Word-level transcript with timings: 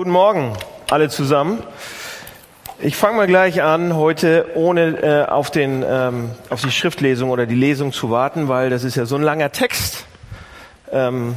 Guten 0.00 0.12
Morgen, 0.12 0.54
alle 0.88 1.10
zusammen. 1.10 1.62
Ich 2.78 2.96
fange 2.96 3.18
mal 3.18 3.26
gleich 3.26 3.62
an, 3.62 3.94
heute 3.94 4.46
ohne 4.54 4.96
äh, 5.02 5.30
auf, 5.30 5.50
den, 5.50 5.84
ähm, 5.86 6.30
auf 6.48 6.62
die 6.62 6.70
Schriftlesung 6.70 7.28
oder 7.28 7.44
die 7.44 7.54
Lesung 7.54 7.92
zu 7.92 8.10
warten, 8.10 8.48
weil 8.48 8.70
das 8.70 8.82
ist 8.82 8.94
ja 8.94 9.04
so 9.04 9.16
ein 9.16 9.20
langer 9.20 9.52
Text. 9.52 10.06
Ähm, 10.90 11.36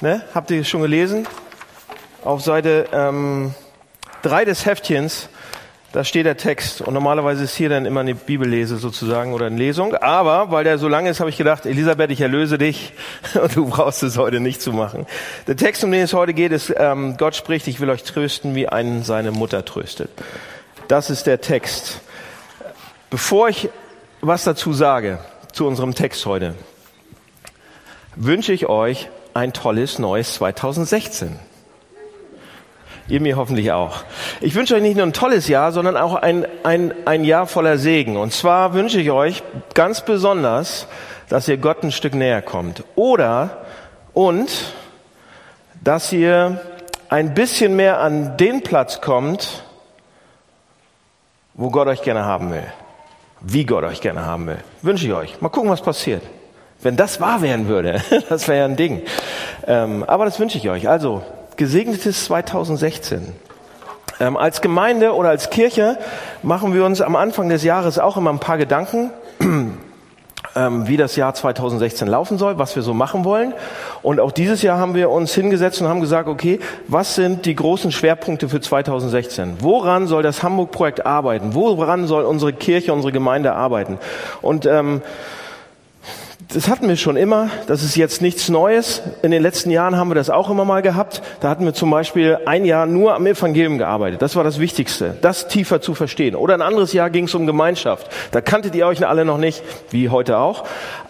ne? 0.00 0.22
Habt 0.34 0.50
ihr 0.50 0.62
es 0.62 0.68
schon 0.68 0.82
gelesen? 0.82 1.28
Auf 2.24 2.42
Seite 2.42 2.88
ähm, 2.92 3.54
drei 4.22 4.44
des 4.44 4.66
Heftchens 4.66 5.28
da 5.92 6.04
steht 6.04 6.26
der 6.26 6.36
Text. 6.36 6.80
Und 6.80 6.94
normalerweise 6.94 7.44
ist 7.44 7.56
hier 7.56 7.68
dann 7.68 7.86
immer 7.86 8.00
eine 8.00 8.14
Bibellese 8.14 8.76
sozusagen 8.76 9.32
oder 9.32 9.46
eine 9.46 9.56
Lesung. 9.56 9.94
Aber 9.94 10.50
weil 10.50 10.64
der 10.64 10.78
so 10.78 10.88
lang 10.88 11.06
ist, 11.06 11.20
habe 11.20 11.30
ich 11.30 11.36
gedacht, 11.36 11.66
Elisabeth, 11.66 12.10
ich 12.10 12.20
erlöse 12.20 12.58
dich 12.58 12.92
und 13.40 13.56
du 13.56 13.66
brauchst 13.66 14.02
es 14.02 14.18
heute 14.18 14.40
nicht 14.40 14.60
zu 14.60 14.72
machen. 14.72 15.06
Der 15.46 15.56
Text, 15.56 15.84
um 15.84 15.90
den 15.90 16.02
es 16.02 16.12
heute 16.12 16.34
geht, 16.34 16.52
ist, 16.52 16.74
ähm, 16.76 17.16
Gott 17.16 17.34
spricht, 17.34 17.66
ich 17.66 17.80
will 17.80 17.90
euch 17.90 18.02
trösten, 18.02 18.54
wie 18.54 18.68
einen 18.68 19.02
seine 19.04 19.32
Mutter 19.32 19.64
tröstet. 19.64 20.10
Das 20.88 21.10
ist 21.10 21.26
der 21.26 21.40
Text. 21.40 22.00
Bevor 23.10 23.48
ich 23.48 23.70
was 24.20 24.44
dazu 24.44 24.72
sage, 24.72 25.18
zu 25.52 25.66
unserem 25.66 25.94
Text 25.94 26.26
heute, 26.26 26.54
wünsche 28.16 28.52
ich 28.52 28.66
euch 28.66 29.08
ein 29.34 29.52
tolles 29.52 29.98
neues 29.98 30.34
2016. 30.34 31.38
Ihr 33.08 33.20
mir 33.20 33.36
hoffentlich 33.36 33.70
auch. 33.70 34.02
Ich 34.40 34.54
wünsche 34.56 34.74
euch 34.74 34.82
nicht 34.82 34.96
nur 34.96 35.06
ein 35.06 35.12
tolles 35.12 35.46
Jahr, 35.46 35.70
sondern 35.70 35.96
auch 35.96 36.14
ein, 36.14 36.44
ein, 36.64 36.92
ein 37.04 37.24
Jahr 37.24 37.46
voller 37.46 37.78
Segen. 37.78 38.16
Und 38.16 38.32
zwar 38.32 38.74
wünsche 38.74 39.00
ich 39.00 39.12
euch 39.12 39.44
ganz 39.74 40.00
besonders, 40.00 40.88
dass 41.28 41.46
ihr 41.46 41.56
Gott 41.56 41.84
ein 41.84 41.92
Stück 41.92 42.14
näher 42.14 42.42
kommt. 42.42 42.82
Oder 42.96 43.58
und 44.12 44.50
dass 45.84 46.12
ihr 46.12 46.60
ein 47.08 47.34
bisschen 47.34 47.76
mehr 47.76 48.00
an 48.00 48.36
den 48.36 48.62
Platz 48.62 49.00
kommt, 49.00 49.62
wo 51.54 51.70
Gott 51.70 51.86
euch 51.86 52.02
gerne 52.02 52.24
haben 52.24 52.50
will. 52.50 52.66
Wie 53.40 53.64
Gott 53.64 53.84
euch 53.84 54.00
gerne 54.00 54.26
haben 54.26 54.48
will. 54.48 54.58
Wünsche 54.82 55.06
ich 55.06 55.12
euch. 55.12 55.40
Mal 55.40 55.48
gucken, 55.50 55.70
was 55.70 55.80
passiert. 55.80 56.22
Wenn 56.82 56.96
das 56.96 57.20
wahr 57.20 57.40
werden 57.40 57.68
würde, 57.68 58.02
das 58.28 58.48
wäre 58.48 58.58
ja 58.58 58.64
ein 58.64 58.76
Ding. 58.76 59.02
Ähm, 59.66 60.02
aber 60.04 60.24
das 60.24 60.40
wünsche 60.40 60.58
ich 60.58 60.68
euch. 60.68 60.88
Also, 60.88 61.22
gesegnetes 61.56 62.24
2016. 62.26 63.32
Ähm, 64.18 64.36
als 64.36 64.62
Gemeinde 64.62 65.14
oder 65.14 65.28
als 65.28 65.50
Kirche 65.50 65.98
machen 66.42 66.74
wir 66.74 66.84
uns 66.84 67.00
am 67.00 67.16
Anfang 67.16 67.48
des 67.48 67.62
Jahres 67.64 67.98
auch 67.98 68.16
immer 68.16 68.30
ein 68.30 68.38
paar 68.38 68.56
Gedanken, 68.56 69.10
ähm, 70.56 70.88
wie 70.88 70.96
das 70.96 71.16
Jahr 71.16 71.34
2016 71.34 72.08
laufen 72.08 72.38
soll, 72.38 72.58
was 72.58 72.76
wir 72.76 72.82
so 72.82 72.94
machen 72.94 73.24
wollen. 73.24 73.52
Und 74.02 74.20
auch 74.20 74.32
dieses 74.32 74.62
Jahr 74.62 74.78
haben 74.78 74.94
wir 74.94 75.10
uns 75.10 75.34
hingesetzt 75.34 75.82
und 75.82 75.88
haben 75.88 76.00
gesagt, 76.00 76.28
okay, 76.28 76.60
was 76.88 77.14
sind 77.14 77.44
die 77.44 77.54
großen 77.54 77.92
Schwerpunkte 77.92 78.48
für 78.48 78.60
2016? 78.60 79.58
Woran 79.60 80.06
soll 80.06 80.22
das 80.22 80.42
Hamburg-Projekt 80.42 81.04
arbeiten? 81.04 81.54
Woran 81.54 82.06
soll 82.06 82.24
unsere 82.24 82.54
Kirche, 82.54 82.94
unsere 82.94 83.12
Gemeinde 83.12 83.52
arbeiten? 83.52 83.98
Und 84.40 84.64
ähm, 84.64 85.02
das 86.52 86.68
hatten 86.68 86.88
wir 86.88 86.96
schon 86.96 87.16
immer. 87.16 87.50
Das 87.66 87.82
ist 87.82 87.96
jetzt 87.96 88.22
nichts 88.22 88.48
Neues. 88.48 89.02
In 89.22 89.30
den 89.30 89.42
letzten 89.42 89.70
Jahren 89.70 89.96
haben 89.96 90.10
wir 90.10 90.14
das 90.14 90.30
auch 90.30 90.48
immer 90.48 90.64
mal 90.64 90.80
gehabt. 90.80 91.22
Da 91.40 91.48
hatten 91.48 91.64
wir 91.64 91.74
zum 91.74 91.90
Beispiel 91.90 92.38
ein 92.46 92.64
Jahr 92.64 92.86
nur 92.86 93.14
am 93.14 93.26
Evangelium 93.26 93.78
gearbeitet. 93.78 94.22
Das 94.22 94.36
war 94.36 94.44
das 94.44 94.58
Wichtigste, 94.60 95.16
das 95.20 95.48
tiefer 95.48 95.80
zu 95.80 95.94
verstehen. 95.94 96.36
Oder 96.36 96.54
ein 96.54 96.62
anderes 96.62 96.92
Jahr 96.92 97.10
ging 97.10 97.24
es 97.24 97.34
um 97.34 97.46
Gemeinschaft. 97.46 98.08
Da 98.30 98.40
kanntet 98.40 98.74
ihr 98.74 98.86
euch 98.86 99.04
alle 99.06 99.24
noch 99.24 99.38
nicht, 99.38 99.62
wie 99.90 100.08
heute 100.08 100.38
auch. 100.38 100.64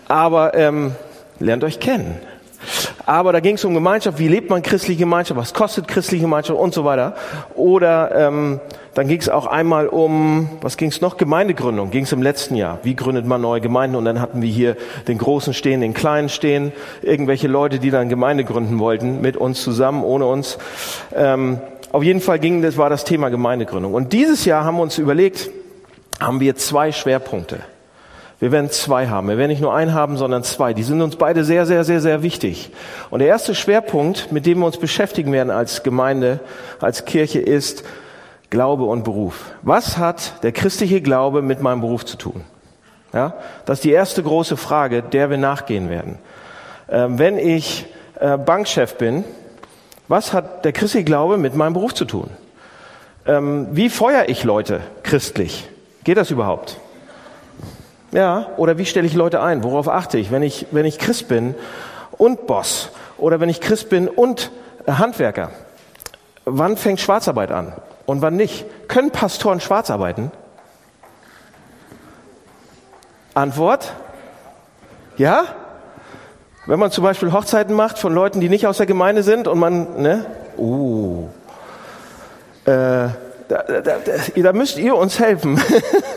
Aber 0.08 0.54
ähm, 0.54 0.92
lernt 1.38 1.64
euch 1.64 1.80
kennen. 1.80 2.16
Aber 3.04 3.32
da 3.32 3.40
ging 3.40 3.56
es 3.56 3.64
um 3.64 3.74
Gemeinschaft. 3.74 4.18
Wie 4.18 4.28
lebt 4.28 4.50
man 4.50 4.62
christliche 4.62 5.00
Gemeinschaft? 5.00 5.38
Was 5.38 5.54
kostet 5.54 5.88
christliche 5.88 6.22
Gemeinschaft 6.22 6.58
und 6.58 6.74
so 6.74 6.84
weiter. 6.84 7.14
Oder 7.54 8.28
ähm, 8.28 8.60
dann 8.94 9.08
ging 9.08 9.20
es 9.20 9.28
auch 9.28 9.46
einmal 9.46 9.88
um, 9.88 10.48
was 10.62 10.76
ging 10.76 10.88
es 10.88 11.00
noch? 11.00 11.16
Gemeindegründung. 11.16 11.90
Ging 11.90 12.04
es 12.04 12.12
im 12.12 12.22
letzten 12.22 12.56
Jahr. 12.56 12.78
Wie 12.82 12.96
gründet 12.96 13.26
man 13.26 13.40
neue 13.40 13.60
Gemeinden? 13.60 13.96
Und 13.96 14.04
dann 14.06 14.20
hatten 14.20 14.42
wir 14.42 14.48
hier 14.48 14.76
den 15.06 15.18
Großen 15.18 15.52
stehen, 15.54 15.80
den 15.80 15.94
Kleinen 15.94 16.28
stehen. 16.28 16.72
Irgendwelche 17.02 17.48
Leute, 17.48 17.78
die 17.78 17.90
dann 17.90 18.08
Gemeinde 18.08 18.44
gründen 18.44 18.78
wollten, 18.78 19.20
mit 19.20 19.36
uns 19.36 19.62
zusammen, 19.62 20.02
ohne 20.02 20.26
uns. 20.26 20.58
Ähm, 21.14 21.60
auf 21.92 22.02
jeden 22.02 22.20
Fall 22.20 22.38
ging 22.38 22.62
das, 22.62 22.76
war 22.76 22.90
das 22.90 23.04
Thema 23.04 23.28
Gemeindegründung. 23.28 23.94
Und 23.94 24.12
dieses 24.12 24.44
Jahr 24.44 24.64
haben 24.64 24.76
wir 24.76 24.82
uns 24.82 24.98
überlegt, 24.98 25.50
haben 26.20 26.40
wir 26.40 26.56
zwei 26.56 26.92
Schwerpunkte. 26.92 27.60
Wir 28.38 28.52
werden 28.52 28.70
zwei 28.70 29.08
haben. 29.08 29.28
Wir 29.28 29.38
werden 29.38 29.50
nicht 29.50 29.62
nur 29.62 29.74
einen 29.74 29.94
haben, 29.94 30.18
sondern 30.18 30.42
zwei. 30.42 30.74
Die 30.74 30.82
sind 30.82 31.00
uns 31.00 31.16
beide 31.16 31.42
sehr, 31.42 31.64
sehr, 31.64 31.84
sehr, 31.84 32.00
sehr 32.00 32.22
wichtig. 32.22 32.70
Und 33.08 33.20
der 33.20 33.28
erste 33.28 33.54
Schwerpunkt, 33.54 34.30
mit 34.30 34.44
dem 34.44 34.58
wir 34.58 34.66
uns 34.66 34.76
beschäftigen 34.76 35.32
werden 35.32 35.50
als 35.50 35.82
Gemeinde, 35.82 36.40
als 36.80 37.06
Kirche, 37.06 37.38
ist 37.38 37.84
Glaube 38.50 38.84
und 38.84 39.04
Beruf. 39.04 39.52
Was 39.62 39.96
hat 39.96 40.42
der 40.42 40.52
christliche 40.52 41.00
Glaube 41.00 41.40
mit 41.40 41.62
meinem 41.62 41.80
Beruf 41.80 42.04
zu 42.04 42.18
tun? 42.18 42.44
Ja, 43.14 43.34
das 43.64 43.78
ist 43.78 43.84
die 43.84 43.92
erste 43.92 44.22
große 44.22 44.58
Frage, 44.58 45.02
der 45.02 45.30
wir 45.30 45.38
nachgehen 45.38 45.88
werden. 45.88 46.18
Ähm, 46.90 47.18
wenn 47.18 47.38
ich 47.38 47.86
äh, 48.20 48.36
Bankchef 48.36 48.96
bin, 48.96 49.24
was 50.08 50.34
hat 50.34 50.64
der 50.66 50.72
christliche 50.72 51.04
Glaube 51.04 51.38
mit 51.38 51.54
meinem 51.54 51.72
Beruf 51.72 51.94
zu 51.94 52.04
tun? 52.04 52.28
Ähm, 53.26 53.68
wie 53.72 53.88
feuere 53.88 54.28
ich 54.28 54.44
Leute 54.44 54.80
christlich? 55.02 55.68
Geht 56.04 56.18
das 56.18 56.30
überhaupt? 56.30 56.76
Ja, 58.16 58.48
oder 58.56 58.78
wie 58.78 58.86
stelle 58.86 59.06
ich 59.06 59.14
Leute 59.14 59.42
ein? 59.42 59.62
Worauf 59.62 59.88
achte 59.88 60.16
ich, 60.18 60.30
wenn 60.30 60.42
ich, 60.42 60.66
wenn 60.70 60.86
ich 60.86 60.98
Christ 60.98 61.28
bin 61.28 61.54
und 62.12 62.46
Boss? 62.46 62.90
Oder 63.18 63.40
wenn 63.40 63.48
ich 63.48 63.60
Christ 63.60 63.90
bin 63.90 64.08
und 64.08 64.50
Handwerker? 64.86 65.50
Wann 66.46 66.76
fängt 66.76 67.00
Schwarzarbeit 67.00 67.52
an? 67.52 67.74
und 68.06 68.22
wann 68.22 68.36
nicht? 68.36 68.64
Können 68.88 69.10
Pastoren 69.10 69.60
schwarz 69.60 69.90
arbeiten? 69.90 70.30
Antwort? 73.34 73.92
Ja? 75.18 75.44
Wenn 76.66 76.78
man 76.78 76.90
zum 76.90 77.04
Beispiel 77.04 77.32
Hochzeiten 77.32 77.74
macht 77.74 77.98
von 77.98 78.14
Leuten, 78.14 78.40
die 78.40 78.48
nicht 78.48 78.66
aus 78.66 78.78
der 78.78 78.86
Gemeinde 78.86 79.22
sind 79.22 79.46
und 79.46 79.58
man, 79.58 80.00
ne? 80.00 80.24
Uh. 80.56 81.28
Äh, 82.64 83.08
da, 83.48 83.62
da, 83.62 83.98
da, 84.34 84.52
müsst 84.52 84.78
ihr 84.78 84.96
uns 84.96 85.20
helfen. 85.20 85.60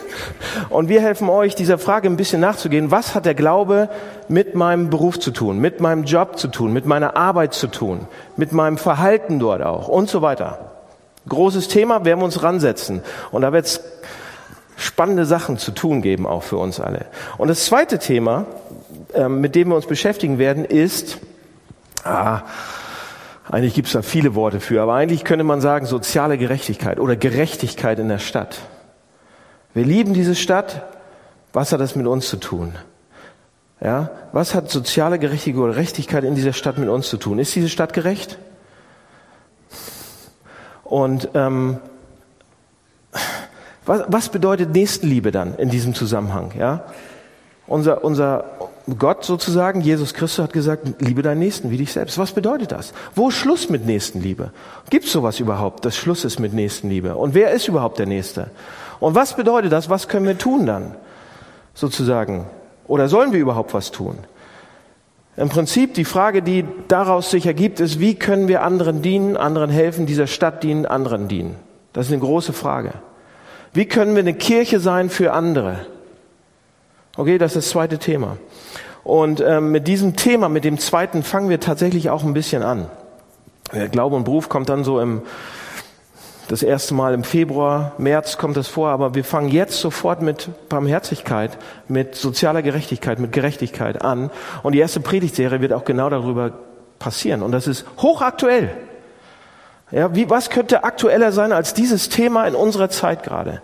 und 0.70 0.90
wir 0.90 1.02
helfen 1.02 1.30
euch, 1.30 1.56
dieser 1.56 1.78
Frage 1.78 2.08
ein 2.08 2.18
bisschen 2.18 2.42
nachzugehen. 2.42 2.92
Was 2.92 3.14
hat 3.14 3.26
der 3.26 3.36
Glaube 3.36 3.90
mit 4.28 4.56
meinem 4.56 4.90
Beruf 4.90 5.20
zu 5.20 5.32
tun, 5.32 5.60
mit 5.60 5.80
meinem 5.80 6.04
Job 6.06 6.40
zu 6.40 6.48
tun, 6.48 6.74
mit 6.74 6.86
meiner 6.86 7.16
Arbeit 7.16 7.54
zu 7.54 7.68
tun, 7.68 8.08
mit 8.36 8.52
meinem 8.52 8.78
Verhalten 8.78 9.40
dort 9.40 9.62
auch 9.62 9.88
und 9.88 10.10
so 10.10 10.22
weiter? 10.22 10.72
Großes 11.28 11.68
Thema, 11.68 12.06
werden 12.06 12.20
wir 12.20 12.26
uns 12.26 12.42
ransetzen. 12.42 13.04
Und 13.32 13.44
da 13.44 13.54
wird 13.54 13.66
es 13.66 13.82
spannende 14.76 15.26
Sachen 15.26 15.58
zu 15.58 15.72
tun 15.72 16.02
geben, 16.02 16.26
auch 16.26 16.44
für 16.44 16.58
uns 16.58 16.80
alle. 16.80 17.06
Und 17.38 17.50
das 17.50 17.66
zweite 17.66 18.00
Thema, 18.00 18.46
ähm, 19.14 19.42
mit 19.42 19.54
dem 19.54 19.70
wir 19.70 19.76
uns 19.76 19.86
beschäftigen 19.86 20.40
werden, 20.40 20.66
ist, 20.66 21.20
ah, 22.04 22.42
eigentlich 23.52 23.74
gibt 23.74 23.88
es 23.88 23.94
da 23.94 24.04
viele 24.04 24.36
Worte 24.36 24.60
für, 24.60 24.82
aber 24.82 24.94
eigentlich 24.94 25.24
könnte 25.24 25.44
man 25.44 25.60
sagen 25.60 25.88
soziale 25.88 26.38
Gerechtigkeit 26.38 27.00
oder 27.00 27.16
Gerechtigkeit 27.16 27.98
in 27.98 28.08
der 28.08 28.20
Stadt. 28.20 28.60
Wir 29.74 29.86
lieben 29.86 30.14
diese 30.14 30.36
Stadt. 30.36 30.84
Was 31.52 31.72
hat 31.72 31.80
das 31.80 31.96
mit 31.96 32.06
uns 32.06 32.30
zu 32.30 32.38
tun? 32.38 32.76
Ja, 33.82 34.12
was 34.34 34.54
hat 34.54 34.70
soziale 34.70 35.18
Gerechtigkeit 35.18 35.64
oder 35.64 35.74
Gerechtigkeit 35.74 36.24
in 36.24 36.36
dieser 36.36 36.54
Stadt 36.54 36.78
mit 36.78 36.90
uns 36.90 37.10
zu 37.10 37.18
tun? 37.18 37.40
Ist 37.40 37.56
diese 37.56 37.70
Stadt 37.70 37.94
gerecht? 37.94 38.38
Und 40.84 41.30
ähm, 41.34 41.80
was, 43.86 44.04
was 44.08 44.30
bedeutet 44.30 44.72
Nächstenliebe 44.72 45.32
dann 45.32 45.56
in 45.56 45.70
diesem 45.70 45.96
Zusammenhang? 45.96 46.52
Ja, 46.56 46.84
unser 47.66 48.04
unser 48.04 48.44
Gott 48.98 49.26
sozusagen, 49.26 49.82
Jesus 49.82 50.14
Christus 50.14 50.44
hat 50.44 50.54
gesagt, 50.54 51.02
liebe 51.02 51.22
deinen 51.22 51.40
Nächsten 51.40 51.70
wie 51.70 51.78
dich 51.78 51.92
selbst. 51.92 52.18
Was 52.18 52.32
bedeutet 52.32 52.72
das? 52.72 52.94
Wo 53.14 53.30
ist 53.30 53.36
Schluss 53.36 53.70
mit 53.70 53.86
Nächstenliebe? 53.86 54.52
Gibt 54.90 55.06
es 55.06 55.12
sowas 55.12 55.40
überhaupt, 55.40 55.86
dass 55.86 55.98
Schluss 55.98 56.24
ist 56.24 56.40
mit 56.40 56.54
Nächstenliebe? 56.54 57.16
Und 57.16 57.34
wer 57.34 57.52
ist 57.52 57.68
überhaupt 57.68 58.00
der 58.00 58.06
Nächste? 58.06 58.50
Und 59.00 59.16
was 59.16 59.36
bedeutet 59.36 59.72
das? 59.72 59.90
Was 59.90 60.08
können 60.08 60.26
wir 60.26 60.38
tun 60.38 60.66
dann? 60.66 60.96
Sozusagen. 61.74 62.48
Oder 62.88 63.10
sollen 63.10 63.34
wir 63.34 63.40
überhaupt 63.40 63.74
was 63.74 63.92
tun? 63.92 64.18
Im 65.38 65.50
Prinzip 65.50 65.94
die 65.94 66.06
Frage, 66.06 66.42
die 66.42 66.66
daraus 66.88 67.32
sich 67.32 67.46
ergibt, 67.46 67.80
ist, 67.80 68.00
wie 68.00 68.16
können 68.16 68.48
wir 68.48 68.64
anderen 68.64 69.02
dienen, 69.02 69.38
anderen 69.38 69.70
helfen, 69.70 70.06
dieser 70.06 70.28
Stadt 70.28 70.64
dienen, 70.64 70.86
anderen 70.86 71.28
dienen? 71.28 71.56
Das 71.94 72.08
ist 72.08 72.12
eine 72.12 72.22
große 72.22 72.54
Frage. 72.54 72.94
Wie 73.74 73.86
können 73.86 74.16
wir 74.16 74.22
eine 74.22 74.34
Kirche 74.34 74.80
sein 74.80 75.10
für 75.10 75.34
andere? 75.34 75.86
Okay, 77.16 77.38
das 77.38 77.56
ist 77.56 77.66
das 77.66 77.70
zweite 77.70 77.98
Thema. 77.98 78.38
Und 79.10 79.42
ähm, 79.42 79.72
mit 79.72 79.88
diesem 79.88 80.16
Thema, 80.16 80.50
mit 80.50 80.64
dem 80.64 80.78
zweiten, 80.78 81.24
fangen 81.24 81.50
wir 81.50 81.60
tatsächlich 81.60 82.10
auch 82.12 82.24
ein 82.24 82.34
bisschen 82.34 82.62
an. 82.62 82.90
Glaube 83.92 84.16
und 84.16 84.24
Beruf 84.24 84.50
kommt 84.50 84.70
dann 84.70 84.84
so 84.84 85.00
im 85.00 85.24
das 86.48 86.64
erste 86.64 86.96
Mal 86.96 87.14
im 87.14 87.24
Februar, 87.24 87.92
März 88.00 88.40
kommt 88.40 88.58
das 88.58 88.68
vor, 88.68 88.90
aber 88.90 89.14
wir 89.14 89.24
fangen 89.24 89.50
jetzt 89.50 89.80
sofort 89.80 90.24
mit 90.24 90.50
Barmherzigkeit, 90.68 91.60
mit 91.88 92.16
sozialer 92.16 92.64
Gerechtigkeit, 92.64 93.20
mit 93.20 93.32
Gerechtigkeit 93.32 94.02
an. 94.04 94.32
Und 94.64 94.74
die 94.74 94.80
erste 94.80 95.00
Predigtserie 95.00 95.62
wird 95.62 95.74
auch 95.74 95.86
genau 95.86 96.10
darüber 96.10 96.52
passieren. 96.98 97.44
Und 97.44 97.52
das 97.52 97.68
ist 97.68 97.86
hochaktuell. 98.00 98.72
Ja, 99.92 100.16
wie, 100.16 100.28
was 100.32 100.50
könnte 100.50 100.84
aktueller 100.84 101.32
sein 101.32 101.52
als 101.52 101.76
dieses 101.76 102.10
Thema 102.10 102.48
in 102.48 102.56
unserer 102.56 102.90
Zeit 102.90 103.22
gerade? 103.22 103.62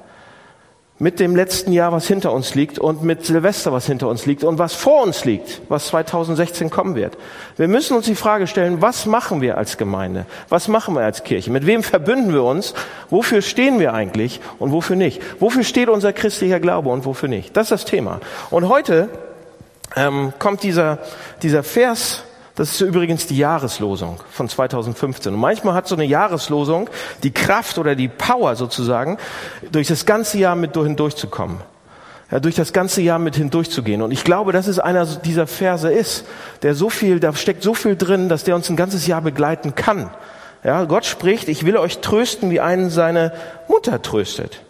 Mit 0.98 1.20
dem 1.20 1.36
letzten 1.36 1.74
Jahr, 1.74 1.92
was 1.92 2.08
hinter 2.08 2.32
uns 2.32 2.56
liegt 2.56 2.80
und 2.80 3.04
mit 3.04 3.26
Silvester, 3.26 3.74
was 3.74 3.86
hinter 3.86 4.08
uns 4.08 4.26
liegt 4.26 4.46
und 4.46 4.60
was 4.60 4.74
vor 4.76 5.04
uns 5.04 5.26
liegt, 5.26 5.62
was 5.68 5.88
2016 5.88 6.70
kommen 6.70 6.96
wird. 6.96 7.18
Wir 7.58 7.68
müssen 7.68 7.98
uns 7.98 8.06
die 8.06 8.16
Frage 8.16 8.48
stellen, 8.48 8.82
was 8.82 9.06
machen 9.06 9.42
wir 9.42 9.58
als 9.58 9.76
Gemeinde? 9.76 10.26
Was 10.48 10.70
machen 10.70 10.96
wir 10.96 11.02
als 11.02 11.26
Kirche? 11.26 11.52
Mit 11.52 11.66
wem 11.66 11.84
verbünden 11.84 12.32
wir 12.32 12.46
uns? 12.46 12.74
Wofür 13.10 13.42
stehen 13.42 13.78
wir 13.78 13.94
eigentlich 13.94 14.40
und 14.58 14.72
wofür 14.72 14.96
nicht? 14.96 15.22
Wofür 15.42 15.66
steht 15.66 15.90
unser 15.90 16.14
christlicher 16.14 16.62
Glaube 16.62 16.88
und 16.90 17.04
wofür 17.04 17.28
nicht? 17.28 17.58
Das 17.58 17.66
ist 17.66 17.72
das 17.72 17.86
Thema. 17.86 18.22
Und 18.50 18.70
heute 18.70 19.10
ähm, 19.98 20.32
kommt 20.40 20.64
dieser, 20.64 21.00
dieser 21.42 21.64
Vers 21.64 22.24
das 22.56 22.72
ist 22.72 22.82
übrigens 22.82 23.28
die 23.28 23.38
Jahreslosung 23.38 24.22
von 24.32 24.48
2015. 24.48 25.34
Und 25.34 25.40
manchmal 25.40 25.74
hat 25.74 25.88
so 25.88 25.96
eine 25.96 26.06
Jahreslosung 26.06 26.90
die 27.22 27.32
Kraft 27.32 27.78
oder 27.78 27.96
die 27.96 28.08
Power 28.08 28.56
sozusagen, 28.56 29.18
durch 29.72 29.88
das 29.88 30.06
ganze 30.06 30.38
Jahr 30.38 30.56
mit 30.56 30.74
hindurchzukommen. 30.74 31.58
Ja, 32.32 32.40
durch 32.40 32.56
das 32.56 32.74
ganze 32.74 33.02
Jahr 33.02 33.20
mit 33.20 33.36
hindurchzugehen. 33.36 34.02
Und 34.02 34.12
ich 34.12 34.24
glaube, 34.24 34.52
dass 34.52 34.68
es 34.68 34.80
einer 34.80 35.06
dieser 35.06 35.46
Verse 35.46 35.92
ist, 35.92 36.26
der 36.64 36.74
so 36.74 36.90
viel, 36.90 37.20
da 37.20 37.34
steckt 37.34 37.62
so 37.62 37.76
viel 37.76 37.96
drin, 37.96 38.30
dass 38.30 38.44
der 38.44 38.56
uns 38.56 38.70
ein 38.70 38.76
ganzes 38.76 39.06
Jahr 39.06 39.22
begleiten 39.22 39.76
kann. 39.76 40.10
Ja, 40.64 40.86
Gott 40.86 41.06
spricht, 41.06 41.50
ich 41.50 41.66
will 41.66 41.78
euch 41.78 42.00
trösten, 42.00 42.50
wie 42.50 42.60
einen 42.60 42.90
seine 42.90 43.32
Mutter 43.68 44.02
tröstet. 44.02 44.62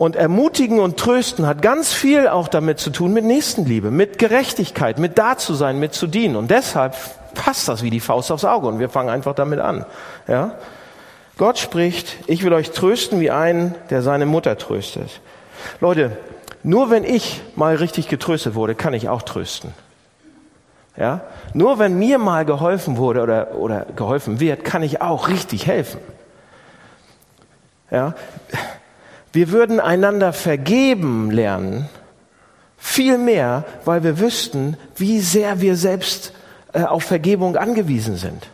Und 0.00 0.16
ermutigen 0.16 0.80
und 0.80 0.96
trösten 0.96 1.46
hat 1.46 1.60
ganz 1.60 1.92
viel 1.92 2.26
auch 2.26 2.48
damit 2.48 2.78
zu 2.78 2.88
tun 2.88 3.12
mit 3.12 3.26
Nächstenliebe, 3.26 3.90
mit 3.90 4.16
Gerechtigkeit, 4.16 4.98
mit 4.98 5.18
da 5.18 5.36
zu 5.36 5.52
sein, 5.52 5.78
mit 5.78 5.92
zu 5.92 6.06
dienen. 6.06 6.36
Und 6.36 6.50
deshalb 6.50 6.96
passt 7.34 7.68
das 7.68 7.82
wie 7.82 7.90
die 7.90 8.00
Faust 8.00 8.32
aufs 8.32 8.46
Auge 8.46 8.66
und 8.66 8.78
wir 8.78 8.88
fangen 8.88 9.10
einfach 9.10 9.34
damit 9.34 9.60
an. 9.60 9.84
Ja? 10.26 10.52
Gott 11.36 11.58
spricht, 11.58 12.16
ich 12.28 12.42
will 12.42 12.54
euch 12.54 12.70
trösten 12.70 13.20
wie 13.20 13.30
einen, 13.30 13.74
der 13.90 14.00
seine 14.00 14.24
Mutter 14.24 14.56
tröstet. 14.56 15.20
Leute, 15.82 16.16
nur 16.62 16.88
wenn 16.88 17.04
ich 17.04 17.42
mal 17.54 17.74
richtig 17.74 18.08
getröstet 18.08 18.54
wurde, 18.54 18.74
kann 18.74 18.94
ich 18.94 19.10
auch 19.10 19.20
trösten. 19.20 19.74
Ja? 20.96 21.20
Nur 21.52 21.78
wenn 21.78 21.98
mir 21.98 22.16
mal 22.16 22.46
geholfen 22.46 22.96
wurde 22.96 23.20
oder, 23.20 23.54
oder 23.54 23.84
geholfen 23.96 24.40
wird, 24.40 24.64
kann 24.64 24.82
ich 24.82 25.02
auch 25.02 25.28
richtig 25.28 25.66
helfen. 25.66 26.00
Ja? 27.90 28.14
Wir 29.32 29.50
würden 29.50 29.80
einander 29.80 30.32
vergeben 30.32 31.30
lernen, 31.30 31.88
viel 32.76 33.18
mehr, 33.18 33.64
weil 33.84 34.02
wir 34.02 34.18
wüssten, 34.18 34.76
wie 34.96 35.20
sehr 35.20 35.60
wir 35.60 35.76
selbst 35.76 36.32
äh, 36.72 36.82
auf 36.82 37.04
Vergebung 37.04 37.56
angewiesen 37.56 38.16
sind. 38.16 38.48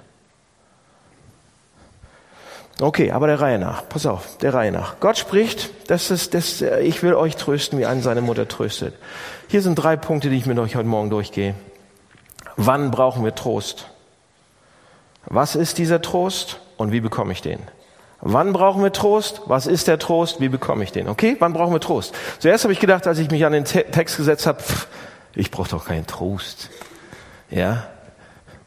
Okay, 2.81 3.11
aber 3.11 3.27
der 3.27 3.41
Reihe 3.41 3.59
nach. 3.59 3.89
Pass 3.89 4.05
auf, 4.05 4.37
der 4.39 4.53
Reihe 4.53 4.71
nach. 4.71 5.01
Gott 5.01 5.17
spricht, 5.17 5.91
dass 5.91 6.11
es, 6.11 6.29
dass, 6.29 6.61
äh, 6.61 6.81
ich 6.81 7.03
will 7.03 7.15
euch 7.15 7.37
trösten, 7.37 7.79
wie 7.79 7.87
einen 7.87 8.03
seine 8.03 8.21
Mutter 8.21 8.49
tröstet. 8.49 8.95
Hier 9.49 9.63
sind 9.63 9.77
drei 9.77 9.97
Punkte, 9.97 10.29
die 10.29 10.37
ich 10.37 10.47
mit 10.47 10.59
euch 10.59 10.77
heute 10.77 10.89
Morgen 10.89 11.09
durchgehe. 11.09 11.55
Wann 12.57 12.91
brauchen 12.91 13.25
wir 13.25 13.35
Trost? 13.35 13.87
Was 15.25 15.57
ist 15.57 15.79
dieser 15.79 16.03
Trost 16.03 16.61
und 16.77 16.93
wie 16.93 17.01
bekomme 17.01 17.33
ich 17.33 17.43
den? 17.43 17.61
Wann 18.21 18.53
brauchen 18.53 18.83
wir 18.83 18.93
Trost? 18.93 19.43
Was 19.47 19.67
ist 19.67 19.89
der 19.89 19.99
Trost? 19.99 20.41
Wie 20.41 20.49
bekomme 20.49 20.83
ich 20.85 20.93
den? 20.93 21.09
Okay, 21.09 21.37
wann 21.39 21.53
brauchen 21.53 21.73
wir 21.73 21.81
Trost? 21.81 22.15
Zuerst 22.39 22.65
habe 22.65 22.73
ich 22.73 22.81
gedacht, 22.81 23.07
als 23.07 23.19
ich 23.19 23.31
mich 23.31 23.45
an 23.45 23.53
den 23.53 23.65
Text 23.65 24.17
gesetzt 24.17 24.47
habe, 24.47 24.63
pff, 24.63 24.89
ich 25.35 25.51
brauche 25.51 25.69
doch 25.69 25.85
keinen 25.85 26.07
Trost. 26.07 26.71
Ja, 27.51 27.87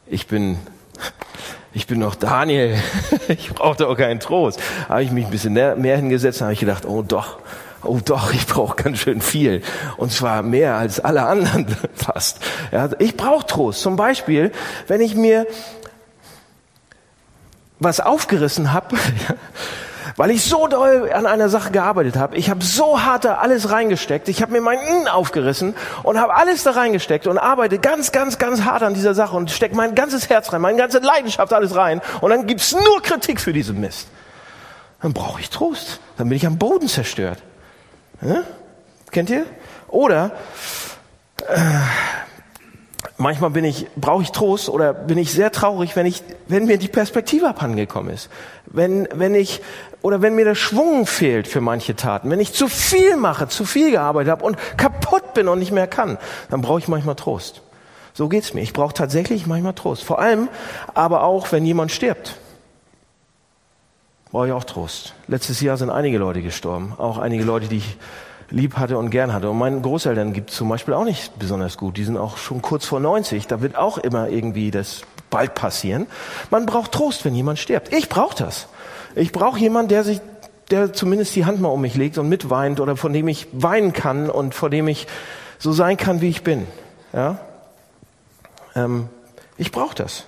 ich 0.06 0.28
bin, 0.28 0.58
ich 1.72 1.86
bin 1.86 1.98
noch 1.98 2.14
Daniel. 2.14 2.78
ich 3.28 3.52
brauche 3.52 3.76
doch 3.76 3.96
keinen 3.96 4.20
Trost. 4.20 4.60
Habe 4.88 5.02
ich 5.02 5.10
mich 5.10 5.24
ein 5.24 5.30
bisschen 5.30 5.54
mehr 5.54 5.96
hingesetzt, 5.96 6.40
habe 6.40 6.52
ich 6.52 6.60
gedacht, 6.60 6.86
oh 6.86 7.02
doch, 7.02 7.38
oh 7.82 7.98
doch, 8.04 8.32
ich 8.32 8.46
brauche 8.46 8.82
ganz 8.82 8.98
schön 8.98 9.20
viel. 9.20 9.62
Und 9.96 10.12
zwar 10.12 10.42
mehr 10.42 10.76
als 10.76 11.00
alle 11.00 11.22
anderen 11.24 11.66
fast. 11.94 12.38
Ja, 12.70 12.88
ich 12.98 13.16
brauche 13.16 13.46
Trost. 13.46 13.80
Zum 13.80 13.96
Beispiel, 13.96 14.52
wenn 14.86 15.00
ich 15.00 15.14
mir 15.14 15.46
was 17.80 17.98
aufgerissen 17.98 18.72
habe, 18.72 18.96
weil 20.16 20.30
ich 20.30 20.44
so 20.44 20.68
doll 20.68 21.10
an 21.12 21.26
einer 21.26 21.48
Sache 21.48 21.72
gearbeitet 21.72 22.16
habe. 22.16 22.36
Ich 22.36 22.50
habe 22.50 22.62
so 22.62 23.02
hart 23.02 23.24
da 23.24 23.36
alles 23.36 23.70
reingesteckt. 23.70 24.28
Ich 24.28 24.42
habe 24.42 24.52
mir 24.52 24.60
mein 24.60 24.78
Innen 24.78 25.08
aufgerissen 25.08 25.74
und 26.02 26.20
habe 26.20 26.36
alles 26.36 26.62
da 26.62 26.72
reingesteckt 26.72 27.26
und 27.26 27.38
arbeite 27.38 27.78
ganz, 27.78 28.12
ganz, 28.12 28.38
ganz 28.38 28.62
hart 28.62 28.82
an 28.82 28.94
dieser 28.94 29.14
Sache 29.14 29.36
und 29.36 29.50
stecke 29.50 29.74
mein 29.74 29.94
ganzes 29.94 30.28
Herz 30.28 30.52
rein, 30.52 30.60
meine 30.60 30.78
ganze 30.78 30.98
Leidenschaft 30.98 31.52
alles 31.52 31.74
rein. 31.74 32.02
Und 32.20 32.30
dann 32.30 32.46
gibt's 32.46 32.72
nur 32.72 33.02
Kritik 33.02 33.40
für 33.40 33.52
diesen 33.52 33.80
Mist. 33.80 34.08
Dann 35.00 35.14
brauche 35.14 35.40
ich 35.40 35.48
Trost. 35.48 36.00
Dann 36.18 36.28
bin 36.28 36.36
ich 36.36 36.46
am 36.46 36.58
Boden 36.58 36.86
zerstört. 36.86 37.38
Ja? 38.20 38.42
Kennt 39.10 39.30
ihr? 39.30 39.46
Oder 39.88 40.32
äh, 41.48 41.58
manchmal 43.20 43.50
bin 43.50 43.64
ich, 43.64 43.86
brauche 43.96 44.22
ich 44.22 44.32
Trost 44.32 44.68
oder 44.68 44.92
bin 44.92 45.18
ich 45.18 45.32
sehr 45.32 45.52
traurig, 45.52 45.94
wenn 45.94 46.06
ich, 46.06 46.22
wenn 46.48 46.64
mir 46.64 46.78
die 46.78 46.88
Perspektive 46.88 47.48
abhandengekommen 47.48 48.12
ist. 48.12 48.30
Wenn, 48.66 49.06
wenn 49.14 49.34
ich, 49.34 49.60
oder 50.02 50.22
wenn 50.22 50.34
mir 50.34 50.44
der 50.44 50.54
Schwung 50.54 51.06
fehlt 51.06 51.46
für 51.46 51.60
manche 51.60 51.94
Taten. 51.94 52.30
Wenn 52.30 52.40
ich 52.40 52.52
zu 52.52 52.68
viel 52.68 53.16
mache, 53.16 53.48
zu 53.48 53.64
viel 53.64 53.90
gearbeitet 53.90 54.30
habe 54.30 54.44
und 54.44 54.56
kaputt 54.76 55.34
bin 55.34 55.48
und 55.48 55.58
nicht 55.58 55.72
mehr 55.72 55.86
kann, 55.86 56.18
dann 56.48 56.62
brauche 56.62 56.80
ich 56.80 56.88
manchmal 56.88 57.14
Trost. 57.14 57.62
So 58.14 58.28
geht's 58.28 58.54
mir. 58.54 58.62
Ich 58.62 58.72
brauche 58.72 58.94
tatsächlich 58.94 59.46
manchmal 59.46 59.74
Trost. 59.74 60.02
Vor 60.02 60.18
allem, 60.18 60.48
aber 60.94 61.22
auch, 61.22 61.52
wenn 61.52 61.64
jemand 61.64 61.92
stirbt. 61.92 62.36
Brauche 64.32 64.48
ich 64.48 64.52
auch 64.52 64.64
Trost. 64.64 65.14
Letztes 65.26 65.60
Jahr 65.60 65.76
sind 65.76 65.90
einige 65.90 66.18
Leute 66.18 66.42
gestorben. 66.42 66.94
Auch 66.98 67.18
einige 67.18 67.44
Leute, 67.44 67.68
die 67.68 67.78
ich 67.78 67.96
lieb 68.50 68.76
hatte 68.76 68.98
und 68.98 69.10
gern 69.10 69.32
hatte. 69.32 69.50
Und 69.50 69.58
meinen 69.58 69.82
Großeltern 69.82 70.32
gibt 70.32 70.50
zum 70.50 70.68
Beispiel 70.68 70.94
auch 70.94 71.04
nicht 71.04 71.38
besonders 71.38 71.76
gut. 71.76 71.96
Die 71.96 72.04
sind 72.04 72.16
auch 72.16 72.36
schon 72.36 72.62
kurz 72.62 72.84
vor 72.84 73.00
90. 73.00 73.46
Da 73.46 73.62
wird 73.62 73.76
auch 73.76 73.98
immer 73.98 74.28
irgendwie 74.28 74.70
das 74.70 75.02
bald 75.30 75.54
passieren. 75.54 76.06
Man 76.50 76.66
braucht 76.66 76.92
Trost, 76.92 77.24
wenn 77.24 77.34
jemand 77.34 77.58
stirbt. 77.58 77.92
Ich 77.92 78.08
brauche 78.08 78.36
das. 78.36 78.66
Ich 79.14 79.32
brauche 79.32 79.58
jemanden, 79.58 79.88
der 79.88 80.04
sich, 80.04 80.20
der 80.70 80.92
zumindest 80.92 81.34
die 81.36 81.44
Hand 81.44 81.60
mal 81.60 81.68
um 81.68 81.80
mich 81.80 81.94
legt 81.94 82.18
und 82.18 82.28
mitweint 82.28 82.80
oder 82.80 82.96
von 82.96 83.12
dem 83.12 83.28
ich 83.28 83.46
weinen 83.52 83.92
kann 83.92 84.28
und 84.28 84.54
vor 84.54 84.70
dem 84.70 84.88
ich 84.88 85.06
so 85.58 85.72
sein 85.72 85.96
kann, 85.96 86.20
wie 86.20 86.28
ich 86.28 86.42
bin. 86.42 86.66
Ja? 87.12 87.38
Ähm, 88.74 89.08
ich 89.56 89.72
brauche 89.72 89.94
das. 89.94 90.26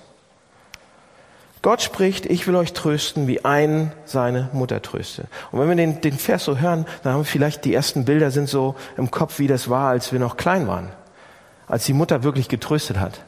Gott 1.63 1.81
spricht, 1.81 2.25
ich 2.25 2.45
will 2.45 2.57
euch 2.57 2.73
trösten, 2.73 3.25
wie 3.25 3.45
ein 3.45 3.93
seine 4.03 4.49
Mutter 4.51 4.81
tröstet. 4.81 5.27
Und 5.49 5.61
wenn 5.61 5.69
wir 5.69 5.75
den, 5.77 6.01
den 6.01 6.17
Vers 6.17 6.43
so 6.43 6.57
hören, 6.57 6.85
dann 7.01 7.13
haben 7.13 7.21
wir 7.21 7.25
vielleicht 7.25 7.63
die 7.63 7.73
ersten 7.73 8.03
Bilder 8.03 8.31
sind 8.31 8.49
so 8.49 8.75
im 8.97 9.11
Kopf, 9.11 9.39
wie 9.39 9.47
das 9.47 9.69
war, 9.69 9.87
als 9.87 10.11
wir 10.11 10.19
noch 10.19 10.35
klein 10.35 10.67
waren. 10.67 10.89
Als 11.65 11.85
die 11.85 11.93
Mutter 11.93 12.21
wirklich 12.23 12.49
getröstet 12.49 12.99
hat. 12.99 13.21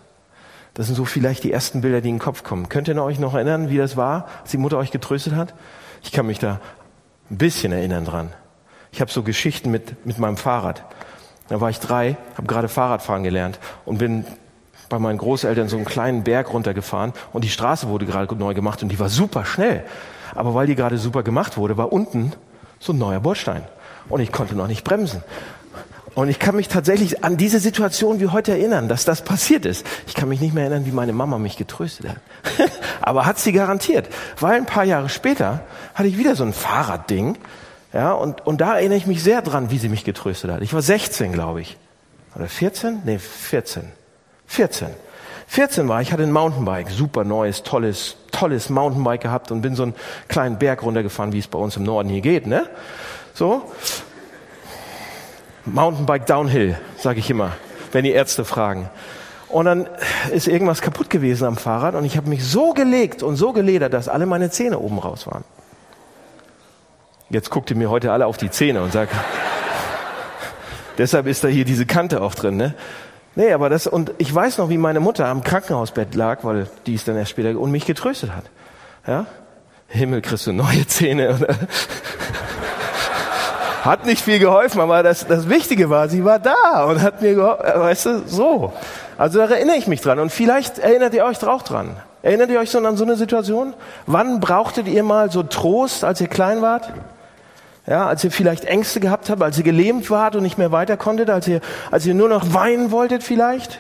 Das 0.74 0.88
sind 0.88 0.96
so 0.96 1.06
vielleicht 1.06 1.46
die 1.46 1.54
ersten 1.54 1.80
Bilder, 1.80 2.02
die 2.02 2.10
in 2.10 2.16
den 2.16 2.22
Kopf 2.22 2.44
kommen. 2.44 2.68
Könnt 2.68 2.90
ihr 2.90 3.02
euch 3.02 3.20
noch 3.20 3.36
erinnern, 3.36 3.70
wie 3.70 3.78
das 3.78 3.96
war, 3.96 4.28
als 4.42 4.52
die 4.52 4.58
Mutter 4.58 4.78
euch 4.78 4.92
getröstet 4.92 5.34
hat? 5.34 5.54
Ich 6.04 6.12
kann 6.12 6.26
mich 6.26 6.38
da 6.38 6.60
ein 7.32 7.38
bisschen 7.38 7.72
erinnern 7.72 8.04
dran. 8.04 8.34
Ich 8.92 9.00
habe 9.00 9.10
so 9.10 9.24
Geschichten 9.24 9.72
mit, 9.72 10.06
mit 10.06 10.20
meinem 10.20 10.36
Fahrrad. 10.36 10.84
Da 11.48 11.62
war 11.62 11.70
ich 11.70 11.80
drei, 11.80 12.18
habe 12.36 12.48
gerade 12.48 12.68
Fahrradfahren 12.68 13.24
gelernt 13.24 13.60
und 13.86 14.00
bin 14.00 14.26
bei 14.90 15.00
meinen 15.00 15.18
Großeltern 15.18 15.68
so 15.68 15.76
einen 15.78 15.86
kleinen 15.86 16.24
Berg 16.24 16.54
runtergefahren 16.54 17.14
und 17.34 17.44
die 17.44 17.50
Straße 17.50 17.88
wurde 17.88 18.06
gerade 18.06 18.34
neu 18.36 18.54
gemacht 18.54 18.84
und 18.84 18.90
die 18.90 19.00
war 19.00 19.10
super 19.10 19.46
schnell. 19.46 19.84
Aber 20.34 20.54
weil 20.54 20.68
die 20.68 20.76
gerade 20.76 20.98
super 20.98 21.24
gemacht 21.24 21.58
wurde, 21.58 21.78
war 21.78 21.92
unten 21.94 22.34
so 22.80 22.94
ein 22.94 22.98
neuer 22.98 23.20
Bordstein. 23.20 23.64
Und 24.10 24.20
ich 24.20 24.32
konnte 24.32 24.56
noch 24.56 24.68
nicht 24.68 24.84
bremsen. 24.84 25.24
Und 26.14 26.30
ich 26.30 26.40
kann 26.40 26.56
mich 26.56 26.70
tatsächlich 26.70 27.26
an 27.26 27.36
diese 27.36 27.60
Situation 27.60 28.22
wie 28.22 28.28
heute 28.28 28.54
erinnern, 28.54 28.88
dass 28.88 29.04
das 29.04 29.22
passiert 29.22 29.66
ist. 29.66 29.86
Ich 30.08 30.14
kann 30.14 30.30
mich 30.30 30.40
nicht 30.40 30.54
mehr 30.54 30.64
erinnern, 30.64 30.86
wie 30.86 30.92
meine 30.92 31.12
Mama 31.12 31.38
mich 31.38 31.58
getröstet 31.58 32.10
hat. 32.10 32.18
Aber 33.02 33.26
hat 33.26 33.38
sie 33.38 33.52
garantiert. 33.52 34.08
Weil 34.40 34.56
ein 34.56 34.66
paar 34.66 34.86
Jahre 34.86 35.10
später 35.10 35.62
hatte 35.94 36.08
ich 36.08 36.18
wieder 36.18 36.36
so 36.36 36.46
ein 36.46 36.54
Fahrradding. 36.54 37.38
Ja, 37.92 38.14
und, 38.14 38.46
und 38.46 38.62
da 38.62 38.76
erinnere 38.76 38.98
ich 38.98 39.08
mich 39.08 39.24
sehr 39.24 39.42
dran, 39.42 39.72
wie 39.72 39.78
sie 39.78 39.90
mich 39.90 40.06
getröstet 40.06 40.52
hat. 40.52 40.62
Ich 40.62 40.74
war 40.74 40.82
16, 40.82 41.34
glaube 41.34 41.62
ich. 41.62 41.78
Oder 42.36 42.48
14? 42.48 43.02
Nee, 43.04 43.20
14. 43.20 43.84
14. 44.48 44.88
14 45.48 45.88
war 45.88 46.02
ich, 46.02 46.12
hatte 46.12 46.24
ein 46.24 46.32
Mountainbike, 46.32 46.90
super 46.90 47.24
neues, 47.24 47.64
tolles, 47.64 48.18
tolles 48.32 48.70
Mountainbike 48.70 49.22
gehabt 49.22 49.52
und 49.52 49.62
bin 49.62 49.76
so 49.76 49.84
einen 49.84 49.96
kleinen 50.28 50.58
Berg 50.58 50.84
runtergefahren, 50.84 51.34
wie 51.34 51.40
es 51.40 51.48
bei 51.48 51.60
uns 51.60 51.78
im 51.78 51.84
Norden 51.84 52.10
hier 52.10 52.22
geht, 52.22 52.48
ne? 52.48 52.68
So. 53.34 53.64
Mountainbike 55.66 56.26
Downhill, 56.26 56.78
sage 56.98 57.20
ich 57.20 57.30
immer, 57.30 57.54
wenn 57.92 58.04
die 58.04 58.12
Ärzte 58.12 58.46
fragen. 58.46 58.90
Und 59.50 59.66
dann 59.66 59.88
ist 60.32 60.48
irgendwas 60.48 60.82
kaputt 60.82 61.10
gewesen 61.10 61.46
am 61.46 61.58
Fahrrad 61.58 61.96
und 61.96 62.06
ich 62.06 62.18
habe 62.18 62.30
mich 62.30 62.44
so 62.44 62.74
gelegt 62.74 63.24
und 63.24 63.36
so 63.36 63.54
geledert, 63.54 63.94
dass 63.94 64.10
alle 64.10 64.26
meine 64.26 64.50
Zähne 64.50 64.80
oben 64.80 65.00
raus 65.00 65.28
waren. 65.28 65.44
Jetzt 67.30 67.50
guckt 67.50 67.72
ihr 67.72 67.78
mir 67.78 67.90
heute 67.90 68.12
alle 68.12 68.26
auf 68.26 68.38
die 68.38 68.52
Zähne 68.52 68.82
und 68.82 68.92
sagt, 68.92 69.14
deshalb 70.98 71.28
ist 71.28 71.44
da 71.44 71.48
hier 71.48 71.66
diese 71.66 71.86
Kante 71.86 72.22
auch 72.22 72.36
drin, 72.36 72.58
ne? 72.58 72.74
Nee, 73.36 73.52
aber 73.52 73.70
das, 73.70 73.86
und 73.86 74.12
ich 74.18 74.34
weiß 74.34 74.58
noch, 74.58 74.70
wie 74.70 74.78
meine 74.78 75.02
Mutter 75.02 75.28
am 75.28 75.44
Krankenhausbett 75.44 76.16
lag, 76.16 76.44
weil 76.44 76.68
die 76.86 76.96
ist 76.96 77.08
dann 77.08 77.18
erst 77.18 77.32
später, 77.32 77.60
und 77.60 77.72
mich 77.72 77.86
getröstet 77.86 78.32
hat. 78.34 78.46
Ja? 79.06 79.26
Himmel, 79.88 80.22
kriegst 80.22 80.48
du 80.48 80.54
neue 80.54 80.88
Zähne. 80.88 81.38
hat 83.84 84.06
nicht 84.06 84.22
viel 84.22 84.40
geholfen, 84.40 84.82
aber 84.82 85.04
das, 85.04 85.28
das 85.28 85.48
Wichtige 85.48 85.90
war, 85.90 86.10
sie 86.10 86.26
war 86.26 86.40
da 86.40 86.86
und 86.86 87.02
hat 87.02 87.22
mir 87.22 87.36
geholfen, 87.36 87.66
äh, 87.66 87.80
weißt 87.80 88.06
du, 88.06 88.24
so. 88.26 88.74
Also 89.18 89.40
da 89.40 89.46
erinnere 89.46 89.76
ich 89.78 89.88
mich 89.88 90.02
dran 90.02 90.20
und 90.20 90.32
vielleicht 90.32 90.80
erinnert 90.80 91.14
ihr 91.14 91.24
euch 91.26 91.46
auch 91.46 91.62
dran. 91.62 91.96
Erinnert 92.24 92.50
ihr 92.50 92.60
euch 92.60 92.72
so 92.72 92.80
an 92.80 92.98
so 92.98 93.04
eine 93.04 93.16
Situation? 93.18 93.76
Wann 94.08 94.40
brauchtet 94.40 94.88
ihr 94.88 95.04
mal 95.04 95.30
so 95.30 95.44
Trost, 95.44 96.04
als 96.04 96.20
ihr 96.20 96.28
klein 96.28 96.64
wart? 96.64 96.92
Ja, 97.88 98.08
als 98.08 98.24
ihr 98.24 98.32
vielleicht 98.32 98.66
Ängste 98.66 99.00
gehabt 99.00 99.30
habt, 99.30 99.44
als 99.44 99.58
ihr 99.58 99.64
gelähmt 99.64 100.10
wart 100.10 100.36
und 100.36 100.42
nicht 100.42 100.58
mehr 100.58 100.72
weiter 100.72 100.98
konntet, 100.98 101.30
als 101.30 101.48
ihr, 101.48 101.62
als 101.92 102.06
ihr 102.06 102.16
nur 102.16 102.30
noch 102.30 102.54
weinen 102.54 102.90
wolltet 102.90 103.24
vielleicht 103.24 103.80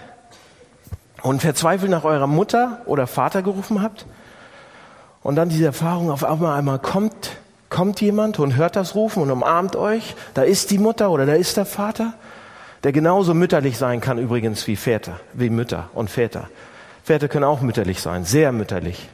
und 1.24 1.42
verzweifelt 1.42 1.90
nach 1.90 2.04
eurer 2.04 2.28
Mutter 2.28 2.82
oder 2.86 3.08
Vater 3.08 3.42
gerufen 3.42 3.82
habt 3.82 4.06
und 5.24 5.36
dann 5.36 5.50
diese 5.50 5.66
Erfahrung 5.66 6.12
auf 6.12 6.24
einmal 6.24 6.58
einmal 6.58 6.78
kommt, 6.78 7.32
kommt 7.70 8.00
jemand 8.00 8.38
und 8.38 8.56
hört 8.56 8.76
das 8.76 8.94
Rufen 8.94 9.24
und 9.24 9.32
umarmt 9.32 9.76
euch. 9.76 10.16
Da 10.36 10.44
ist 10.44 10.70
die 10.70 10.78
Mutter 10.78 11.10
oder 11.10 11.26
da 11.26 11.34
ist 11.34 11.58
der 11.58 11.66
Vater, 11.66 12.14
der 12.84 12.92
genauso 12.92 13.34
mütterlich 13.34 13.80
sein 13.80 14.02
kann 14.02 14.20
übrigens 14.20 14.68
wie 14.68 14.76
Väter, 14.76 15.20
wie 15.34 15.50
Mütter 15.50 15.90
und 15.96 16.12
Väter. 16.12 16.48
Väter 17.04 17.28
können 17.28 17.46
auch 17.46 17.62
mütterlich 17.62 18.02
sein, 18.02 18.24
sehr 18.24 18.52
mütterlich. 18.52 19.10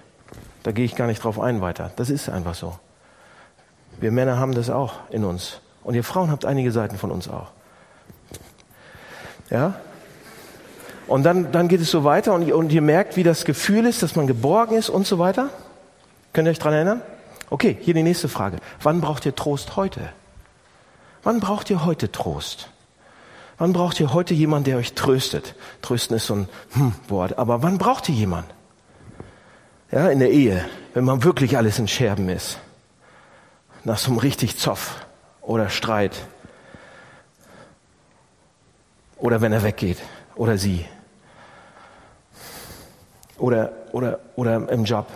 Da 0.63 0.74
gehe 0.74 0.83
ich 0.83 0.95
gar 0.95 1.07
nicht 1.07 1.24
drauf 1.24 1.39
ein 1.39 1.62
weiter. 1.62 1.91
Das 1.95 2.10
ist 2.10 2.27
einfach 2.27 2.55
so. 2.55 2.75
Wir 4.01 4.12
Männer 4.12 4.39
haben 4.39 4.53
das 4.53 4.70
auch 4.70 4.96
in 5.12 5.24
uns. 5.24 5.62
Und 5.84 5.93
ihr 5.93 6.03
Frauen 6.03 6.31
habt 6.31 6.43
einige 6.43 6.72
Seiten 6.72 6.98
von 6.98 7.12
uns 7.12 7.29
auch. 7.29 7.51
Ja? 9.50 9.75
Und 11.08 11.24
dann, 11.24 11.51
dann 11.51 11.67
geht 11.67 11.81
es 11.81 11.91
so 11.91 12.03
weiter 12.03 12.34
und, 12.34 12.51
und 12.51 12.72
ihr 12.72 12.81
merkt, 12.81 13.15
wie 13.15 13.24
das 13.24 13.46
Gefühl 13.46 13.86
ist, 13.86 14.01
dass 14.01 14.15
man 14.15 14.27
geborgen 14.27 14.75
ist 14.75 14.89
und 14.89 15.05
so 15.05 15.20
weiter. 15.20 15.50
Könnt 16.34 16.48
ihr 16.48 16.51
euch 16.51 16.60
dran 16.60 16.74
erinnern? 16.74 17.01
Okay, 17.50 17.77
hier 17.79 17.93
die 17.93 18.03
nächste 18.03 18.27
Frage. 18.27 18.58
Wann 18.81 19.01
braucht 19.01 19.25
ihr 19.25 19.36
Trost 19.36 19.75
heute? 19.75 20.10
Wann 21.22 21.39
braucht 21.39 21.70
ihr 21.70 21.86
heute 21.86 22.12
Trost? 22.12 22.70
Wann 23.58 23.74
braucht 23.74 24.00
ihr 24.00 24.13
heute 24.13 24.34
jemanden, 24.34 24.65
der 24.65 24.77
euch 24.77 24.93
tröstet? 24.93 25.53
Trösten 25.84 26.15
ist 26.17 26.25
so 26.25 26.36
ein 26.36 26.50
hm 26.72 26.93
Wort, 27.08 27.38
aber 27.38 27.62
wann 27.62 27.77
braucht 27.77 28.10
ihr 28.10 28.15
jemanden? 28.15 28.50
Ja, 29.91 30.08
in 30.08 30.20
der 30.20 30.31
Ehe, 30.31 30.65
wenn 30.96 31.03
man 31.03 31.24
wirklich 31.24 31.58
alles 31.58 31.77
in 31.77 31.88
Scherben 31.88 32.29
ist 32.29 32.58
nach 33.83 33.97
so 33.97 34.11
einem 34.11 34.19
richtig 34.19 34.57
Zoff 34.57 35.05
oder 35.41 35.69
Streit. 35.69 36.15
Oder 39.17 39.41
wenn 39.41 39.53
er 39.53 39.63
weggeht 39.63 39.97
oder 40.35 40.57
sie. 40.57 40.85
Oder, 43.38 43.71
oder, 43.91 44.19
oder 44.35 44.69
im 44.69 44.83
Job, 44.83 45.07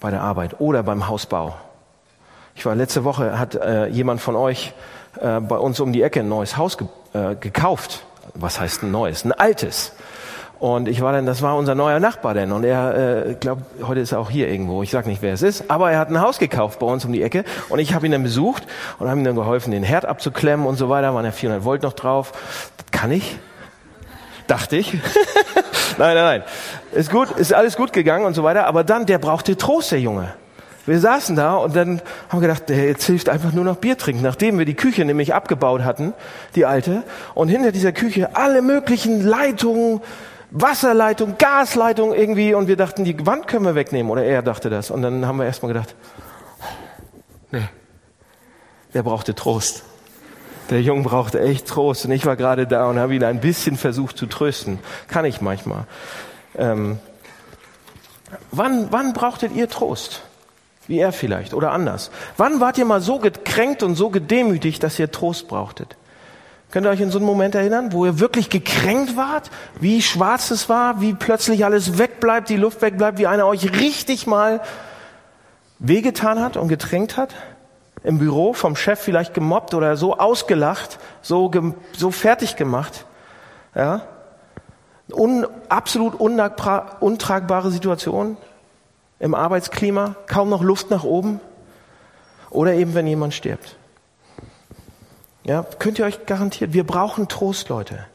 bei 0.00 0.10
der 0.10 0.22
Arbeit 0.22 0.60
oder 0.60 0.82
beim 0.82 1.08
Hausbau. 1.08 1.54
Ich 2.54 2.64
war 2.66 2.74
letzte 2.74 3.04
Woche, 3.04 3.38
hat 3.38 3.54
äh, 3.54 3.86
jemand 3.86 4.20
von 4.20 4.34
euch 4.36 4.72
äh, 5.20 5.40
bei 5.40 5.56
uns 5.56 5.80
um 5.80 5.92
die 5.92 6.02
Ecke 6.02 6.20
ein 6.20 6.28
neues 6.28 6.56
Haus 6.56 6.78
ge 6.78 6.88
äh, 7.12 7.34
gekauft. 7.36 8.04
Was 8.34 8.60
heißt 8.60 8.82
ein 8.82 8.90
neues? 8.90 9.24
Ein 9.24 9.32
altes. 9.32 9.92
Und 10.60 10.88
ich 10.88 11.00
war 11.00 11.12
dann, 11.12 11.24
das 11.24 11.40
war 11.40 11.56
unser 11.56 11.74
neuer 11.74 12.00
Nachbar 12.00 12.34
denn. 12.34 12.52
Und 12.52 12.64
er, 12.64 13.28
äh, 13.28 13.34
glaube, 13.34 13.62
heute 13.82 14.00
ist 14.00 14.12
er 14.12 14.20
auch 14.20 14.28
hier 14.28 14.46
irgendwo. 14.46 14.82
Ich 14.82 14.90
sag 14.90 15.06
nicht, 15.06 15.22
wer 15.22 15.32
es 15.32 15.40
ist. 15.40 15.70
Aber 15.70 15.90
er 15.90 15.98
hat 15.98 16.10
ein 16.10 16.20
Haus 16.20 16.38
gekauft 16.38 16.78
bei 16.80 16.86
uns 16.86 17.02
um 17.06 17.14
die 17.14 17.22
Ecke. 17.22 17.44
Und 17.70 17.78
ich 17.78 17.94
habe 17.94 18.04
ihn 18.04 18.12
dann 18.12 18.22
besucht 18.22 18.64
und 18.98 19.08
habe 19.08 19.18
ihm 19.18 19.24
dann 19.24 19.36
geholfen, 19.36 19.70
den 19.70 19.82
Herd 19.82 20.04
abzuklemmen 20.04 20.66
und 20.66 20.76
so 20.76 20.90
weiter. 20.90 21.14
Waren 21.14 21.24
ja 21.24 21.32
400 21.32 21.64
Volt 21.64 21.82
noch 21.82 21.94
drauf. 21.94 22.32
Das 22.76 23.00
kann 23.00 23.10
ich? 23.10 23.38
Dachte 24.48 24.76
ich. 24.76 24.92
nein, 25.98 26.14
nein, 26.14 26.16
nein. 26.16 26.42
Ist 26.92 27.10
gut, 27.10 27.30
ist 27.30 27.54
alles 27.54 27.78
gut 27.78 27.94
gegangen 27.94 28.26
und 28.26 28.34
so 28.34 28.44
weiter. 28.44 28.66
Aber 28.66 28.84
dann, 28.84 29.06
der 29.06 29.16
brauchte 29.16 29.56
Trost, 29.56 29.92
der 29.92 30.00
Junge. 30.00 30.34
Wir 30.84 30.98
saßen 30.98 31.36
da 31.36 31.54
und 31.54 31.74
dann 31.74 32.02
haben 32.28 32.42
wir 32.42 32.48
gedacht, 32.48 32.68
jetzt 32.68 33.04
hilft 33.04 33.30
einfach 33.30 33.52
nur 33.52 33.64
noch 33.64 33.76
Bier 33.76 33.96
trinken, 33.96 34.22
nachdem 34.22 34.58
wir 34.58 34.66
die 34.66 34.74
Küche 34.74 35.04
nämlich 35.04 35.34
abgebaut 35.34 35.84
hatten, 35.84 36.14
die 36.54 36.66
alte, 36.66 37.02
und 37.34 37.48
hinter 37.48 37.70
dieser 37.70 37.92
Küche 37.92 38.30
alle 38.34 38.60
möglichen 38.60 39.24
Leitungen, 39.24 40.00
Wasserleitung, 40.50 41.36
Gasleitung 41.38 42.14
irgendwie 42.14 42.54
und 42.54 42.66
wir 42.66 42.76
dachten, 42.76 43.04
die 43.04 43.26
Wand 43.26 43.46
können 43.46 43.64
wir 43.64 43.74
wegnehmen 43.74 44.10
oder 44.10 44.24
er 44.24 44.42
dachte 44.42 44.68
das 44.70 44.90
und 44.90 45.02
dann 45.02 45.26
haben 45.26 45.38
wir 45.38 45.44
erstmal 45.44 45.72
gedacht, 45.72 45.94
nee, 47.52 47.68
der 48.94 49.02
brauchte 49.02 49.34
Trost. 49.34 49.84
Der 50.70 50.82
Junge 50.82 51.02
brauchte 51.02 51.40
echt 51.40 51.66
Trost 51.66 52.04
und 52.04 52.12
ich 52.12 52.26
war 52.26 52.36
gerade 52.36 52.66
da 52.66 52.88
und 52.88 52.98
habe 52.98 53.14
ihn 53.14 53.24
ein 53.24 53.40
bisschen 53.40 53.76
versucht 53.76 54.16
zu 54.16 54.26
trösten. 54.26 54.78
Kann 55.08 55.24
ich 55.24 55.40
manchmal. 55.40 55.84
Ähm, 56.56 56.98
wann, 58.52 58.88
wann 58.90 59.12
brauchtet 59.12 59.52
ihr 59.52 59.68
Trost? 59.68 60.22
Wie 60.86 60.98
er 60.98 61.12
vielleicht 61.12 61.54
oder 61.54 61.72
anders. 61.72 62.10
Wann 62.36 62.60
wart 62.60 62.78
ihr 62.78 62.84
mal 62.84 63.00
so 63.00 63.18
gekränkt 63.18 63.82
und 63.82 63.94
so 63.94 64.10
gedemütigt, 64.10 64.82
dass 64.82 64.98
ihr 64.98 65.10
Trost 65.10 65.48
brauchtet? 65.48 65.96
Könnt 66.70 66.86
ihr 66.86 66.90
euch 66.90 67.00
in 67.00 67.10
so 67.10 67.18
einen 67.18 67.26
Moment 67.26 67.56
erinnern, 67.56 67.92
wo 67.92 68.06
ihr 68.06 68.20
wirklich 68.20 68.48
gekränkt 68.48 69.16
wart, 69.16 69.50
wie 69.80 70.02
schwarz 70.02 70.50
es 70.52 70.68
war, 70.68 71.00
wie 71.00 71.14
plötzlich 71.14 71.64
alles 71.64 71.98
wegbleibt, 71.98 72.48
die 72.48 72.56
Luft 72.56 72.80
wegbleibt, 72.80 73.18
wie 73.18 73.26
einer 73.26 73.46
euch 73.46 73.72
richtig 73.80 74.26
mal 74.28 74.60
wehgetan 75.80 76.40
hat 76.40 76.56
und 76.56 76.68
getränkt 76.68 77.16
hat? 77.16 77.34
Im 78.04 78.18
Büro 78.18 78.52
vom 78.52 78.76
Chef 78.76 79.00
vielleicht 79.00 79.34
gemobbt 79.34 79.74
oder 79.74 79.96
so 79.96 80.16
ausgelacht, 80.16 80.98
so, 81.22 81.50
so 81.92 82.10
fertig 82.12 82.54
gemacht. 82.54 83.04
Ja? 83.74 84.02
Un, 85.12 85.46
absolut 85.68 86.14
untragbare 86.14 87.70
Situation 87.72 88.36
im 89.18 89.34
Arbeitsklima, 89.34 90.14
kaum 90.28 90.48
noch 90.48 90.62
Luft 90.62 90.90
nach 90.90 91.02
oben. 91.02 91.40
Oder 92.48 92.74
eben, 92.74 92.94
wenn 92.94 93.06
jemand 93.06 93.34
stirbt. 93.34 93.76
Ja, 95.44 95.64
könnt 95.78 95.98
ihr 95.98 96.04
euch 96.04 96.26
garantiert, 96.26 96.72
wir 96.72 96.84
brauchen 96.84 97.28
Trost, 97.28 97.68
Leute. 97.68 98.06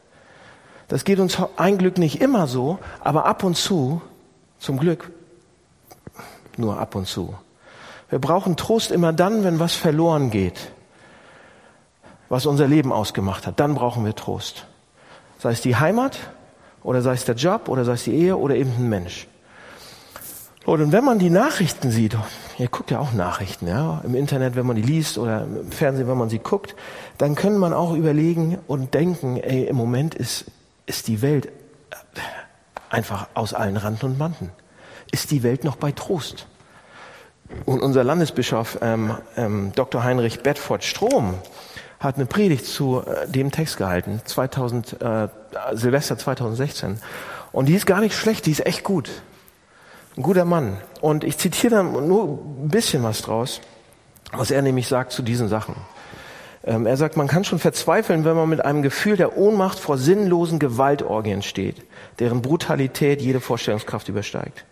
Das 0.88 1.04
geht 1.04 1.20
uns 1.20 1.38
ein 1.58 1.78
Glück 1.78 1.98
nicht 1.98 2.22
immer 2.22 2.48
so, 2.48 2.78
aber 3.00 3.26
ab 3.26 3.44
und 3.44 3.58
zu, 3.58 4.02
zum 4.60 4.78
Glück, 4.78 5.12
nur 6.58 6.80
ab 6.80 6.96
und 6.96 7.08
zu. 7.08 7.34
Wir 8.10 8.20
brauchen 8.20 8.56
Trost 8.56 8.92
immer 8.92 9.12
dann, 9.12 9.44
wenn 9.44 9.60
was 9.60 9.74
verloren 9.74 10.30
geht, 10.30 10.72
was 12.30 12.46
unser 12.46 12.68
Leben 12.68 12.92
ausgemacht 12.92 13.48
hat. 13.48 13.60
Dann 13.60 13.74
brauchen 13.74 14.06
wir 14.06 14.16
Trost. 14.16 14.68
Sei 15.40 15.52
es 15.52 15.62
die 15.62 15.76
Heimat 15.76 16.20
oder 16.84 17.02
sei 17.02 17.14
es 17.14 17.26
der 17.26 17.36
Job 17.36 17.68
oder 17.68 17.84
sei 17.84 17.94
es 17.94 18.04
die 18.04 18.14
Ehe 18.14 18.38
oder 18.38 18.56
eben 18.56 18.72
ein 18.78 18.90
Mensch. 18.90 19.28
Und 20.66 20.92
wenn 20.92 21.04
man 21.06 21.20
die 21.20 21.30
Nachrichten 21.30 21.92
sieht, 21.92 22.18
ihr 22.58 22.68
guckt 22.68 22.90
ja 22.90 23.00
auch 23.00 23.14
Nachrichten, 23.14 23.68
ja, 23.68 24.02
im 24.04 24.16
Internet, 24.16 24.56
wenn 24.56 24.66
man 24.66 24.76
die 24.76 24.82
liest 24.82 25.18
oder 25.20 25.44
im 25.44 25.72
Fernsehen, 25.72 26.08
wenn 26.08 26.18
man 26.18 26.30
sie 26.30 26.40
guckt, 26.40 26.76
dann 27.18 27.36
kann 27.36 27.58
man 27.58 27.74
auch 27.74 27.94
überlegen 27.94 28.58
und 28.68 28.94
denken, 28.94 29.38
ey, 29.38 29.66
im 29.66 29.76
Moment 29.76 30.16
ist, 30.16 30.46
ist 30.86 31.08
die 31.08 31.22
Welt 31.22 31.50
einfach 32.90 33.28
aus 33.34 33.54
allen 33.54 33.78
Randen 33.78 34.06
und 34.06 34.18
Banden. 34.18 34.52
Ist 35.12 35.32
die 35.32 35.44
Welt 35.44 35.64
noch 35.64 35.76
bei 35.76 35.92
Trost? 35.92 36.48
Und 37.66 37.82
unser 37.82 38.04
Landesbischof 38.04 38.80
ähm, 38.82 39.16
ähm, 39.38 39.72
Dr. 39.76 40.04
Heinrich 40.04 40.42
Bedford 40.42 40.84
Strom 40.84 41.36
hat 42.00 42.16
eine 42.16 42.26
Predigt 42.26 42.66
zu 42.66 43.02
äh, 43.02 43.28
dem 43.28 43.52
Text 43.52 43.78
gehalten, 43.78 44.22
2000, 44.26 45.02
äh, 45.02 45.28
Silvester 45.74 46.18
2016. 46.18 47.00
Und 47.52 47.68
die 47.68 47.76
ist 47.76 47.86
gar 47.86 48.02
nicht 48.02 48.16
schlecht, 48.16 48.48
die 48.48 48.52
ist 48.52 48.66
echt 48.66 48.84
gut. 48.84 49.10
Ein 50.18 50.24
guter 50.24 50.46
Mann. 50.46 50.78
Und 51.02 51.24
ich 51.24 51.38
zitiere 51.38 51.76
da 51.76 51.84
nur 51.84 52.40
ein 52.64 52.70
bisschen 52.70 53.04
was 53.04 53.22
draus, 53.22 53.62
was 54.32 54.52
er 54.52 54.62
nämlich 54.62 54.88
sagt 54.88 55.12
zu 55.12 55.22
diesen 55.22 55.48
Sachen. 55.48 55.76
Ähm, 56.66 56.86
er 56.86 56.98
sagt, 56.98 57.16
man 57.16 57.28
kann 57.28 57.44
schon 57.44 57.60
verzweifeln, 57.60 58.26
wenn 58.26 58.36
man 58.36 58.50
mit 58.50 58.66
einem 58.66 58.82
Gefühl 58.82 59.18
der 59.18 59.38
Ohnmacht 59.38 59.80
vor 59.80 59.98
sinnlosen 59.98 60.60
Gewaltorgien 60.60 61.44
steht, 61.44 61.78
deren 62.20 62.42
Brutalität 62.42 63.22
jede 63.22 63.40
Vorstellungskraft 63.40 64.10
übersteigt. 64.10 64.66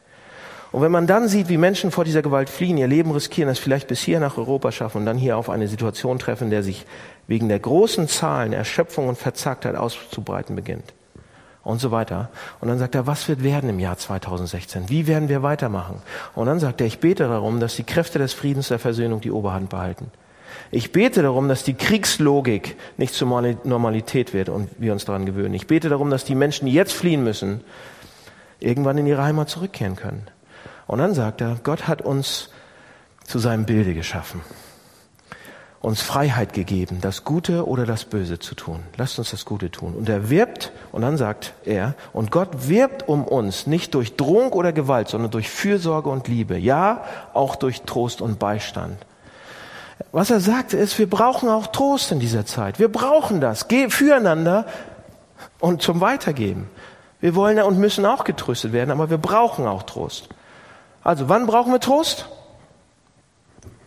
Und 0.71 0.81
wenn 0.81 0.91
man 0.91 1.05
dann 1.05 1.27
sieht, 1.27 1.49
wie 1.49 1.57
Menschen 1.57 1.91
vor 1.91 2.03
dieser 2.03 2.23
Gewalt 2.23 2.49
fliehen, 2.49 2.77
ihr 2.77 2.87
Leben 2.87 3.11
riskieren, 3.11 3.47
es 3.47 3.59
vielleicht 3.59 3.87
bis 3.87 4.01
hier 4.01 4.19
nach 4.19 4.39
Europa 4.39 4.71
schaffen 4.71 4.97
und 4.97 5.05
dann 5.05 5.19
hier 5.19 5.37
auf 5.37 5.51
eine 5.51 5.67
Situation 5.67 6.17
treffen, 6.17 6.49
der 6.49 6.63
sich 6.63 6.87
wegen 7.27 7.47
der 7.47 7.59
großen 7.59 8.07
Zahlen 8.07 8.53
Erschöpfung 8.53 9.07
und 9.07 9.19
Verzagtheit 9.19 9.75
auszubreiten 9.75 10.55
beginnt 10.55 10.95
und 11.63 11.79
so 11.79 11.91
weiter. 11.91 12.29
Und 12.59 12.69
dann 12.69 12.79
sagt 12.79 12.95
er, 12.95 13.05
was 13.05 13.27
wird 13.29 13.43
werden 13.43 13.69
im 13.69 13.79
Jahr 13.79 13.99
2016? 13.99 14.89
Wie 14.89 15.05
werden 15.05 15.29
wir 15.29 15.43
weitermachen? 15.43 16.01
Und 16.33 16.47
dann 16.47 16.59
sagt 16.59 16.81
er, 16.81 16.87
ich 16.87 16.99
bete 16.99 17.27
darum, 17.27 17.59
dass 17.59 17.75
die 17.75 17.83
Kräfte 17.83 18.17
des 18.17 18.33
Friedens, 18.33 18.69
der 18.69 18.79
Versöhnung 18.79 19.21
die 19.21 19.31
Oberhand 19.31 19.69
behalten. 19.69 20.11
Ich 20.71 20.91
bete 20.91 21.21
darum, 21.21 21.47
dass 21.47 21.63
die 21.63 21.73
Kriegslogik 21.73 22.75
nicht 22.97 23.13
zur 23.13 23.27
Normalität 23.63 24.33
wird 24.33 24.49
und 24.49 24.69
wir 24.77 24.91
uns 24.91 25.05
daran 25.05 25.25
gewöhnen. 25.25 25.53
Ich 25.53 25.67
bete 25.67 25.89
darum, 25.89 26.09
dass 26.09 26.25
die 26.25 26.35
Menschen, 26.35 26.65
die 26.65 26.73
jetzt 26.73 26.93
fliehen 26.93 27.23
müssen, 27.23 27.61
irgendwann 28.59 28.97
in 28.97 29.07
ihre 29.07 29.23
Heimat 29.23 29.49
zurückkehren 29.49 29.95
können. 29.95 30.27
Und 30.87 30.99
dann 30.99 31.13
sagt 31.13 31.41
er, 31.41 31.57
Gott 31.63 31.87
hat 31.87 32.01
uns 32.01 32.49
zu 33.25 33.39
seinem 33.39 33.65
Bilde 33.65 33.93
geschaffen. 33.93 34.41
uns 35.83 36.01
Freiheit 36.01 36.53
gegeben, 36.53 36.99
das 37.01 37.25
Gute 37.25 37.67
oder 37.67 37.85
das 37.85 38.05
Böse 38.05 38.39
zu 38.39 38.55
tun. 38.55 38.79
Lasst 38.95 39.19
uns 39.19 39.31
das 39.31 39.43
Gute 39.43 39.69
tun. 39.69 39.93
Und 39.93 40.07
er 40.07 40.29
wirbt, 40.29 40.71
und 40.93 41.01
dann 41.01 41.17
sagt 41.17 41.53
er, 41.65 41.95
und 42.13 42.31
Gott 42.31 42.69
wirbt 42.69 43.09
um 43.09 43.25
uns 43.25 43.67
nicht 43.67 43.93
durch 43.93 44.15
Drohung 44.15 44.53
oder 44.53 44.71
Gewalt, 44.71 45.09
sondern 45.09 45.29
durch 45.29 45.49
Fürsorge 45.49 46.09
und 46.09 46.29
Liebe. 46.29 46.57
Ja, 46.57 47.03
auch 47.33 47.57
durch 47.57 47.81
Trost 47.81 48.21
und 48.21 48.39
Beistand. 48.39 48.95
Was 50.11 50.29
er 50.29 50.39
sagte 50.39 50.77
ist, 50.77 50.97
wir 50.99 51.09
brauchen 51.09 51.49
auch 51.49 51.67
Trost 51.67 52.11
in 52.11 52.19
dieser 52.19 52.45
Zeit. 52.45 52.79
Wir 52.79 52.91
brauchen 52.91 53.41
das. 53.41 53.67
Füreinander 53.89 54.65
und 55.59 55.81
zum 55.81 56.01
Weitergeben. 56.01 56.69
Wir 57.19 57.35
wollen 57.35 57.61
und 57.61 57.79
müssen 57.79 58.05
auch 58.05 58.23
getröstet 58.23 58.73
werden, 58.73 58.91
aber 58.91 59.09
wir 59.09 59.17
brauchen 59.17 59.65
auch 59.65 59.83
Trost. 59.83 60.29
Also, 61.03 61.29
wann 61.29 61.47
brauchen 61.47 61.71
wir 61.71 61.79
Trost? 61.79 62.27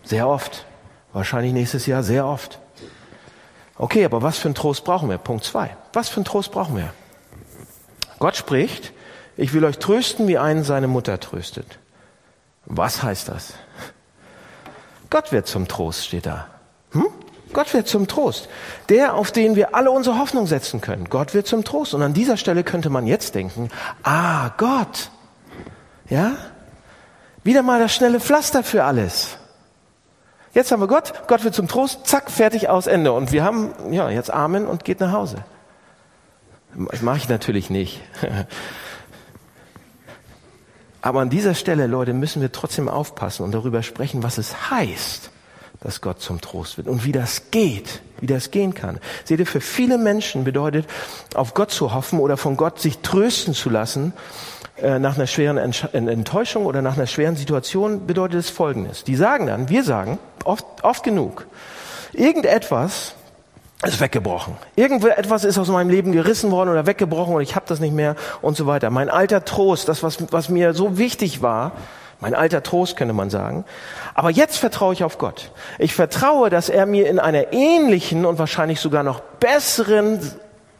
Sehr 0.04 0.28
oft. 0.28 0.64
Wahrscheinlich 1.12 1.52
nächstes 1.52 1.86
Jahr 1.86 2.02
sehr 2.02 2.26
oft. 2.26 2.58
Okay, 3.78 4.04
aber 4.04 4.22
was 4.22 4.38
für 4.38 4.48
einen 4.48 4.54
Trost 4.54 4.84
brauchen 4.84 5.08
wir? 5.10 5.18
Punkt 5.18 5.44
zwei. 5.44 5.76
Was 5.92 6.08
für 6.08 6.16
einen 6.16 6.24
Trost 6.24 6.50
brauchen 6.50 6.76
wir? 6.76 6.92
Gott 8.18 8.36
spricht, 8.36 8.92
ich 9.36 9.52
will 9.52 9.64
euch 9.64 9.78
trösten, 9.78 10.28
wie 10.28 10.38
einen 10.38 10.64
seine 10.64 10.88
Mutter 10.88 11.20
tröstet. 11.20 11.78
Was 12.64 13.02
heißt 13.02 13.28
das? 13.28 13.54
Gott 15.10 15.32
wird 15.32 15.46
zum 15.46 15.68
Trost, 15.68 16.06
steht 16.06 16.26
da. 16.26 16.46
Hm? 16.92 17.06
Gott 17.52 17.72
wird 17.72 17.88
zum 17.88 18.08
Trost. 18.08 18.48
Der, 18.88 19.14
auf 19.14 19.30
den 19.30 19.56
wir 19.56 19.74
alle 19.74 19.90
unsere 19.90 20.18
Hoffnung 20.18 20.46
setzen 20.46 20.80
können. 20.80 21.08
Gott 21.08 21.32
wird 21.32 21.46
zum 21.46 21.64
Trost. 21.64 21.94
Und 21.94 22.02
an 22.02 22.12
dieser 22.12 22.36
Stelle 22.36 22.64
könnte 22.64 22.90
man 22.90 23.06
jetzt 23.06 23.34
denken, 23.34 23.70
ah, 24.02 24.50
Gott. 24.56 25.10
Ja? 26.08 26.36
Wieder 27.44 27.62
mal 27.62 27.78
das 27.78 27.94
schnelle 27.94 28.20
Pflaster 28.20 28.62
für 28.62 28.84
alles. 28.84 29.38
Jetzt 30.52 30.72
haben 30.72 30.80
wir 30.80 30.88
Gott, 30.88 31.12
Gott 31.28 31.44
wird 31.44 31.54
zum 31.54 31.68
Trost, 31.68 32.06
zack, 32.06 32.30
fertig, 32.30 32.68
aus, 32.68 32.86
Ende. 32.86 33.12
Und 33.12 33.30
wir 33.30 33.44
haben, 33.44 33.72
ja, 33.92 34.10
jetzt 34.10 34.30
Amen 34.30 34.66
und 34.66 34.84
geht 34.84 35.00
nach 35.00 35.12
Hause. 35.12 35.44
Das 36.90 37.02
mache 37.02 37.18
ich 37.18 37.28
natürlich 37.28 37.70
nicht. 37.70 38.00
Aber 41.06 41.20
an 41.20 41.30
dieser 41.30 41.54
Stelle, 41.54 41.86
Leute, 41.86 42.12
müssen 42.12 42.42
wir 42.42 42.50
trotzdem 42.50 42.88
aufpassen 42.88 43.44
und 43.44 43.52
darüber 43.52 43.84
sprechen, 43.84 44.24
was 44.24 44.38
es 44.38 44.72
heißt, 44.72 45.30
dass 45.78 46.00
Gott 46.00 46.20
zum 46.20 46.40
Trost 46.40 46.78
wird 46.78 46.88
und 46.88 47.04
wie 47.04 47.12
das 47.12 47.52
geht, 47.52 48.02
wie 48.18 48.26
das 48.26 48.50
gehen 48.50 48.74
kann. 48.74 48.98
Seht 49.22 49.38
ihr, 49.38 49.46
für 49.46 49.60
viele 49.60 49.98
Menschen 49.98 50.42
bedeutet, 50.42 50.88
auf 51.36 51.54
Gott 51.54 51.70
zu 51.70 51.94
hoffen 51.94 52.18
oder 52.18 52.36
von 52.36 52.56
Gott 52.56 52.80
sich 52.80 52.98
trösten 53.02 53.54
zu 53.54 53.70
lassen, 53.70 54.14
äh, 54.78 54.98
nach 54.98 55.14
einer 55.14 55.28
schweren 55.28 55.58
Enttäuschung 55.58 56.66
oder 56.66 56.82
nach 56.82 56.96
einer 56.96 57.06
schweren 57.06 57.36
Situation 57.36 58.08
bedeutet 58.08 58.40
es 58.40 58.50
Folgendes. 58.50 59.04
Die 59.04 59.14
sagen 59.14 59.46
dann, 59.46 59.68
wir 59.68 59.84
sagen 59.84 60.18
oft, 60.42 60.66
oft 60.82 61.04
genug, 61.04 61.46
irgendetwas 62.14 63.14
ist 63.84 64.00
weggebrochen. 64.00 64.56
Irgendetwas 64.74 65.44
ist 65.44 65.58
aus 65.58 65.68
meinem 65.68 65.90
Leben 65.90 66.12
gerissen 66.12 66.50
worden 66.50 66.70
oder 66.70 66.86
weggebrochen 66.86 67.34
und 67.34 67.42
ich 67.42 67.54
habe 67.54 67.66
das 67.68 67.80
nicht 67.80 67.94
mehr 67.94 68.16
und 68.40 68.56
so 68.56 68.66
weiter. 68.66 68.90
Mein 68.90 69.10
alter 69.10 69.44
Trost, 69.44 69.88
das, 69.88 70.02
was, 70.02 70.32
was 70.32 70.48
mir 70.48 70.72
so 70.72 70.96
wichtig 70.98 71.42
war, 71.42 71.72
mein 72.20 72.34
alter 72.34 72.62
Trost 72.62 72.96
könnte 72.96 73.12
man 73.12 73.28
sagen. 73.28 73.64
Aber 74.14 74.30
jetzt 74.30 74.56
vertraue 74.56 74.94
ich 74.94 75.04
auf 75.04 75.18
Gott. 75.18 75.50
Ich 75.78 75.94
vertraue, 75.94 76.48
dass 76.48 76.70
er 76.70 76.86
mir 76.86 77.08
in 77.08 77.18
einer 77.18 77.52
ähnlichen 77.52 78.24
und 78.24 78.38
wahrscheinlich 78.38 78.80
sogar 78.80 79.02
noch 79.02 79.20
besseren 79.20 80.20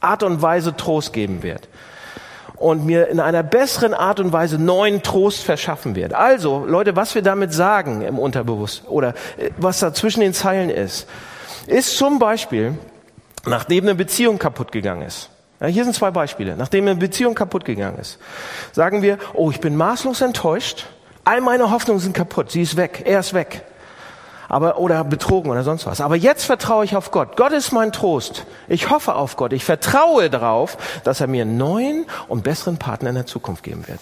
Art 0.01 0.23
und 0.23 0.41
Weise 0.41 0.75
Trost 0.75 1.13
geben 1.13 1.43
wird 1.43 1.69
und 2.57 2.87
mir 2.87 3.09
in 3.09 3.21
einer 3.21 3.43
besseren 3.43 3.93
Art 3.93 4.19
und 4.19 4.33
Weise 4.33 4.59
neuen 4.59 5.03
Trost 5.03 5.45
verschaffen 5.45 5.95
wird. 5.95 6.15
Also, 6.15 6.65
Leute, 6.67 6.97
was 6.97 7.15
wir 7.15 7.23
damit 7.23 7.53
sagen 7.53 8.01
im 8.01 8.19
Unterbewusst 8.19 8.85
oder 8.89 9.11
äh, 9.37 9.51
was 9.59 9.81
da 9.81 9.93
zwischen 9.93 10.21
den 10.21 10.33
Zeilen 10.33 10.71
ist, 10.71 11.07
ist 11.67 11.97
zum 11.97 12.19
Beispiel, 12.19 12.79
nachdem 13.45 13.85
eine 13.85 13.95
Beziehung 13.95 14.39
kaputt 14.39 14.73
gegangen 14.73 15.03
ist. 15.03 15.31
Ja, 15.61 15.67
hier 15.67 15.85
sind 15.85 15.95
zwei 15.95 16.11
Beispiele. 16.11 16.57
Nachdem 16.57 16.87
eine 16.87 16.97
Beziehung 16.97 17.35
kaputt 17.35 17.65
gegangen 17.65 17.99
ist, 17.99 18.19
sagen 18.73 19.03
wir, 19.03 19.19
oh, 19.35 19.51
ich 19.51 19.61
bin 19.61 19.77
maßlos 19.77 20.21
enttäuscht, 20.21 20.87
all 21.25 21.41
meine 21.41 21.71
Hoffnungen 21.71 22.01
sind 22.01 22.15
kaputt, 22.15 22.51
sie 22.51 22.63
ist 22.63 22.77
weg, 22.77 23.03
er 23.07 23.21
ist 23.21 23.33
weg 23.33 23.65
aber 24.49 24.79
oder 24.79 25.05
betrogen 25.05 25.51
oder 25.51 25.65
sonst 25.65 25.87
was. 25.87 26.01
Aber 26.01 26.17
jetzt 26.17 26.45
vertraue 26.45 26.85
ich 26.85 26.97
auf 26.97 27.11
Gott. 27.11 27.37
Gott 27.37 27.53
ist 27.53 27.73
mein 27.73 27.93
Trost. 27.93 28.47
Ich 28.69 28.91
hoffe 28.91 29.15
auf 29.15 29.37
Gott. 29.37 29.53
Ich 29.53 29.65
vertraue 29.65 30.31
darauf, 30.31 30.77
dass 31.05 31.21
er 31.21 31.27
mir 31.27 31.43
einen 31.43 31.57
neuen 31.57 32.07
und 32.29 32.45
besseren 32.45 32.79
Partner 32.79 33.09
in 33.11 33.17
der 33.17 33.27
Zukunft 33.27 33.63
geben 33.63 33.87
wird. 33.89 34.01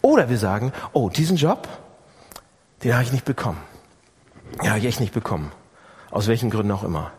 Oder 0.00 0.28
wir 0.28 0.38
sagen, 0.38 0.72
oh, 0.92 1.08
diesen 1.08 1.36
Job, 1.36 1.68
den 2.82 2.92
habe 2.92 3.04
ich 3.04 3.12
nicht 3.12 3.24
bekommen. 3.24 3.60
Den 4.60 4.68
habe 4.68 4.80
ich 4.80 4.86
echt 4.86 5.00
nicht 5.00 5.14
bekommen. 5.14 5.50
Aus 6.12 6.28
welchen 6.28 6.50
Gründen 6.50 6.70
auch 6.70 6.84
immer. 6.84 7.10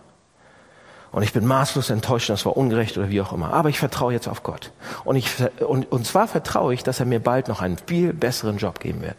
Und 1.12 1.24
ich 1.24 1.34
bin 1.34 1.46
maßlos 1.46 1.90
enttäuscht, 1.90 2.30
das 2.30 2.46
war 2.46 2.56
ungerecht 2.56 2.98
oder 2.98 3.10
wie 3.10 3.22
auch 3.22 3.34
immer. 3.34 3.54
Aber 3.54 3.70
ich 3.70 3.78
vertraue 3.78 4.14
jetzt 4.14 4.28
auf 4.28 4.42
Gott. 4.42 4.72
Und, 5.04 5.16
ich, 5.16 5.30
und, 5.60 5.92
und 5.92 6.08
zwar 6.08 6.28
vertraue 6.28 6.74
ich, 6.74 6.84
dass 6.84 7.00
er 7.00 7.06
mir 7.06 7.20
bald 7.20 7.50
noch 7.50 7.62
einen 7.62 7.78
viel 7.78 8.14
besseren 8.14 8.58
Job 8.58 8.80
geben 8.80 9.02
wird. 9.02 9.16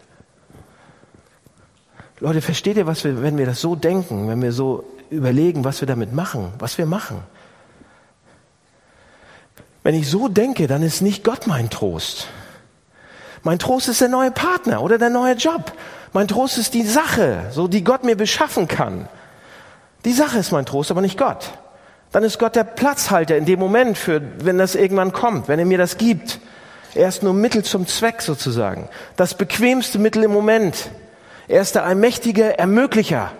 Leute, 2.20 2.40
versteht 2.40 2.76
ihr, 2.76 2.86
was 2.86 3.04
wir, 3.04 3.22
wenn 3.22 3.36
wir 3.36 3.46
das 3.46 3.60
so 3.60 3.76
denken, 3.76 4.28
wenn 4.28 4.40
wir 4.42 4.52
so 4.52 4.84
überlegen, 5.10 5.64
was 5.64 5.80
wir 5.80 5.86
damit 5.86 6.12
machen, 6.12 6.52
was 6.58 6.78
wir 6.78 6.86
machen? 6.86 7.18
Wenn 9.82 9.94
ich 9.94 10.08
so 10.08 10.28
denke, 10.28 10.66
dann 10.66 10.82
ist 10.82 11.00
nicht 11.00 11.22
Gott 11.22 11.46
mein 11.46 11.68
Trost. 11.68 12.28
Mein 13.42 13.58
Trost 13.58 13.88
ist 13.88 14.00
der 14.00 14.08
neue 14.08 14.30
Partner 14.30 14.82
oder 14.82 14.98
der 14.98 15.10
neue 15.10 15.34
Job. 15.34 15.72
Mein 16.12 16.26
Trost 16.26 16.58
ist 16.58 16.74
die 16.74 16.86
Sache, 16.86 17.50
so 17.50 17.68
die 17.68 17.84
Gott 17.84 18.02
mir 18.02 18.16
beschaffen 18.16 18.66
kann. 18.66 19.08
Die 20.04 20.12
Sache 20.12 20.38
ist 20.38 20.52
mein 20.52 20.66
Trost, 20.66 20.90
aber 20.90 21.00
nicht 21.00 21.18
Gott. 21.18 21.50
Dann 22.12 22.22
ist 22.22 22.38
Gott 22.38 22.54
der 22.54 22.64
Platzhalter 22.64 23.36
in 23.36 23.44
dem 23.44 23.58
Moment 23.58 23.98
für, 23.98 24.20
wenn 24.38 24.58
das 24.58 24.74
irgendwann 24.74 25.12
kommt, 25.12 25.48
wenn 25.48 25.58
er 25.58 25.64
mir 25.64 25.78
das 25.78 25.96
gibt. 25.96 26.38
Er 26.94 27.08
ist 27.08 27.22
nur 27.22 27.34
Mittel 27.34 27.64
zum 27.64 27.86
Zweck 27.86 28.22
sozusagen. 28.22 28.88
Das 29.16 29.34
bequemste 29.34 29.98
Mittel 29.98 30.22
im 30.22 30.32
Moment. 30.32 30.90
Er 31.48 31.60
ist 31.60 31.74
der 31.74 31.84
allmächtige 31.84 32.56
Ermöglicher, 32.56 33.32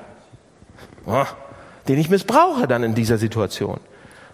den 1.86 1.98
ich 1.98 2.10
missbrauche 2.10 2.66
dann 2.66 2.82
in 2.82 2.94
dieser 2.94 3.16
Situation, 3.16 3.78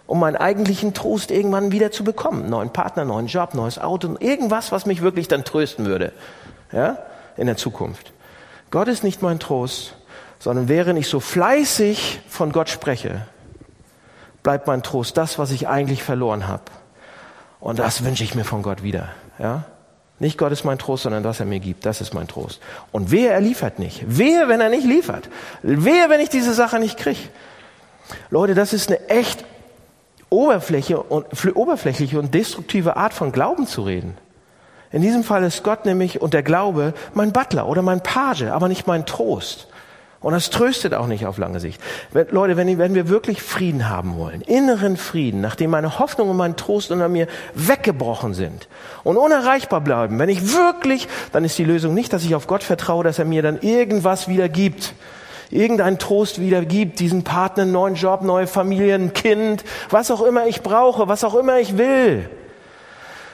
um 0.07 0.19
meinen 0.19 0.37
eigentlichen 0.37 0.93
Trost 0.93 1.29
irgendwann 1.29 1.71
wieder 1.71 1.91
zu 1.91 2.03
bekommen. 2.03 2.49
Neuen 2.49 2.71
Partner, 2.71 3.05
neuen 3.05 3.27
Job, 3.27 3.53
neues 3.53 3.77
Auto, 3.77 4.15
irgendwas, 4.19 4.71
was 4.71 4.85
mich 4.85 5.01
wirklich 5.01 5.27
dann 5.27 5.43
trösten 5.43 5.85
würde, 5.85 6.13
ja, 6.71 6.97
in 7.37 7.45
der 7.45 7.57
Zukunft. 7.57 8.11
Gott 8.71 8.87
ist 8.87 9.03
nicht 9.03 9.21
mein 9.21 9.39
Trost, 9.39 9.95
sondern 10.41 10.67
während 10.67 10.97
ich 10.97 11.07
so 11.07 11.19
fleißig 11.19 12.19
von 12.27 12.51
Gott 12.51 12.67
spreche, 12.67 13.27
bleibt 14.41 14.65
mein 14.65 14.81
Trost 14.81 15.15
das, 15.15 15.37
was 15.37 15.51
ich 15.51 15.67
eigentlich 15.67 16.01
verloren 16.01 16.47
habe. 16.47 16.63
Und 17.59 17.77
das 17.77 18.03
wünsche 18.03 18.23
ich 18.23 18.33
mir 18.33 18.43
von 18.43 18.63
Gott 18.63 18.81
wieder, 18.81 19.09
ja. 19.37 19.65
Nicht 20.17 20.37
Gott 20.37 20.51
ist 20.51 20.63
mein 20.63 20.77
Trost, 20.77 21.03
sondern 21.03 21.23
was 21.23 21.39
er 21.39 21.47
mir 21.47 21.59
gibt. 21.59 21.83
Das 21.85 21.99
ist 21.99 22.13
mein 22.13 22.27
Trost. 22.27 22.59
Und 22.91 23.09
wehe, 23.09 23.29
er 23.29 23.41
liefert 23.41 23.79
nicht. 23.79 24.03
Wehe, 24.05 24.47
wenn 24.47 24.61
er 24.61 24.69
nicht 24.69 24.85
liefert. 24.85 25.29
Wehe, 25.63 26.09
wenn 26.09 26.19
ich 26.19 26.29
diese 26.29 26.53
Sache 26.53 26.79
nicht 26.79 26.97
kriege. 26.97 27.19
Leute, 28.29 28.53
das 28.53 28.71
ist 28.71 28.89
eine 28.89 29.09
echt 29.09 29.43
Oberfläche 30.29 31.01
und, 31.01 31.25
oberflächliche 31.55 32.19
und 32.19 32.35
destruktive 32.35 32.97
Art 32.97 33.13
von 33.13 33.31
Glauben 33.31 33.65
zu 33.65 33.81
reden. 33.81 34.15
In 34.91 35.01
diesem 35.01 35.23
Fall 35.23 35.43
ist 35.43 35.63
Gott 35.63 35.85
nämlich 35.85 36.21
und 36.21 36.35
der 36.35 36.43
Glaube 36.43 36.93
mein 37.15 37.31
Butler 37.31 37.67
oder 37.67 37.81
mein 37.81 38.01
Page, 38.01 38.43
aber 38.43 38.67
nicht 38.67 38.85
mein 38.85 39.07
Trost. 39.07 39.70
Und 40.21 40.33
das 40.33 40.51
tröstet 40.51 40.93
auch 40.93 41.07
nicht 41.07 41.25
auf 41.25 41.39
lange 41.39 41.59
Sicht. 41.59 41.81
Leute, 42.29 42.55
wenn, 42.55 42.77
wenn 42.77 42.93
wir 42.93 43.09
wirklich 43.09 43.41
Frieden 43.41 43.89
haben 43.89 44.17
wollen, 44.17 44.41
inneren 44.41 44.95
Frieden, 44.95 45.41
nachdem 45.41 45.71
meine 45.71 45.97
Hoffnung 45.97 46.29
und 46.29 46.37
mein 46.37 46.55
Trost 46.55 46.91
unter 46.91 47.09
mir 47.09 47.25
weggebrochen 47.55 48.35
sind 48.35 48.67
und 49.03 49.17
unerreichbar 49.17 49.81
bleiben, 49.81 50.19
wenn 50.19 50.29
ich 50.29 50.53
wirklich, 50.55 51.07
dann 51.31 51.43
ist 51.43 51.57
die 51.57 51.63
Lösung 51.63 51.95
nicht, 51.95 52.13
dass 52.13 52.23
ich 52.23 52.35
auf 52.35 52.45
Gott 52.45 52.61
vertraue, 52.61 53.03
dass 53.03 53.17
er 53.17 53.25
mir 53.25 53.41
dann 53.41 53.61
irgendwas 53.61 54.27
wieder 54.27 54.47
gibt, 54.47 54.93
irgendeinen 55.49 55.97
Trost 55.97 56.39
wieder 56.39 56.63
gibt, 56.65 56.99
diesen 56.99 57.23
Partner, 57.23 57.63
einen 57.63 57.71
neuen 57.71 57.95
Job, 57.95 58.21
neue 58.21 58.45
Familie, 58.45 58.93
ein 58.93 59.13
Kind, 59.13 59.63
was 59.89 60.11
auch 60.11 60.21
immer 60.21 60.45
ich 60.45 60.61
brauche, 60.61 61.07
was 61.07 61.23
auch 61.23 61.33
immer 61.33 61.59
ich 61.59 61.79
will 61.79 62.29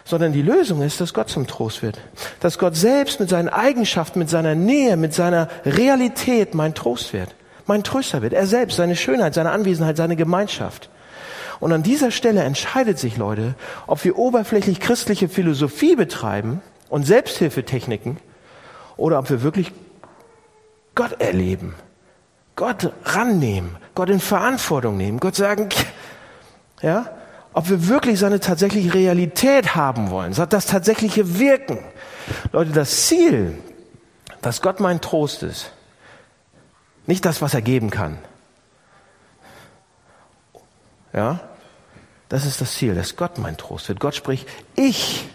sondern 0.08 0.32
die 0.32 0.42
Lösung 0.42 0.82
ist, 0.82 1.02
dass 1.02 1.14
Gott 1.14 1.30
zum 1.30 1.48
Trost 1.48 1.82
wird. 1.82 2.00
Dass 2.40 2.58
Gott 2.58 2.78
selbst 2.78 3.20
mit 3.20 3.30
seinen 3.30 3.50
Eigenschaften, 3.50 4.20
mit 4.20 4.30
seiner 4.30 4.56
Nähe, 4.56 4.96
mit 4.96 5.14
seiner 5.14 5.50
Realität 5.66 6.56
mein 6.56 6.74
Trost 6.74 7.12
wird, 7.12 7.36
mein 7.66 7.84
Tröster 7.84 8.22
wird. 8.22 8.32
Er 8.32 8.48
selbst, 8.48 8.78
seine 8.78 8.96
Schönheit, 8.96 9.34
seine 9.34 9.52
Anwesenheit, 9.52 9.98
seine 9.98 10.16
Gemeinschaft. 10.16 10.90
Und 11.60 11.74
an 11.74 11.84
dieser 11.84 12.12
Stelle 12.12 12.44
entscheidet 12.44 13.00
sich, 13.00 13.18
Leute, 13.18 13.56
ob 13.86 14.04
wir 14.06 14.18
oberflächlich 14.18 14.80
christliche 14.80 15.28
Philosophie 15.28 15.96
betreiben 15.98 16.62
und 16.88 17.06
Selbsthilfetechniken 17.06 18.18
oder 18.96 19.20
ob 19.20 19.30
wir 19.30 19.44
wirklich 19.44 19.74
Gott 20.96 21.20
erleben, 21.20 21.76
Gott 22.56 22.94
rannehmen, 23.04 23.76
Gott 23.94 24.10
in 24.10 24.22
Verantwortung 24.22 24.96
nehmen, 24.96 25.20
Gott 25.20 25.36
sagen, 25.36 25.68
ja, 26.82 27.17
ob 27.58 27.70
wir 27.70 27.88
wirklich 27.88 28.20
seine 28.20 28.40
tatsächliche 28.40 28.94
Realität 28.94 29.74
haben 29.76 30.12
wollen, 30.12 30.32
das 30.32 30.68
tatsächliche 30.68 31.40
Wirken. 31.40 31.80
Leute, 32.52 32.72
das 32.72 33.08
Ziel, 33.08 33.58
dass 34.44 34.62
Gott 34.62 34.80
mein 34.80 35.02
Trost 35.02 35.42
ist, 35.42 35.72
Nicht 37.08 37.26
das, 37.26 37.42
was 37.42 37.56
er 37.56 37.64
geben 37.64 37.90
kann. 37.90 38.20
Ja? 41.14 41.40
Das 42.30 42.46
ist 42.46 42.62
das 42.62 42.74
Ziel, 42.76 42.94
dass 42.94 43.16
Gott 43.16 43.40
mein 43.40 43.58
Trost 43.58 43.90
wird. 43.90 44.00
Gott 44.00 44.14
spricht, 44.14 44.48
ich 44.76 45.28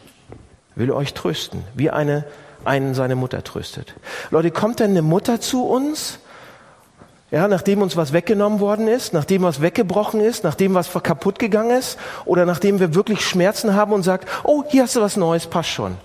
will 0.77 0.93
euch 0.93 1.15
trösten, 1.15 1.65
wie 1.75 1.91
eine, 1.91 2.25
einen 2.65 2.95
seine 2.95 3.17
Mutter 3.17 3.43
tröstet. 3.43 3.95
Leute, 4.31 4.53
kommt 4.53 4.79
denn 4.79 4.93
eine 4.93 5.03
Mutter 5.03 5.41
zu 5.41 5.65
uns 5.65 6.21
ja, 7.33 7.49
nachdem 7.49 7.81
uns 7.81 7.97
was 7.97 8.13
weggenommen 8.13 8.61
worden 8.61 8.87
ist, 8.89 9.15
nachdem 9.15 9.43
was 9.43 9.63
weggebrochen 9.63 10.21
ist, 10.21 10.45
nachdem 10.45 10.75
was 10.75 10.93
kaputt 10.93 11.39
gegangen 11.39 11.71
ist 11.71 11.99
oder 12.27 12.45
nachdem 12.45 12.79
wir 12.79 12.95
wirklich 12.95 13.23
Schmerzen 13.27 13.75
haben 13.75 13.95
und 13.95 14.03
sagt, 14.03 14.29
oh, 14.45 14.63
hier 14.69 14.83
hast 14.83 14.97
du 14.97 15.01
was 15.01 15.17
Neues, 15.17 15.47
passt 15.47 15.71
schon. 15.71 15.97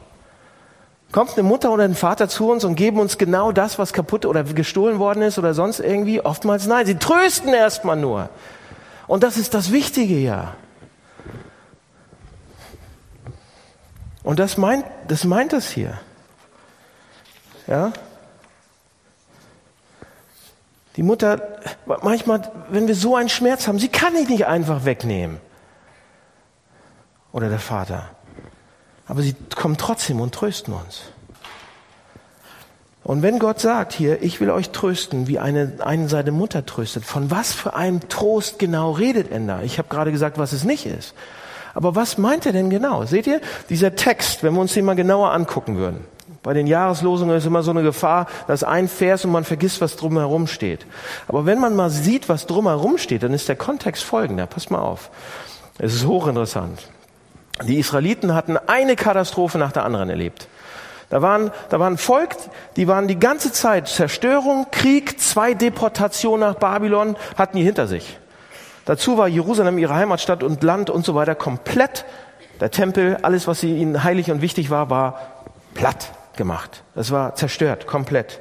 Kommt 1.11 1.33
eine 1.33 1.43
Mutter 1.43 1.71
oder 1.71 1.83
ein 1.83 1.95
Vater 1.95 2.29
zu 2.29 2.49
uns 2.49 2.63
und 2.63 2.75
geben 2.75 2.99
uns 3.01 3.17
genau 3.17 3.51
das, 3.51 3.77
was 3.77 3.91
kaputt 3.91 4.25
oder 4.25 4.45
gestohlen 4.45 4.99
worden 4.99 5.21
ist 5.21 5.37
oder 5.37 5.53
sonst 5.53 5.81
irgendwie? 5.81 6.21
Oftmals 6.21 6.65
nein. 6.65 6.85
Sie 6.85 6.95
trösten 6.95 7.53
erstmal 7.53 7.97
nur. 7.97 8.29
Und 9.05 9.23
das 9.23 9.35
ist 9.35 9.53
das 9.53 9.73
Wichtige 9.73 10.17
ja. 10.17 10.55
Und 14.23 14.39
das 14.39 14.57
meint, 14.57 14.85
das 15.09 15.25
meint 15.25 15.51
das 15.51 15.69
hier. 15.69 15.99
Ja? 17.67 17.91
Die 20.97 21.03
Mutter, 21.03 21.59
manchmal, 21.85 22.51
wenn 22.69 22.87
wir 22.87 22.95
so 22.95 23.15
einen 23.15 23.29
Schmerz 23.29 23.67
haben, 23.67 23.77
sie 23.77 23.87
kann 23.87 24.15
ihn 24.15 24.27
nicht 24.27 24.47
einfach 24.47 24.83
wegnehmen. 24.83 25.37
Oder 27.31 27.49
der 27.49 27.59
Vater. 27.59 28.09
Aber 29.05 29.21
sie 29.21 29.35
kommen 29.55 29.77
trotzdem 29.77 30.19
und 30.19 30.33
trösten 30.33 30.73
uns. 30.73 31.03
Und 33.03 33.21
wenn 33.21 33.39
Gott 33.39 33.61
sagt 33.61 33.93
hier, 33.93 34.21
ich 34.21 34.41
will 34.41 34.49
euch 34.49 34.71
trösten, 34.71 35.27
wie 35.27 35.39
eine, 35.39 35.75
eine 35.79 36.09
seine 36.09 36.31
Mutter 36.31 36.65
tröstet, 36.65 37.05
von 37.05 37.31
was 37.31 37.53
für 37.53 37.75
einem 37.75 38.09
Trost 38.09 38.59
genau 38.59 38.91
redet 38.91 39.31
er 39.31 39.39
da? 39.39 39.61
Ich 39.61 39.77
habe 39.77 39.87
gerade 39.87 40.11
gesagt, 40.11 40.37
was 40.37 40.51
es 40.51 40.65
nicht 40.65 40.85
ist. 40.85 41.13
Aber 41.73 41.95
was 41.95 42.17
meint 42.17 42.45
er 42.47 42.53
denn 42.53 42.69
genau? 42.71 43.05
Seht 43.05 43.27
ihr, 43.27 43.39
dieser 43.69 43.95
Text, 43.95 44.43
wenn 44.43 44.55
wir 44.55 44.61
uns 44.61 44.73
den 44.73 44.83
mal 44.83 44.95
genauer 44.95 45.31
angucken 45.31 45.77
würden. 45.77 46.03
Bei 46.47 46.53
den 46.53 46.65
Jahreslosungen 46.65 47.35
ist 47.35 47.45
immer 47.45 47.61
so 47.61 47.71
eine 47.71 47.83
Gefahr, 47.83 48.25
dass 48.47 48.63
ein 48.63 48.87
Vers 48.87 49.25
und 49.25 49.33
man 49.33 49.43
vergisst, 49.43 49.81
was 49.81 49.97
drumherum 49.97 50.47
steht. 50.47 50.85
Aber 51.27 51.45
wenn 51.45 51.59
man 51.59 51.75
mal 51.75 51.89
sieht, 51.89 52.29
was 52.29 52.45
drumherum 52.45 52.97
steht, 52.97 53.23
dann 53.23 53.33
ist 53.33 53.49
der 53.49 53.57
Kontext 53.57 54.01
folgender. 54.05 54.45
Pass 54.45 54.69
mal 54.69 54.79
auf. 54.79 55.09
Es 55.77 55.93
ist 55.93 56.05
hochinteressant. 56.05 56.87
Die 57.65 57.77
Israeliten 57.77 58.33
hatten 58.33 58.55
eine 58.55 58.95
Katastrophe 58.95 59.57
nach 59.57 59.73
der 59.73 59.83
anderen 59.83 60.09
erlebt. 60.09 60.47
Da 61.09 61.21
waren, 61.21 61.51
da 61.67 61.81
waren 61.81 61.97
Volk, 61.97 62.37
die 62.77 62.87
waren 62.87 63.09
die 63.09 63.19
ganze 63.19 63.51
Zeit 63.51 63.89
Zerstörung, 63.89 64.67
Krieg, 64.71 65.19
zwei 65.19 65.53
Deportationen 65.53 66.49
nach 66.49 66.55
Babylon 66.55 67.17
hatten 67.37 67.57
die 67.57 67.63
hinter 67.63 67.87
sich. 67.87 68.19
Dazu 68.85 69.17
war 69.17 69.27
Jerusalem 69.27 69.77
ihre 69.77 69.95
Heimatstadt 69.95 70.43
und 70.43 70.63
Land 70.63 70.89
und 70.89 71.03
so 71.03 71.13
weiter 71.13 71.35
komplett. 71.35 72.05
Der 72.61 72.71
Tempel, 72.71 73.17
alles, 73.21 73.47
was 73.47 73.63
ihnen 73.63 74.05
heilig 74.05 74.31
und 74.31 74.41
wichtig 74.41 74.69
war, 74.69 74.89
war 74.89 75.19
platt 75.73 76.11
gemacht. 76.37 76.83
Das 76.95 77.11
war 77.11 77.35
zerstört, 77.35 77.87
komplett. 77.87 78.39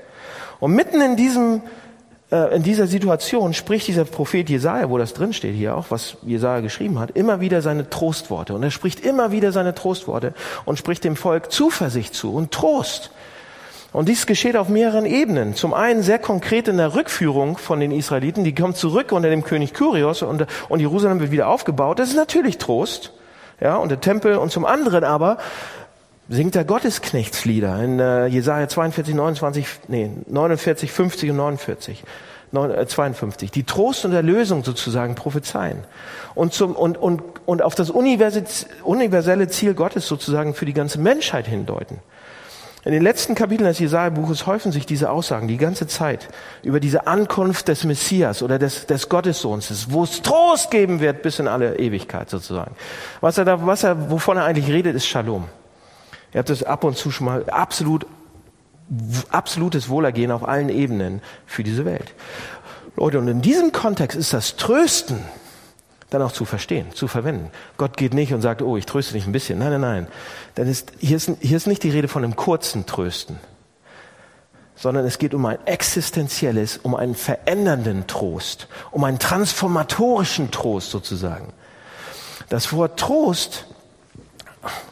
Und 0.61 0.75
mitten 0.75 1.01
in 1.01 1.17
diesem, 1.17 1.63
äh, 2.31 2.55
in 2.55 2.63
dieser 2.63 2.87
Situation 2.87 3.55
spricht 3.55 3.89
dieser 3.89 4.05
Prophet 4.05 4.49
Jesaja, 4.49 4.89
wo 4.91 4.99
das 4.99 5.15
drin 5.15 5.33
steht 5.33 5.55
hier 5.55 5.77
auch, 5.77 5.87
was 5.91 6.17
Jesaja 6.23 6.61
geschrieben 6.61 6.99
hat, 6.99 7.11
immer 7.13 7.41
wieder 7.41 7.63
seine 7.63 7.91
Trostworte. 7.91 8.55
Und 8.55 8.63
er 8.63 8.71
spricht 8.71 9.01
immer 9.01 9.33
wieder 9.33 9.53
seine 9.53 9.75
Trostworte 9.75 10.35
und 10.65 10.79
spricht 10.79 11.05
dem 11.05 11.17
Volk 11.17 11.51
Zuversicht 11.51 12.15
zu 12.15 12.33
und 12.33 12.53
Trost. 12.53 13.11
Und 13.93 14.09
dies 14.11 14.27
geschieht 14.27 14.57
auf 14.57 14.69
mehreren 14.69 15.07
Ebenen. 15.07 15.55
Zum 15.55 15.73
einen 15.73 16.03
sehr 16.03 16.19
konkret 16.19 16.69
in 16.69 16.77
der 16.77 16.95
Rückführung 16.95 17.57
von 17.57 17.81
den 17.81 17.93
Israeliten. 17.93 18.45
Die 18.45 18.55
kommen 18.55 18.75
zurück 18.75 19.11
unter 19.11 19.31
dem 19.31 19.43
König 19.43 19.73
Kyrios 19.73 20.21
und, 20.21 20.47
und 20.69 20.81
Jerusalem 20.81 21.21
wird 21.21 21.31
wieder 21.31 21.49
aufgebaut. 21.49 21.99
Das 21.99 22.11
ist 22.11 22.17
natürlich 22.17 22.59
Trost. 22.59 23.13
Ja, 23.59 23.77
und 23.77 23.89
der 23.89 24.01
Tempel. 24.01 24.37
Und 24.37 24.53
zum 24.53 24.67
anderen 24.67 25.03
aber 25.03 25.39
singt 26.29 26.57
er 26.57 26.65
Gottesknechtslieder 26.65 27.83
in 27.83 28.01
äh, 28.01 28.27
Jesaja 28.27 28.69
42, 28.69 29.15
29, 29.15 29.67
nee, 29.89 30.11
49, 30.27 30.91
50 30.91 31.31
und 31.31 31.37
49. 31.37 32.05
52, 32.53 33.49
äh, 33.49 33.53
die 33.53 33.65
Trost 33.65 34.05
und 34.05 34.13
Erlösung 34.13 34.65
sozusagen 34.65 35.15
prophezeien 35.15 35.79
und, 36.35 36.53
zum, 36.55 36.77
und, 36.77 36.97
und, 36.97 37.23
und 37.45 37.61
auf 37.61 37.75
das 37.75 37.91
universelle 37.91 39.49
Ziel 39.49 39.75
Gottes 39.75 40.07
sozusagen 40.07 40.55
für 40.55 40.65
die 40.65 40.73
ganze 40.73 41.01
Menschheit 41.01 41.47
hindeuten. 41.47 41.99
In 42.85 42.93
den 42.93 43.03
letzten 43.03 43.35
Kapiteln 43.35 43.67
des 43.67 43.81
Jesaja-Buches 43.81 44.47
häufen 44.47 44.71
sich 44.71 44.87
diese 44.87 45.11
Aussagen 45.11 45.49
die 45.49 45.57
ganze 45.57 45.89
Zeit 45.89 46.29
über 46.63 46.79
diese 46.79 47.09
Ankunft 47.09 47.67
des 47.67 47.83
Messias 47.83 48.45
oder 48.45 48.61
des, 48.61 48.87
des 48.87 49.09
Gottessohns, 49.09 49.89
wo 49.91 50.05
es 50.05 50.23
Trost 50.23 50.71
geben 50.71 51.01
wird 51.01 51.23
bis 51.23 51.41
in 51.41 51.49
alle 51.49 51.81
Ewigkeit 51.81 52.31
sozusagen. 52.31 52.77
Was 53.21 53.39
er 53.39 53.45
da, 53.45 53.67
was 53.67 53.83
er, 53.83 54.09
wovon 54.09 54.37
er 54.37 54.45
eigentlich 54.45 54.69
redet, 54.69 54.95
ist 54.95 55.09
Shalom. 55.09 55.47
Ihr 56.37 56.41
habt 56.41 56.51
das 56.51 56.63
ab 56.63 56.85
und 56.85 56.99
zu 56.99 57.11
schon 57.11 57.25
mal 57.25 57.49
absolut, 57.49 58.05
absolutes 59.31 59.89
Wohlergehen 59.89 60.31
auf 60.31 60.47
allen 60.47 60.69
Ebenen 60.69 61.23
für 61.47 61.65
diese 61.65 61.87
Welt. 61.87 62.13
Leute, 62.95 63.19
und 63.19 63.27
in 63.27 63.41
diesem 63.41 63.73
Kontext 63.73 64.19
ist 64.19 64.35
das 64.35 64.57
Trösten 64.57 65.21
dann 66.11 66.21
auch 66.21 66.33
zu 66.33 66.45
verstehen, 66.45 66.93
zu 66.93 67.09
verwenden. 67.09 67.51
Gott 67.79 67.97
geht 67.97 68.13
nicht 68.13 68.35
und 68.35 68.43
sagt, 68.43 68.61
oh, 68.61 68.77
ich 68.77 68.85
tröste 68.85 69.15
dich 69.15 69.27
ein 69.27 69.33
bisschen. 69.33 69.59
Nein, 69.59 69.71
nein, 69.71 69.81
nein. 69.81 70.07
Denn 70.59 70.69
ist, 70.69 70.93
hier, 70.99 71.17
ist, 71.17 71.31
hier 71.41 71.57
ist 71.57 71.67
nicht 71.67 71.83
die 71.83 71.89
Rede 71.89 72.07
von 72.07 72.23
einem 72.23 72.37
kurzen 72.37 72.85
Trösten, 72.85 73.39
sondern 74.75 75.07
es 75.07 75.17
geht 75.17 75.33
um 75.33 75.47
ein 75.47 75.57
existenzielles, 75.65 76.77
um 76.77 76.95
einen 76.95 77.15
verändernden 77.15 78.07
Trost, 78.09 78.69
um 78.91 79.05
einen 79.05 79.19
transformatorischen 79.19 80.51
Trost 80.51 80.91
sozusagen. 80.91 81.55
Das 82.51 82.75
Wort 82.75 83.01
Trost 83.01 83.65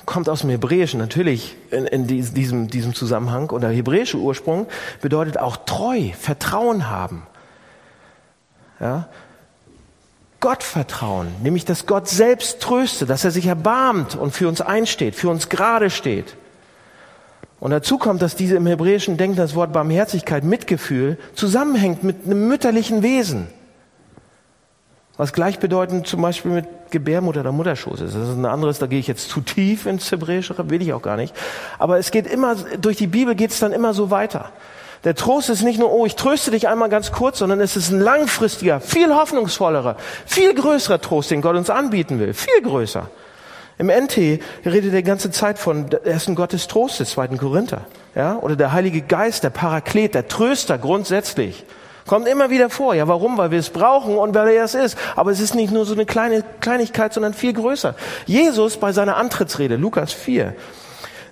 kommt 0.06 0.28
aus 0.28 0.40
dem 0.40 0.50
Hebräischen 0.50 0.98
natürlich 0.98 1.56
in, 1.70 1.86
in 1.86 2.06
diesem, 2.06 2.68
diesem 2.68 2.94
Zusammenhang. 2.94 3.50
Und 3.50 3.62
der 3.62 3.70
hebräische 3.70 4.18
Ursprung 4.18 4.66
bedeutet 5.00 5.38
auch 5.38 5.56
treu, 5.56 6.10
Vertrauen 6.18 6.90
haben. 6.90 7.26
Ja? 8.80 9.08
Gott 10.40 10.62
vertrauen, 10.62 11.28
nämlich 11.42 11.64
dass 11.64 11.86
Gott 11.86 12.06
selbst 12.06 12.60
tröstet, 12.60 13.08
dass 13.08 13.24
er 13.24 13.30
sich 13.30 13.46
erbarmt 13.46 14.14
und 14.14 14.32
für 14.32 14.46
uns 14.46 14.60
einsteht, 14.60 15.14
für 15.14 15.30
uns 15.30 15.48
gerade 15.48 15.88
steht. 15.88 16.36
Und 17.60 17.70
dazu 17.70 17.96
kommt, 17.96 18.20
dass 18.20 18.36
diese 18.36 18.56
im 18.56 18.66
hebräischen 18.66 19.16
Denken 19.16 19.36
das 19.36 19.54
Wort 19.54 19.72
Barmherzigkeit, 19.72 20.44
Mitgefühl 20.44 21.16
zusammenhängt 21.34 22.04
mit 22.04 22.26
einem 22.26 22.46
mütterlichen 22.46 23.02
Wesen. 23.02 23.46
Was 25.16 25.32
gleichbedeutend 25.32 26.06
zum 26.06 26.20
Beispiel 26.20 26.50
mit 26.50 26.66
Gebärmutter 26.94 27.40
oder 27.40 27.52
Mutterschoß 27.52 28.00
ist. 28.00 28.14
Das 28.14 28.28
ist 28.28 28.36
ein 28.36 28.46
anderes, 28.46 28.78
da 28.78 28.86
gehe 28.86 29.00
ich 29.00 29.08
jetzt 29.08 29.28
zu 29.28 29.40
tief 29.40 29.84
ins 29.84 30.10
Hebräische, 30.10 30.54
will 30.70 30.80
ich 30.80 30.92
auch 30.92 31.02
gar 31.02 31.16
nicht. 31.16 31.34
Aber 31.78 31.98
es 31.98 32.12
geht 32.12 32.26
immer, 32.26 32.54
durch 32.80 32.96
die 32.96 33.08
Bibel 33.08 33.34
geht 33.34 33.50
es 33.50 33.58
dann 33.58 33.72
immer 33.72 33.92
so 33.92 34.10
weiter. 34.10 34.50
Der 35.02 35.14
Trost 35.14 35.50
ist 35.50 35.62
nicht 35.62 35.78
nur, 35.78 35.92
oh, 35.92 36.06
ich 36.06 36.14
tröste 36.14 36.52
dich 36.52 36.68
einmal 36.68 36.88
ganz 36.88 37.10
kurz, 37.10 37.38
sondern 37.40 37.60
es 37.60 37.76
ist 37.76 37.90
ein 37.90 38.00
langfristiger, 38.00 38.80
viel 38.80 39.12
hoffnungsvollerer, 39.14 39.96
viel 40.24 40.54
größerer 40.54 41.00
Trost, 41.00 41.30
den 41.30 41.42
Gott 41.42 41.56
uns 41.56 41.68
anbieten 41.68 42.20
will. 42.20 42.32
Viel 42.32 42.62
größer. 42.62 43.10
Im 43.76 43.88
NT 43.88 44.16
redet 44.64 44.92
er 44.92 44.98
die 44.98 45.02
ganze 45.02 45.32
Zeit 45.32 45.58
von, 45.58 45.86
er 46.04 46.16
ist 46.16 46.28
ein 46.28 46.36
Gott 46.36 46.52
des 46.52 46.68
Trostes, 46.68 47.10
2. 47.10 47.28
Korinther. 47.36 47.82
Ja? 48.14 48.38
Oder 48.38 48.54
der 48.54 48.72
Heilige 48.72 49.02
Geist, 49.02 49.42
der 49.42 49.50
Paraklet, 49.50 50.14
der 50.14 50.28
Tröster 50.28 50.78
grundsätzlich. 50.78 51.64
Kommt 52.06 52.28
immer 52.28 52.50
wieder 52.50 52.68
vor. 52.68 52.94
Ja, 52.94 53.08
warum? 53.08 53.38
Weil 53.38 53.50
wir 53.50 53.58
es 53.58 53.70
brauchen 53.70 54.16
und 54.16 54.34
weil 54.34 54.48
er 54.48 54.64
es 54.64 54.74
ist. 54.74 54.98
Aber 55.16 55.30
es 55.30 55.40
ist 55.40 55.54
nicht 55.54 55.72
nur 55.72 55.86
so 55.86 55.94
eine 55.94 56.04
kleine 56.04 56.44
Kleinigkeit, 56.60 57.14
sondern 57.14 57.32
viel 57.32 57.54
größer. 57.54 57.94
Jesus 58.26 58.76
bei 58.76 58.92
seiner 58.92 59.16
Antrittsrede, 59.16 59.76
Lukas 59.76 60.12
4, 60.12 60.54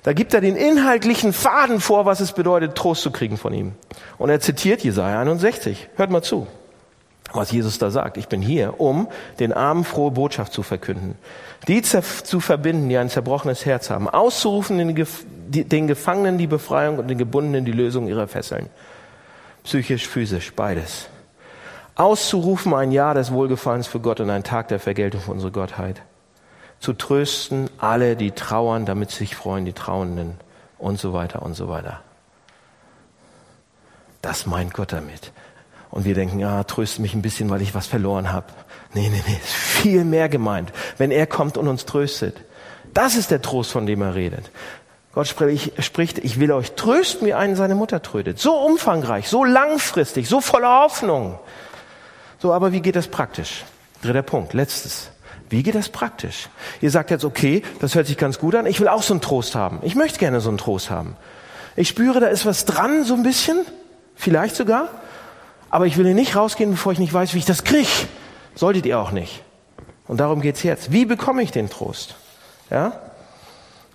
da 0.02 0.14
gibt 0.14 0.34
er 0.34 0.40
den 0.40 0.56
inhaltlichen 0.56 1.32
Faden 1.32 1.78
vor, 1.80 2.06
was 2.06 2.20
es 2.20 2.32
bedeutet, 2.32 2.74
Trost 2.74 3.02
zu 3.02 3.10
kriegen 3.10 3.36
von 3.36 3.52
ihm. 3.52 3.72
Und 4.18 4.30
er 4.30 4.40
zitiert 4.40 4.82
Jesaja 4.82 5.20
61. 5.20 5.88
Hört 5.96 6.10
mal 6.10 6.22
zu, 6.22 6.46
was 7.32 7.52
Jesus 7.52 7.78
da 7.78 7.90
sagt. 7.90 8.16
Ich 8.16 8.28
bin 8.28 8.40
hier, 8.40 8.80
um 8.80 9.08
den 9.38 9.52
Armen 9.52 9.84
frohe 9.84 10.10
Botschaft 10.10 10.52
zu 10.52 10.62
verkünden, 10.62 11.16
die 11.68 11.82
zu 11.82 12.40
verbinden, 12.40 12.88
die 12.88 12.96
ein 12.96 13.10
zerbrochenes 13.10 13.64
Herz 13.66 13.90
haben, 13.90 14.08
auszurufen 14.08 14.78
den 14.78 15.86
Gefangenen 15.86 16.38
die 16.38 16.48
Befreiung 16.48 16.98
und 16.98 17.08
den 17.08 17.18
Gebundenen 17.18 17.64
die 17.64 17.72
Lösung 17.72 18.08
ihrer 18.08 18.26
Fesseln 18.26 18.70
psychisch, 19.64 20.06
physisch, 20.08 20.52
beides. 20.54 21.08
Auszurufen 21.94 22.72
ein 22.74 22.90
Jahr 22.90 23.14
des 23.14 23.32
Wohlgefallens 23.32 23.86
für 23.86 24.00
Gott 24.00 24.20
und 24.20 24.30
ein 24.30 24.44
Tag 24.44 24.68
der 24.68 24.80
Vergeltung 24.80 25.20
für 25.20 25.30
unsere 25.30 25.52
Gottheit. 25.52 26.02
Zu 26.80 26.94
trösten 26.94 27.70
alle, 27.78 28.16
die 28.16 28.32
trauern, 28.32 28.86
damit 28.86 29.10
sich 29.10 29.36
freuen, 29.36 29.64
die 29.64 29.72
Trauenden 29.72 30.34
und 30.78 30.98
so 30.98 31.12
weiter 31.12 31.42
und 31.42 31.54
so 31.54 31.68
weiter. 31.68 32.00
Das 34.20 34.46
meint 34.46 34.74
Gott 34.74 34.92
damit. 34.92 35.32
Und 35.90 36.04
wir 36.04 36.14
denken, 36.14 36.38
ja, 36.38 36.64
tröste 36.64 37.02
mich 37.02 37.14
ein 37.14 37.22
bisschen, 37.22 37.50
weil 37.50 37.60
ich 37.60 37.74
was 37.74 37.86
verloren 37.86 38.32
habe. 38.32 38.46
Nee, 38.94 39.08
nee, 39.10 39.22
nee, 39.26 39.34
ist 39.34 39.52
viel 39.52 40.04
mehr 40.04 40.28
gemeint, 40.28 40.72
wenn 40.96 41.10
er 41.10 41.26
kommt 41.26 41.58
und 41.58 41.68
uns 41.68 41.84
tröstet. 41.84 42.36
Das 42.94 43.14
ist 43.14 43.30
der 43.30 43.42
Trost, 43.42 43.72
von 43.72 43.86
dem 43.86 44.02
er 44.02 44.14
redet. 44.14 44.50
Gott 45.14 45.28
spricht, 45.28 46.18
ich 46.18 46.40
will 46.40 46.52
euch 46.52 46.72
trösten, 46.72 47.26
wie 47.26 47.34
einen 47.34 47.54
seine 47.54 47.74
Mutter 47.74 48.00
trödet. 48.00 48.38
So 48.38 48.54
umfangreich, 48.54 49.28
so 49.28 49.44
langfristig, 49.44 50.28
so 50.28 50.40
voller 50.40 50.84
Hoffnung. 50.84 51.38
So, 52.38 52.52
aber 52.52 52.72
wie 52.72 52.80
geht 52.80 52.96
das 52.96 53.08
praktisch? 53.08 53.64
Dritter 54.02 54.22
Punkt, 54.22 54.54
letztes. 54.54 55.10
Wie 55.50 55.62
geht 55.62 55.74
das 55.74 55.90
praktisch? 55.90 56.48
Ihr 56.80 56.90
sagt 56.90 57.10
jetzt, 57.10 57.26
okay, 57.26 57.62
das 57.80 57.94
hört 57.94 58.06
sich 58.06 58.16
ganz 58.16 58.38
gut 58.38 58.54
an. 58.54 58.64
Ich 58.64 58.80
will 58.80 58.88
auch 58.88 59.02
so 59.02 59.12
einen 59.12 59.20
Trost 59.20 59.54
haben. 59.54 59.80
Ich 59.82 59.94
möchte 59.94 60.18
gerne 60.18 60.40
so 60.40 60.48
einen 60.48 60.56
Trost 60.56 60.88
haben. 60.88 61.14
Ich 61.76 61.88
spüre, 61.88 62.20
da 62.20 62.28
ist 62.28 62.46
was 62.46 62.64
dran, 62.64 63.04
so 63.04 63.12
ein 63.12 63.22
bisschen. 63.22 63.66
Vielleicht 64.16 64.56
sogar. 64.56 64.88
Aber 65.68 65.86
ich 65.86 65.98
will 65.98 66.06
hier 66.06 66.14
nicht 66.14 66.36
rausgehen, 66.36 66.70
bevor 66.70 66.92
ich 66.92 66.98
nicht 66.98 67.12
weiß, 67.12 67.34
wie 67.34 67.38
ich 67.38 67.44
das 67.44 67.64
kriege. 67.64 67.88
Solltet 68.54 68.86
ihr 68.86 68.98
auch 68.98 69.10
nicht. 69.10 69.42
Und 70.08 70.20
darum 70.20 70.40
geht's 70.40 70.62
jetzt. 70.62 70.90
Wie 70.90 71.04
bekomme 71.04 71.42
ich 71.42 71.50
den 71.50 71.68
Trost? 71.68 72.14
Ja? 72.70 72.98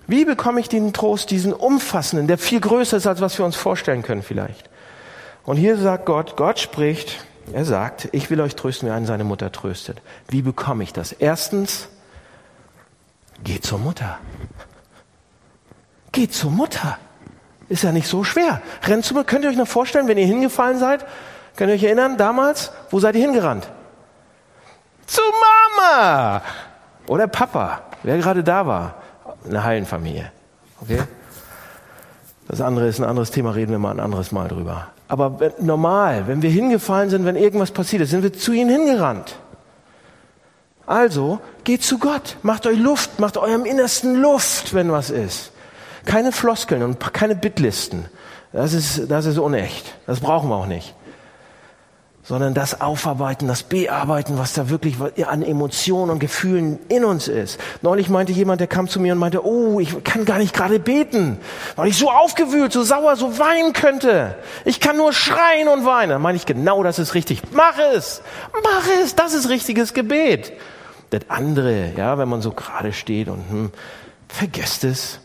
Wie 0.07 0.23
bekomme 0.23 0.61
ich 0.61 0.69
den 0.69 0.93
Trost, 0.93 1.31
diesen 1.31 1.53
umfassenden, 1.53 2.27
der 2.27 2.37
viel 2.37 2.61
größer 2.61 2.97
ist, 2.97 3.07
als 3.07 3.19
was 3.19 3.37
wir 3.37 3.45
uns 3.45 3.57
vorstellen 3.57 4.03
können 4.03 4.23
vielleicht? 4.23 4.69
Und 5.43 5.57
hier 5.57 5.77
sagt 5.77 6.05
Gott, 6.05 6.37
Gott 6.37 6.59
spricht, 6.59 7.25
er 7.53 7.65
sagt, 7.65 8.09
ich 8.13 8.29
will 8.29 8.39
euch 8.39 8.55
trösten, 8.55 8.87
wie 8.87 8.93
einen 8.93 9.05
seine 9.05 9.25
Mutter 9.25 9.51
tröstet. 9.51 10.01
Wie 10.29 10.41
bekomme 10.41 10.83
ich 10.83 10.93
das? 10.93 11.11
Erstens, 11.11 11.89
geht 13.43 13.65
zur 13.65 13.79
Mutter. 13.79 14.17
Geht 16.13 16.33
zur 16.33 16.51
Mutter. 16.51 16.97
Ist 17.69 17.83
ja 17.83 17.91
nicht 17.91 18.07
so 18.07 18.23
schwer. 18.23 18.61
Rennt 18.83 19.03
zu 19.03 19.13
mir. 19.13 19.25
Könnt 19.25 19.43
ihr 19.43 19.49
euch 19.49 19.57
noch 19.57 19.67
vorstellen, 19.67 20.07
wenn 20.07 20.17
ihr 20.17 20.25
hingefallen 20.25 20.79
seid? 20.79 21.05
Könnt 21.57 21.69
ihr 21.69 21.75
euch 21.75 21.83
erinnern, 21.83 22.17
damals? 22.17 22.71
Wo 22.89 22.99
seid 22.99 23.15
ihr 23.15 23.21
hingerannt? 23.21 23.69
Zu 25.05 25.21
Mama! 25.77 26.41
Oder 27.07 27.27
Papa, 27.27 27.81
wer 28.03 28.17
gerade 28.17 28.43
da 28.43 28.65
war 28.65 28.95
eine 29.45 29.63
Heilenfamilie. 29.63 30.31
Okay? 30.81 31.01
Das 32.47 32.61
andere 32.61 32.87
ist 32.87 32.99
ein 32.99 33.05
anderes 33.05 33.31
Thema, 33.31 33.51
reden 33.51 33.71
wir 33.71 33.79
mal 33.79 33.91
ein 33.91 33.99
anderes 33.99 34.31
Mal 34.31 34.47
drüber. 34.47 34.87
Aber 35.07 35.37
normal, 35.59 36.27
wenn 36.27 36.41
wir 36.41 36.49
hingefallen 36.49 37.09
sind, 37.09 37.25
wenn 37.25 37.35
irgendwas 37.35 37.71
passiert 37.71 38.01
ist, 38.01 38.11
sind 38.11 38.23
wir 38.23 38.33
zu 38.33 38.51
ihnen 38.51 38.69
hingerannt. 38.69 39.35
Also, 40.85 41.39
geht 41.65 41.83
zu 41.83 41.99
Gott, 41.99 42.37
macht 42.43 42.65
euch 42.65 42.79
Luft, 42.79 43.19
macht 43.19 43.37
eurem 43.37 43.65
Innersten 43.65 44.15
Luft, 44.15 44.73
wenn 44.73 44.91
was 44.91 45.09
ist. 45.09 45.51
Keine 46.05 46.31
Floskeln 46.31 46.83
und 46.83 47.13
keine 47.13 47.35
Bitlisten. 47.35 48.05
Das 48.53 48.73
ist, 48.73 49.11
das 49.11 49.25
ist 49.25 49.37
unecht. 49.37 49.93
Das 50.05 50.21
brauchen 50.21 50.49
wir 50.49 50.55
auch 50.55 50.67
nicht 50.67 50.95
sondern 52.27 52.53
das 52.53 52.81
Aufarbeiten, 52.81 53.47
das 53.47 53.63
Bearbeiten, 53.63 54.37
was 54.37 54.51
da 54.51 54.69
wirklich 54.69 54.97
an 55.25 55.41
Emotionen 55.41 56.11
und 56.11 56.19
Gefühlen 56.19 56.77
in 56.89 57.05
uns 57.05 57.29
ist. 57.29 57.57
Neulich 57.81 58.09
meinte 58.09 58.33
jemand, 58.33 58.59
der 58.59 58.67
kam 58.67 58.89
zu 58.89 58.99
mir 58.99 59.13
und 59.13 59.19
meinte, 59.19 59.45
oh, 59.45 59.79
ich 59.79 60.03
kann 60.03 60.25
gar 60.25 60.37
nicht 60.37 60.53
gerade 60.53 60.77
beten, 60.77 61.39
weil 61.77 61.87
ich 61.87 61.97
so 61.97 62.11
aufgewühlt, 62.11 62.73
so 62.73 62.83
sauer, 62.83 63.15
so 63.15 63.39
weinen 63.39 63.71
könnte. 63.71 64.35
Ich 64.65 64.81
kann 64.81 64.97
nur 64.97 65.13
schreien 65.13 65.69
und 65.69 65.85
weinen. 65.85 66.09
Dann 66.09 66.21
meine 66.21 66.35
ich, 66.35 66.45
genau 66.45 66.83
das 66.83 66.99
ist 66.99 67.13
richtig. 67.13 67.41
Mach 67.51 67.79
es! 67.95 68.21
Mach 68.51 68.85
es! 69.01 69.15
Das 69.15 69.33
ist 69.33 69.47
richtiges 69.47 69.93
Gebet. 69.93 70.51
Das 71.11 71.21
andere, 71.29 71.93
ja, 71.95 72.17
wenn 72.17 72.27
man 72.27 72.41
so 72.41 72.51
gerade 72.51 72.91
steht 72.91 73.29
und 73.29 73.49
hm, 73.49 73.71
vergesst 74.27 74.83
es. 74.83 75.21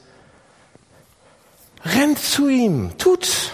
Rennt 1.84 2.20
zu 2.20 2.48
ihm, 2.48 2.96
tut's. 2.96 3.50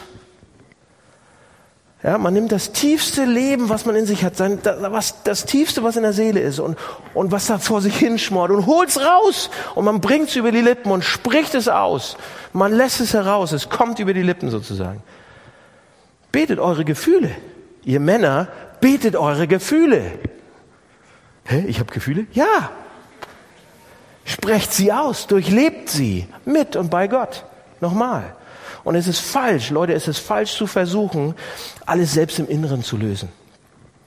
Ja, 2.02 2.16
man 2.16 2.32
nimmt 2.32 2.52
das 2.52 2.70
tiefste 2.70 3.24
Leben, 3.24 3.68
was 3.68 3.84
man 3.84 3.96
in 3.96 4.06
sich 4.06 4.22
hat, 4.22 4.37
sein, 4.37 4.61
das, 4.62 4.80
was, 4.80 5.22
das 5.24 5.44
tiefste, 5.46 5.82
was 5.82 5.96
in 5.96 6.02
der 6.02 6.12
Seele 6.12 6.38
ist 6.38 6.61
und, 6.61 6.78
und 7.12 7.32
was 7.32 7.46
da 7.46 7.58
vor 7.58 7.80
sich 7.80 7.96
hinschmort 7.96 8.52
und 8.52 8.66
holt's 8.66 9.00
raus 9.00 9.50
und 9.74 9.84
man 9.84 10.00
bringt's 10.00 10.37
über 10.37 10.52
die 10.52 10.61
Lippen 10.61 10.92
und 10.92 11.02
spricht 11.02 11.56
es 11.56 11.68
aus. 11.68 12.16
Man 12.52 12.72
lässt 12.72 13.00
es 13.00 13.14
heraus, 13.14 13.50
es 13.50 13.68
kommt 13.68 13.98
über 13.98 14.14
die 14.14 14.22
Lippen 14.22 14.48
sozusagen. 14.48 15.02
Betet 16.30 16.61
eure 16.61 16.84
Gefühle. 16.84 17.30
Ihr 17.82 17.98
Männer, 17.98 18.46
betet 18.80 19.16
eure 19.16 19.48
Gefühle. 19.48 20.12
Hä, 21.46 21.64
ich 21.66 21.80
habe 21.80 21.92
Gefühle? 21.92 22.26
Ja. 22.32 22.70
Sprecht 24.24 24.72
sie 24.72 24.92
aus, 24.92 25.26
durchlebt 25.26 25.88
sie 25.88 26.28
mit 26.44 26.76
und 26.76 26.90
bei 26.90 27.08
Gott. 27.08 27.44
Nochmal. 27.80 28.37
Und 28.88 28.94
es 28.94 29.07
ist 29.07 29.18
falsch, 29.18 29.68
Leute, 29.68 29.92
es 29.92 30.09
ist 30.09 30.16
falsch 30.16 30.57
zu 30.57 30.66
versuchen, 30.66 31.35
alles 31.85 32.14
selbst 32.14 32.38
im 32.38 32.48
Inneren 32.48 32.83
zu 32.83 32.96
lösen 32.96 33.29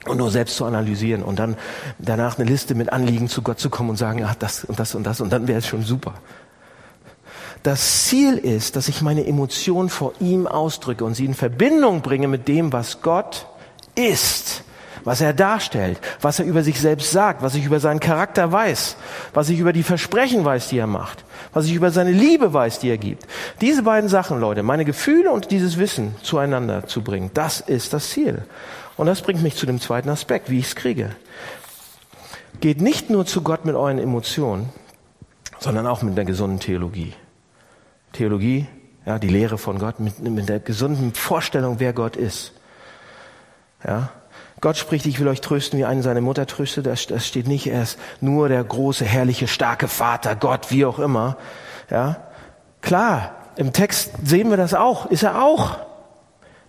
und 0.06 0.16
nur 0.16 0.28
selbst 0.28 0.56
zu 0.56 0.64
analysieren 0.64 1.22
und 1.22 1.38
dann 1.38 1.56
danach 2.00 2.36
eine 2.36 2.50
Liste 2.50 2.74
mit 2.74 2.92
Anliegen 2.92 3.28
zu 3.28 3.42
Gott 3.42 3.60
zu 3.60 3.70
kommen 3.70 3.90
und 3.90 3.96
sagen, 3.96 4.24
ach, 4.24 4.34
das 4.34 4.64
und 4.64 4.80
das 4.80 4.96
und 4.96 5.04
das 5.04 5.20
und 5.20 5.32
dann 5.32 5.46
wäre 5.46 5.60
es 5.60 5.68
schon 5.68 5.84
super. 5.84 6.14
Das 7.62 8.06
Ziel 8.08 8.36
ist, 8.36 8.74
dass 8.74 8.88
ich 8.88 9.02
meine 9.02 9.24
Emotionen 9.24 9.88
vor 9.88 10.14
ihm 10.18 10.48
ausdrücke 10.48 11.04
und 11.04 11.14
sie 11.14 11.26
in 11.26 11.34
Verbindung 11.34 12.00
bringe 12.00 12.26
mit 12.26 12.48
dem, 12.48 12.72
was 12.72 13.02
Gott 13.02 13.46
ist 13.94 14.64
was 15.04 15.20
er 15.20 15.32
darstellt, 15.32 15.98
was 16.20 16.38
er 16.38 16.44
über 16.44 16.62
sich 16.62 16.80
selbst 16.80 17.10
sagt, 17.10 17.42
was 17.42 17.54
ich 17.54 17.64
über 17.64 17.80
seinen 17.80 18.00
Charakter 18.00 18.50
weiß, 18.50 18.96
was 19.34 19.48
ich 19.48 19.58
über 19.58 19.72
die 19.72 19.82
Versprechen 19.82 20.44
weiß, 20.44 20.68
die 20.68 20.78
er 20.78 20.86
macht, 20.86 21.24
was 21.52 21.66
ich 21.66 21.74
über 21.74 21.90
seine 21.90 22.12
Liebe 22.12 22.52
weiß, 22.52 22.78
die 22.78 22.90
er 22.90 22.98
gibt. 22.98 23.26
Diese 23.60 23.82
beiden 23.82 24.08
Sachen, 24.08 24.40
Leute, 24.40 24.62
meine 24.62 24.84
Gefühle 24.84 25.30
und 25.30 25.50
dieses 25.50 25.78
Wissen 25.78 26.14
zueinander 26.22 26.86
zu 26.86 27.02
bringen, 27.02 27.30
das 27.34 27.60
ist 27.60 27.92
das 27.92 28.10
Ziel. 28.10 28.42
Und 28.96 29.06
das 29.06 29.22
bringt 29.22 29.42
mich 29.42 29.56
zu 29.56 29.66
dem 29.66 29.80
zweiten 29.80 30.08
Aspekt, 30.08 30.50
wie 30.50 30.58
ich 30.58 30.66
es 30.66 30.76
kriege. 30.76 31.10
Geht 32.60 32.80
nicht 32.80 33.10
nur 33.10 33.26
zu 33.26 33.42
Gott 33.42 33.64
mit 33.64 33.74
euren 33.74 33.98
Emotionen, 33.98 34.68
sondern 35.58 35.86
auch 35.86 36.02
mit 36.02 36.16
der 36.16 36.24
gesunden 36.24 36.60
Theologie. 36.60 37.14
Theologie, 38.12 38.66
ja, 39.06 39.18
die 39.18 39.28
Lehre 39.28 39.58
von 39.58 39.78
Gott, 39.78 39.98
mit, 39.98 40.20
mit 40.20 40.48
der 40.48 40.60
gesunden 40.60 41.14
Vorstellung, 41.14 41.80
wer 41.80 41.92
Gott 41.92 42.16
ist. 42.16 42.52
Ja, 43.84 44.10
Gott 44.62 44.76
spricht, 44.76 45.06
ich 45.06 45.18
will 45.18 45.26
euch 45.26 45.40
trösten, 45.40 45.76
wie 45.80 45.84
einen 45.84 46.02
seine 46.02 46.20
Mutter 46.20 46.46
tröstet. 46.46 46.86
Das, 46.86 47.08
das 47.08 47.26
steht 47.26 47.48
nicht 47.48 47.66
erst 47.66 47.98
nur 48.20 48.48
der 48.48 48.62
große, 48.62 49.04
herrliche, 49.04 49.48
starke 49.48 49.88
Vater, 49.88 50.36
Gott, 50.36 50.70
wie 50.70 50.86
auch 50.86 51.00
immer. 51.00 51.36
Ja, 51.90 52.18
klar, 52.80 53.32
im 53.56 53.72
Text 53.72 54.12
sehen 54.22 54.50
wir 54.50 54.56
das 54.56 54.72
auch. 54.72 55.06
Ist 55.06 55.24
er 55.24 55.42
auch. 55.42 55.78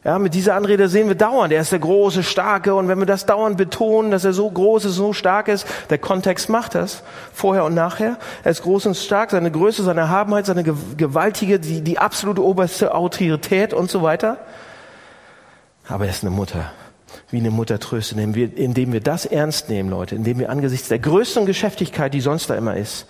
Ja, 0.03 0.17
mit 0.17 0.33
dieser 0.33 0.55
Anrede 0.55 0.89
sehen 0.89 1.07
wir 1.07 1.15
dauernd, 1.15 1.53
er 1.53 1.61
ist 1.61 1.71
der 1.71 1.77
große, 1.79 2.23
starke. 2.23 2.73
Und 2.73 2.87
wenn 2.87 2.97
wir 2.97 3.05
das 3.05 3.27
dauernd 3.27 3.57
betonen, 3.57 4.09
dass 4.09 4.25
er 4.25 4.33
so 4.33 4.49
groß 4.49 4.85
ist, 4.85 4.95
so 4.95 5.13
stark 5.13 5.47
ist, 5.47 5.67
der 5.91 5.99
Kontext 5.99 6.49
macht 6.49 6.73
das, 6.73 7.03
vorher 7.31 7.63
und 7.63 7.75
nachher. 7.75 8.17
Er 8.43 8.51
ist 8.51 8.63
groß 8.63 8.87
und 8.87 8.97
stark, 8.97 9.29
seine 9.29 9.51
Größe, 9.51 9.83
seine 9.83 10.01
Erhabenheit, 10.01 10.47
seine 10.47 10.63
gewaltige, 10.63 11.59
die, 11.59 11.81
die 11.81 11.99
absolute 11.99 12.43
oberste 12.43 12.95
Autorität 12.95 13.71
und 13.71 13.91
so 13.91 14.01
weiter. 14.01 14.39
Aber 15.87 16.05
er 16.05 16.09
ist 16.09 16.23
eine 16.23 16.31
Mutter 16.31 16.71
wie 17.29 17.37
eine 17.37 17.51
Mutter 17.51 17.79
tröstet, 17.79 18.17
indem 18.17 18.35
wir, 18.35 18.57
indem 18.57 18.93
wir 18.93 19.01
das 19.01 19.25
ernst 19.25 19.69
nehmen, 19.69 19.89
Leute, 19.89 20.15
indem 20.15 20.39
wir 20.39 20.49
angesichts 20.49 20.87
der 20.87 20.99
größten 20.99 21.45
Geschäftigkeit, 21.45 22.13
die 22.13 22.21
sonst 22.21 22.49
da 22.49 22.55
immer 22.55 22.77
ist, 22.77 23.05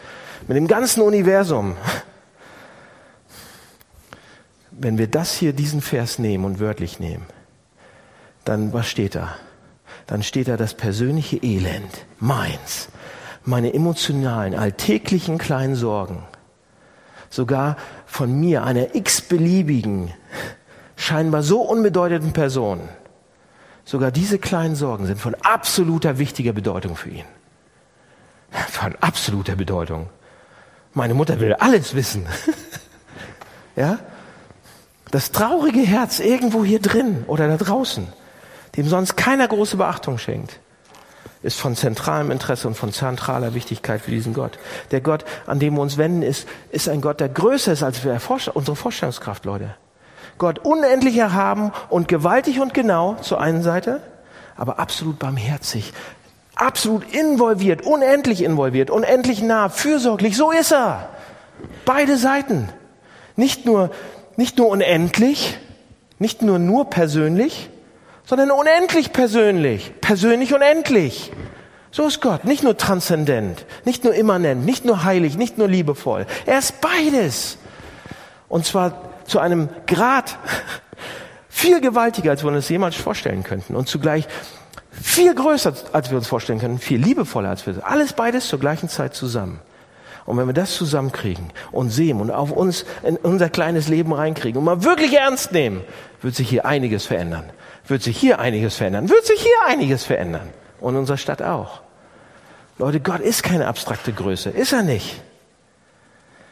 mit 0.48 0.58
dem 0.58 0.68
ganzen 0.68 1.02
Universum, 1.02 1.76
wenn 4.72 4.98
wir 4.98 5.08
das 5.08 5.34
hier, 5.34 5.54
diesen 5.54 5.82
Vers 5.82 6.20
nehmen 6.20 6.46
und 6.46 6.60
wörtlich 6.60 7.00
nehmen, 7.00 7.26
dann 8.46 8.74
was 8.74 8.88
steht 8.88 9.16
da? 9.16 9.36
Dann 10.08 10.24
steht 10.24 10.48
da 10.48 10.58
das 10.58 10.74
persönliche 10.74 11.38
Elend, 11.38 12.06
meins, 12.20 12.89
meine 13.46 13.74
emotionalen, 13.74 14.56
alltäglichen 14.56 15.38
kleinen 15.38 15.76
Sorgen, 15.76 16.24
sogar 17.30 17.78
von 18.06 18.38
mir, 18.39 18.63
einer 18.63 18.96
x-beliebigen, 18.96 20.12
scheinbar 20.96 21.42
so 21.42 21.62
unbedeutenden 21.62 22.34
Person, 22.34 22.82
Sogar 23.86 24.12
diese 24.12 24.39
kleinen 24.39 24.76
Sorgen 24.76 25.06
sind 25.06 25.19
von 25.19 25.36
absoluter 25.36 26.17
wichtiger 26.17 26.54
Bedeutung 26.54 26.96
für 26.96 27.10
ihn. 27.10 27.26
Von 28.69 28.96
absoluter 29.02 29.56
Bedeutung. 29.56 30.10
Meine 30.93 31.13
Mutter 31.13 31.39
will 31.39 31.54
alles 31.54 31.96
wissen. 31.96 32.26
ja? 33.76 34.00
Das 35.12 35.32
traurige 35.32 35.82
Herz 35.82 36.19
irgendwo 36.19 36.63
hier 36.63 36.80
drin 36.80 37.24
oder 37.28 37.48
da 37.48 37.58
draußen, 37.58 38.08
dem 38.78 38.88
sonst 38.88 39.15
keiner 39.15 39.48
große 39.48 39.78
Beachtung 39.78 40.17
schenkt, 40.17 40.60
ist 41.43 41.60
von 41.60 41.76
zentralem 41.76 42.32
Interesse 42.32 42.67
und 42.67 42.76
von 42.76 42.91
zentraler 42.91 43.54
Wichtigkeit 43.54 44.02
für 44.02 44.12
diesen 44.12 44.34
Gott. 44.34 44.58
Der 44.91 45.02
Gott, 45.02 45.26
an 45.46 45.60
dem 45.60 45.76
wir 45.76 45.82
uns 45.82 45.98
wenden, 45.98 46.24
ist, 46.24 46.48
ist 46.72 46.89
ein 46.89 47.02
Gott, 47.02 47.19
der 47.19 47.30
größer 47.30 47.74
ist 47.74 47.84
als 47.84 48.04
wir, 48.04 48.19
unsere 48.54 48.76
Vorstellungskraft, 48.76 49.46
Leute. 49.46 49.76
Gott 50.38 50.60
unendlich 50.60 51.17
erhaben 51.17 51.72
und 51.89 52.08
gewaltig 52.08 52.60
und 52.60 52.74
genau 52.74 53.15
zur 53.22 53.39
einen 53.39 53.63
Seite, 53.63 54.02
aber 54.56 54.80
absolut 54.80 55.19
barmherzig, 55.19 55.93
absolut 56.56 57.04
involviert, 57.13 57.82
unendlich 57.86 58.43
involviert, 58.43 58.89
unendlich 58.89 59.41
nah, 59.41 59.69
fürsorglich, 59.69 60.38
so 60.38 60.52
ist 60.52 60.72
er. 60.72 61.10
Beide 61.86 62.17
Seiten. 62.17 62.69
Nicht 63.36 63.65
nur, 63.65 63.89
nicht 64.36 64.58
nur 64.58 64.69
unendlich, 64.69 65.58
nicht 66.19 66.41
nur 66.41 66.60
nur 66.60 66.89
persönlich, 66.89 67.69
sondern 68.26 68.52
unendlich 68.52 69.12
persönlich, 69.12 69.93
persönlich 70.02 70.54
unendlich. 70.54 71.32
So 71.91 72.08
ist 72.08 72.22
Gott, 72.22 72.46
nicht 72.46 72.63
nur 72.63 72.78
transzendent, 72.78 73.65
nicht 73.86 74.04
nur 74.04 74.15
immanent, 74.15 74.65
nicht 74.65 74.86
nur 74.86 75.04
heilig, 75.04 75.38
nicht 75.38 75.58
nur 75.58 75.67
liebevoll. 75.67 76.26
Er 76.46 76.58
ist 76.60 76.82
beides. 76.82 77.58
Und 78.50 78.65
zwar 78.65 79.12
zu 79.26 79.40
einem 79.40 79.70
Grad 79.88 80.38
viel 81.50 81.82
gewaltiger, 81.82 82.32
als 82.32 82.44
wir 82.44 82.52
uns 82.52 82.70
jemals 82.70 82.96
vorstellen 82.96 83.44
könnten. 83.44 83.76
Und 83.76 83.88
zugleich 83.88 84.28
viel 84.92 85.34
größer, 85.34 85.74
als 85.92 86.10
wir 86.10 86.18
uns 86.18 86.28
vorstellen 86.28 86.60
können, 86.60 86.80
viel 86.80 87.00
liebevoller, 87.00 87.50
als 87.50 87.66
wir 87.66 87.86
alles 87.86 88.14
beides 88.14 88.48
zur 88.48 88.60
gleichen 88.60 88.90
Zeit 88.90 89.16
zusammen. 89.16 89.60
Und 90.26 90.38
wenn 90.38 90.48
wir 90.48 90.54
das 90.54 90.76
zusammenkriegen 90.76 91.52
und 91.72 91.90
sehen 91.90 92.22
und 92.22 92.32
auf 92.32 92.52
uns 92.52 92.86
in 93.04 93.18
unser 93.18 93.50
kleines 93.50 93.88
Leben 93.90 94.14
reinkriegen 94.14 94.58
und 94.58 94.66
mal 94.66 94.84
wirklich 94.84 95.14
ernst 95.14 95.52
nehmen, 95.52 95.82
wird 96.22 96.36
sich 96.36 96.48
hier 96.48 96.66
einiges 96.66 97.06
verändern. 97.06 97.50
Wird 97.88 98.04
sich 98.04 98.18
hier 98.18 98.40
einiges 98.40 98.76
verändern. 98.76 99.10
Wird 99.10 99.26
sich 99.26 99.42
hier 99.42 99.68
einiges 99.68 100.06
verändern. 100.06 100.50
Und 100.80 100.96
unsere 100.96 101.18
Stadt 101.18 101.42
auch. 101.42 101.82
Leute, 102.78 103.00
Gott 103.00 103.20
ist 103.20 103.44
keine 103.44 103.68
abstrakte 103.68 104.14
Größe. 104.14 104.50
Ist 104.50 104.72
er 104.74 104.84
nicht. 104.84 105.22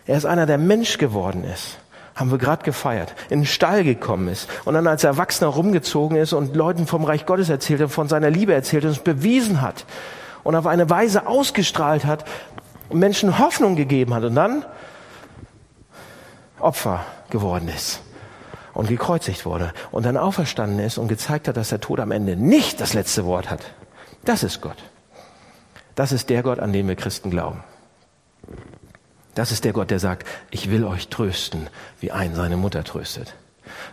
Er 0.06 0.18
ist 0.18 0.26
einer, 0.26 0.46
der 0.46 0.58
Mensch 0.58 0.98
geworden 0.98 1.44
ist. 1.44 1.78
Haben 2.22 2.30
wir 2.30 2.38
gerade 2.38 2.64
gefeiert. 2.64 3.16
In 3.32 3.40
den 3.40 3.46
Stall 3.48 3.84
gekommen 3.84 4.28
ist. 4.28 4.48
Und 4.64 4.76
dann 4.76 4.86
als 4.86 5.04
Erwachsener 5.04 5.50
rumgezogen 5.50 6.18
ist 6.18 6.34
und 6.34 6.56
Leuten 6.56 6.86
vom 6.86 7.04
Reich 7.04 7.26
Gottes 7.26 7.50
erzählt 7.50 7.82
und 7.82 7.90
von 7.90 8.08
seiner 8.08 8.30
Liebe 8.30 8.54
erzählt 8.54 8.86
und 8.86 8.92
es 8.92 9.00
bewiesen 9.00 9.60
hat. 9.60 9.86
Und 10.44 10.56
auf 10.56 10.68
eine 10.68 10.88
Weise 10.88 11.26
ausgestrahlt 11.26 12.06
hat, 12.06 12.26
Menschen 12.92 13.40
Hoffnung 13.40 13.76
gegeben 13.76 14.14
hat 14.14 14.24
und 14.24 14.36
dann 14.36 14.64
Opfer 16.60 17.04
geworden 17.32 17.68
ist 17.76 18.02
und 18.76 18.88
gekreuzigt 18.88 19.48
wurde 19.48 19.74
und 19.90 20.06
dann 20.06 20.16
auferstanden 20.16 20.78
ist 20.78 21.00
und 21.00 21.08
gezeigt 21.08 21.48
hat, 21.48 21.58
dass 21.58 21.70
der 21.70 21.82
Tod 21.82 22.00
am 22.00 22.12
Ende 22.12 22.36
nicht 22.36 22.80
das 22.82 22.94
letzte 22.94 23.26
Wort 23.26 23.50
hat. 23.50 23.62
Das 24.26 24.44
ist 24.44 24.62
Gott. 24.62 24.78
Das 25.96 26.12
ist 26.12 26.30
der 26.30 26.44
Gott, 26.44 26.60
an 26.60 26.72
den 26.72 26.88
wir 26.88 26.96
Christen 26.96 27.32
glauben. 27.32 27.64
Das 29.36 29.52
ist 29.52 29.64
der 29.64 29.74
Gott, 29.74 29.92
der 29.92 30.00
sagt, 30.00 30.28
ich 30.50 30.70
will 30.70 30.84
euch 30.84 31.08
trösten, 31.08 31.70
wie 32.00 32.12
ein 32.12 32.36
seine 32.36 32.58
Mutter 32.58 32.84
tröstet. 32.84 33.34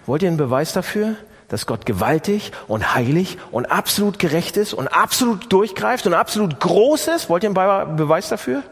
Wollt 0.07 0.23
ihr 0.23 0.29
einen 0.29 0.37
Beweis 0.37 0.73
dafür, 0.73 1.15
dass 1.49 1.67
Gott 1.67 1.87
gewaltig 1.87 2.53
und 2.67 2.95
heilig 2.95 3.39
und 3.53 3.67
absolut 3.67 4.19
gerecht 4.19 4.57
ist 4.57 4.75
und 4.75 4.89
absolut 4.89 5.53
durchgreift 5.53 6.07
und 6.07 6.15
absolut 6.15 6.61
groß 6.61 7.09
ist? 7.09 7.29
Wollt 7.29 7.45
ihr 7.45 7.51
einen 7.57 7.97
Beweis 7.97 8.29
dafür? 8.29 8.63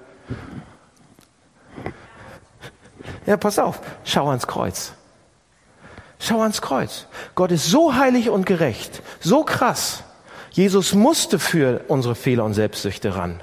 Ja, 3.27 3.37
pass 3.37 3.59
auf, 3.59 3.81
schau 4.05 4.29
ans 4.29 4.47
Kreuz. 4.47 4.93
Schau 6.19 6.41
ans 6.41 6.63
Kreuz. 6.63 7.07
Gott 7.35 7.53
ist 7.53 7.67
so 7.67 7.95
heilig 7.95 8.31
und 8.31 8.47
gerecht, 8.47 9.03
so 9.21 9.45
krass. 9.45 10.03
Jesus 10.51 10.95
musste 10.95 11.39
für 11.39 11.83
unsere 11.89 12.15
Fehler 12.15 12.45
und 12.45 12.55
Selbstsüchte 12.55 13.15
ran. 13.17 13.43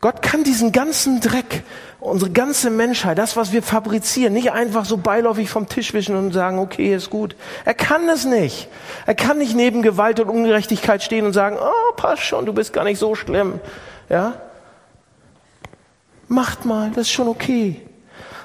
Gott 0.00 0.22
kann 0.22 0.44
diesen 0.44 0.72
ganzen 0.72 1.20
Dreck, 1.20 1.62
unsere 2.00 2.30
ganze 2.30 2.70
Menschheit, 2.70 3.18
das, 3.18 3.36
was 3.36 3.52
wir 3.52 3.62
fabrizieren, 3.62 4.32
nicht 4.32 4.52
einfach 4.52 4.84
so 4.84 4.96
beiläufig 4.96 5.50
vom 5.50 5.68
Tisch 5.68 5.92
wischen 5.92 6.16
und 6.16 6.32
sagen, 6.32 6.58
okay, 6.58 6.94
ist 6.94 7.10
gut. 7.10 7.36
Er 7.64 7.74
kann 7.74 8.06
das 8.06 8.24
nicht. 8.24 8.68
Er 9.06 9.14
kann 9.14 9.38
nicht 9.38 9.54
neben 9.54 9.82
Gewalt 9.82 10.18
und 10.20 10.28
Ungerechtigkeit 10.28 11.02
stehen 11.02 11.26
und 11.26 11.32
sagen, 11.32 11.56
oh, 11.60 11.94
passt 11.96 12.22
schon, 12.22 12.46
du 12.46 12.52
bist 12.52 12.72
gar 12.72 12.84
nicht 12.84 12.98
so 12.98 13.14
schlimm. 13.14 13.60
Ja? 14.08 14.34
Macht 16.28 16.64
mal, 16.64 16.90
das 16.90 17.02
ist 17.02 17.10
schon 17.10 17.28
okay 17.28 17.80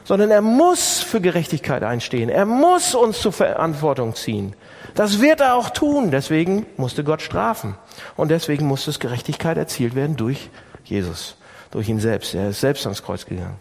sondern 0.05 0.29
er 0.31 0.41
muss 0.41 0.99
für 0.99 1.19
Gerechtigkeit 1.19 1.83
einstehen. 1.83 2.29
Er 2.29 2.45
muss 2.45 2.95
uns 2.95 3.19
zur 3.19 3.33
Verantwortung 3.33 4.15
ziehen. 4.15 4.55
Das 4.93 5.19
wird 5.19 5.41
er 5.41 5.55
auch 5.55 5.71
tun. 5.71 6.11
Deswegen 6.11 6.65
musste 6.77 7.03
Gott 7.03 7.21
strafen. 7.21 7.75
Und 8.15 8.29
deswegen 8.29 8.67
musste 8.67 8.91
es 8.91 8.99
Gerechtigkeit 8.99 9.57
erzielt 9.57 9.95
werden 9.95 10.15
durch 10.15 10.49
Jesus, 10.83 11.35
durch 11.75 11.89
ihn 11.89 11.99
selbst. 11.99 12.33
Er 12.33 12.51
ist 12.51 12.61
selbst 12.61 12.85
ans 12.85 13.03
Kreuz 13.03 13.25
gegangen. 13.25 13.57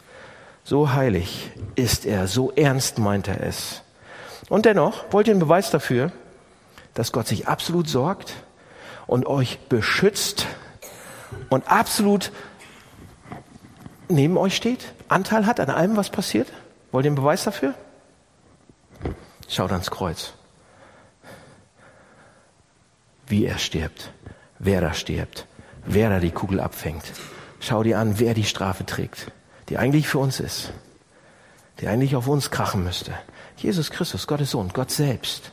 So 0.62 0.92
heilig 0.92 1.50
ist 1.74 2.06
er, 2.06 2.28
so 2.28 2.52
ernst 2.52 2.98
meint 2.98 3.26
er 3.26 3.42
es. 3.42 3.82
Und 4.48 4.66
dennoch 4.66 5.04
wollt 5.10 5.26
ihr 5.26 5.32
einen 5.32 5.40
Beweis 5.40 5.72
dafür, 5.72 6.12
dass 6.94 7.10
Gott 7.10 7.26
sich 7.26 7.48
absolut 7.48 7.88
sorgt 7.88 8.34
und 9.08 9.26
euch 9.26 9.58
beschützt 9.68 10.46
und 11.48 11.66
absolut 11.66 12.30
neben 14.08 14.38
euch 14.38 14.54
steht? 14.54 14.92
Anteil 15.08 15.44
hat 15.44 15.58
an 15.58 15.70
allem, 15.70 15.96
was 15.96 16.08
passiert? 16.08 16.52
Wollt 16.92 17.06
ihr 17.06 17.08
einen 17.08 17.16
Beweis 17.16 17.42
dafür? 17.42 17.74
Schaut 19.48 19.72
ans 19.72 19.90
Kreuz. 19.90 20.34
Wie 23.26 23.44
er 23.44 23.58
stirbt, 23.58 24.12
wer 24.60 24.80
da 24.80 24.94
stirbt, 24.94 25.48
wer 25.84 26.10
da 26.10 26.20
die 26.20 26.30
Kugel 26.30 26.60
abfängt. 26.60 27.02
Schau 27.66 27.82
dir 27.82 27.98
an, 27.98 28.18
wer 28.18 28.34
die 28.34 28.44
Strafe 28.44 28.84
trägt, 28.84 29.32
die 29.68 29.78
eigentlich 29.78 30.06
für 30.06 30.18
uns 30.18 30.38
ist, 30.38 30.72
die 31.80 31.88
eigentlich 31.88 32.14
auf 32.14 32.28
uns 32.28 32.50
krachen 32.50 32.84
müsste. 32.84 33.12
Jesus 33.56 33.90
Christus, 33.90 34.26
Gottes 34.26 34.50
Sohn, 34.50 34.70
Gott 34.74 34.90
selbst. 34.90 35.52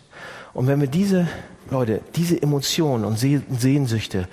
Und 0.54 0.68
wenn 0.68 0.82
wir 0.82 0.88
diese, 0.88 1.28
Leute, 1.70 2.02
diese 2.16 2.42
Emotionen 2.42 3.06
und 3.06 3.18
Sehnsüchte, 3.18 4.28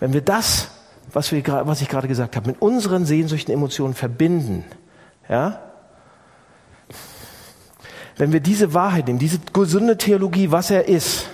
wenn 0.00 0.12
wir 0.12 0.22
das 0.22 0.68
was, 1.12 1.32
wir, 1.32 1.42
was 1.66 1.80
ich 1.82 1.88
gerade 1.88 2.08
gesagt 2.08 2.36
habe, 2.36 2.48
mit 2.48 2.62
unseren 2.62 3.04
Sehnsüchten, 3.04 3.52
Emotionen 3.52 3.94
verbinden, 3.94 4.64
ja, 5.28 5.60
wenn 8.16 8.32
wir 8.32 8.40
diese 8.40 8.74
Wahrheit 8.74 9.06
nehmen, 9.06 9.18
diese 9.18 9.38
gesunde 9.52 9.96
Theologie, 9.96 10.50
was 10.50 10.70
er 10.70 10.86
ist, 10.86 11.28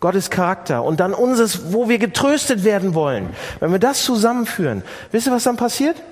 Gottes 0.00 0.30
Charakter 0.30 0.82
und 0.82 0.98
dann 0.98 1.12
unseres, 1.12 1.72
wo 1.72 1.88
wir 1.88 1.98
getröstet 1.98 2.64
werden 2.64 2.94
wollen, 2.94 3.34
wenn 3.60 3.70
wir 3.70 3.78
das 3.78 4.02
zusammenführen, 4.02 4.82
wisst 5.12 5.26
ihr, 5.26 5.32
was 5.32 5.44
dann 5.44 5.56
passiert? 5.56 6.02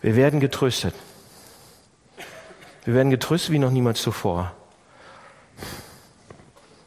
Wir 0.00 0.16
werden 0.16 0.40
getröstet. 0.40 0.94
Wir 2.84 2.94
werden 2.94 3.10
getröstet 3.10 3.50
wie 3.50 3.58
noch 3.58 3.70
niemals 3.70 4.00
zuvor. 4.00 4.52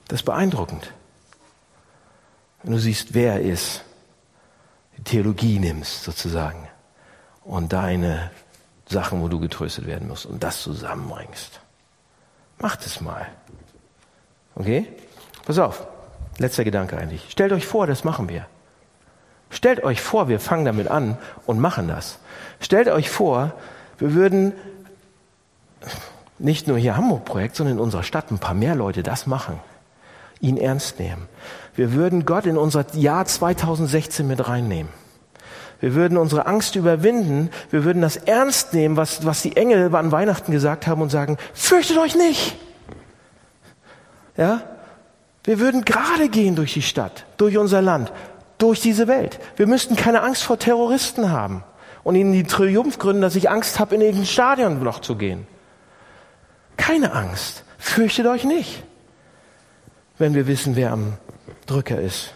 Das 0.08 0.22
ist 0.22 0.26
beeindruckend. 0.26 0.92
Wenn 2.64 2.74
du 2.74 2.80
siehst, 2.80 3.14
wer 3.14 3.34
er 3.34 3.42
ist, 3.42 3.84
die 4.98 5.04
Theologie 5.04 5.60
nimmst 5.60 6.04
sozusagen 6.04 6.68
und 7.44 7.74
deine 7.74 8.32
Sachen, 8.88 9.22
wo 9.22 9.28
du 9.28 9.40
getröstet 9.40 9.86
werden 9.86 10.08
musst 10.08 10.26
und 10.26 10.44
das 10.44 10.62
zusammenbringst. 10.64 11.62
Mach 12.58 12.76
das 12.76 13.02
mal. 13.02 13.28
Okay? 14.56 14.88
Pass 15.46 15.60
auf. 15.60 15.88
Letzter 16.38 16.64
Gedanke 16.64 16.98
eigentlich. 16.98 17.28
Stellt 17.30 17.52
euch 17.52 17.66
vor, 17.66 17.88
das 17.88 18.04
machen 18.04 18.30
wir. 18.30 18.46
Stellt 19.50 19.84
euch 19.84 20.02
vor, 20.02 20.30
wir 20.30 20.40
fangen 20.40 20.66
damit 20.66 20.88
an 20.88 21.18
und 21.46 21.60
machen 21.60 21.88
das. 21.88 22.20
Stellt 22.60 22.88
euch 22.88 23.10
vor, 23.10 23.54
wir 23.98 24.14
würden 24.14 24.54
nicht 26.38 26.68
nur 26.68 26.78
hier 26.78 26.96
Hamburg-Projekt, 26.96 27.56
sondern 27.56 27.78
in 27.78 27.84
unserer 27.84 28.04
Stadt 28.04 28.32
ein 28.32 28.40
paar 28.40 28.54
mehr 28.54 28.76
Leute 28.76 29.04
das 29.04 29.28
machen. 29.28 29.60
Ihn 30.40 30.58
ernst 30.58 31.00
nehmen. 31.00 31.28
Wir 31.76 31.94
würden 31.94 32.26
Gott 32.26 32.46
in 32.46 32.58
unser 32.58 32.86
Jahr 32.96 33.26
2016 33.26 34.26
mit 34.26 34.48
reinnehmen. 34.48 34.92
Wir 35.82 35.96
würden 35.96 36.18
unsere 36.18 36.46
Angst 36.46 36.76
überwinden. 36.76 37.50
Wir 37.72 37.84
würden 37.84 38.02
das 38.02 38.18
ernst 38.18 38.74
nehmen, 38.74 38.98
was, 38.98 39.26
was 39.26 39.42
die 39.42 39.58
Engel 39.58 39.94
an 39.96 40.12
Weihnachten 40.12 40.52
gesagt 40.52 40.88
haben 40.88 41.02
und 41.02 41.10
sagen, 41.10 41.38
fürchtet 41.54 41.98
euch 41.98 42.16
nicht. 42.16 42.56
Ja? 44.40 44.62
Wir 45.44 45.60
würden 45.60 45.84
gerade 45.84 46.30
gehen 46.30 46.56
durch 46.56 46.74
die 46.74 46.82
Stadt, 46.82 47.26
durch 47.38 47.58
unser 47.58 47.82
Land, 47.82 48.12
durch 48.58 48.80
diese 48.80 49.08
Welt. 49.08 49.40
Wir 49.58 49.68
müssten 49.68 49.96
keine 49.96 50.22
Angst 50.22 50.44
vor 50.44 50.58
Terroristen 50.58 51.30
haben 51.30 51.64
und 52.04 52.16
ihnen 52.16 52.32
die 52.32 52.46
Triumph 52.46 53.00
gründen, 53.00 53.22
dass 53.22 53.36
ich 53.36 53.50
Angst 53.50 53.80
habe, 53.80 53.96
in 53.96 54.02
irgendein 54.02 54.26
Stadion 54.26 54.82
noch 54.82 55.00
zu 55.00 55.16
gehen. 55.16 55.46
Keine 56.78 57.14
Angst. 57.14 57.64
Fürchtet 57.78 58.28
euch 58.28 58.46
nicht, 58.46 58.84
wenn 60.18 60.34
wir 60.34 60.48
wissen, 60.48 60.76
wer 60.76 60.92
am 60.92 61.14
Drücker 61.66 62.00
ist. 62.00 62.34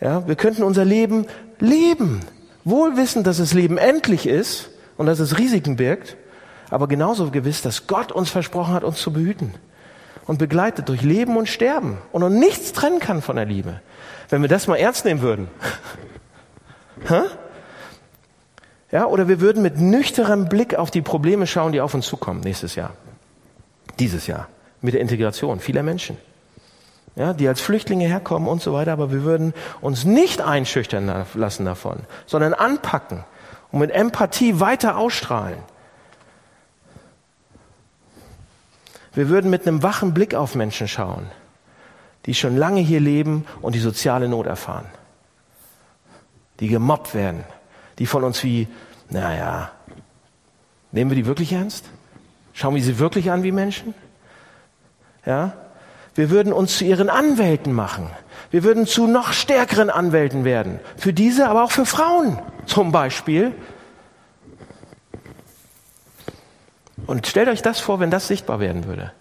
Ja, 0.00 0.26
wir 0.26 0.36
könnten 0.36 0.62
unser 0.62 0.84
Leben 0.84 1.26
leben, 1.58 2.20
wohl 2.64 2.96
wissen, 2.96 3.24
dass 3.24 3.38
das 3.38 3.54
Leben 3.54 3.78
endlich 3.78 4.26
ist 4.26 4.68
und 4.98 5.06
dass 5.06 5.20
es 5.20 5.38
Risiken 5.38 5.76
birgt, 5.76 6.16
aber 6.70 6.88
genauso 6.88 7.30
gewiss, 7.30 7.62
dass 7.62 7.86
Gott 7.86 8.12
uns 8.12 8.30
versprochen 8.30 8.74
hat, 8.74 8.84
uns 8.84 9.00
zu 9.00 9.12
behüten 9.12 9.54
und 10.26 10.38
begleitet 10.38 10.88
durch 10.88 11.02
Leben 11.02 11.36
und 11.36 11.48
Sterben 11.48 11.98
und 12.12 12.22
uns 12.22 12.34
nichts 12.36 12.72
trennen 12.72 13.00
kann 13.00 13.22
von 13.22 13.36
der 13.36 13.44
Liebe. 13.44 13.80
Wenn 14.28 14.42
wir 14.42 14.48
das 14.48 14.66
mal 14.66 14.76
ernst 14.76 15.04
nehmen 15.04 15.20
würden. 15.20 15.48
ja, 18.90 19.06
oder 19.06 19.28
wir 19.28 19.40
würden 19.40 19.62
mit 19.62 19.78
nüchternem 19.78 20.48
Blick 20.48 20.74
auf 20.74 20.90
die 20.90 21.02
Probleme 21.02 21.46
schauen, 21.46 21.72
die 21.72 21.80
auf 21.80 21.94
uns 21.94 22.06
zukommen 22.06 22.40
nächstes 22.40 22.74
Jahr. 22.74 22.92
Dieses 23.98 24.26
Jahr. 24.26 24.48
Mit 24.80 24.94
der 24.94 25.00
Integration 25.00 25.60
vieler 25.60 25.82
Menschen 25.82 26.16
ja, 27.16 27.32
die 27.32 27.46
als 27.46 27.60
Flüchtlinge 27.60 28.06
herkommen 28.06 28.48
und 28.48 28.60
so 28.60 28.72
weiter, 28.72 28.92
aber 28.92 29.12
wir 29.12 29.22
würden 29.22 29.54
uns 29.80 30.04
nicht 30.04 30.40
einschüchtern 30.40 31.26
lassen 31.34 31.64
davon, 31.64 31.98
sondern 32.26 32.54
anpacken 32.54 33.24
und 33.70 33.80
mit 33.80 33.90
Empathie 33.92 34.60
weiter 34.60 34.96
ausstrahlen. 34.96 35.58
Wir 39.14 39.28
würden 39.28 39.50
mit 39.50 39.66
einem 39.66 39.82
wachen 39.82 40.14
Blick 40.14 40.34
auf 40.34 40.54
Menschen 40.54 40.88
schauen, 40.88 41.26
die 42.26 42.34
schon 42.34 42.56
lange 42.56 42.80
hier 42.80 43.00
leben 43.00 43.46
und 43.60 43.74
die 43.74 43.80
soziale 43.80 44.28
Not 44.28 44.46
erfahren, 44.46 44.86
die 46.60 46.68
gemobbt 46.68 47.14
werden, 47.14 47.44
die 47.98 48.06
von 48.06 48.24
uns 48.24 48.42
wie, 48.42 48.66
naja, 49.10 49.70
Nehmen 50.94 51.10
wir 51.10 51.16
die 51.16 51.26
wirklich 51.26 51.52
ernst? 51.52 51.86
Schauen 52.52 52.76
wir 52.76 52.82
sie 52.82 53.00
wirklich 53.00 53.32
an 53.32 53.42
wie 53.42 53.50
Menschen? 53.50 53.94
Ja? 55.26 55.54
Wir 56.14 56.30
würden 56.30 56.52
uns 56.52 56.78
zu 56.78 56.84
ihren 56.84 57.10
Anwälten 57.10 57.72
machen. 57.72 58.08
Wir 58.52 58.62
würden 58.62 58.86
zu 58.86 59.08
noch 59.08 59.32
stärkeren 59.32 59.90
Anwälten 59.90 60.44
werden. 60.44 60.78
Für 60.96 61.12
diese, 61.12 61.48
aber 61.48 61.64
auch 61.64 61.72
für 61.72 61.84
Frauen 61.84 62.38
zum 62.66 62.92
Beispiel. 62.92 63.50
Und 67.06 67.26
stellt 67.26 67.48
euch 67.48 67.62
das 67.62 67.80
vor, 67.80 68.00
wenn 68.00 68.10
das 68.10 68.28
sichtbar 68.28 68.60
werden 68.60 68.86
würde. 68.86 69.12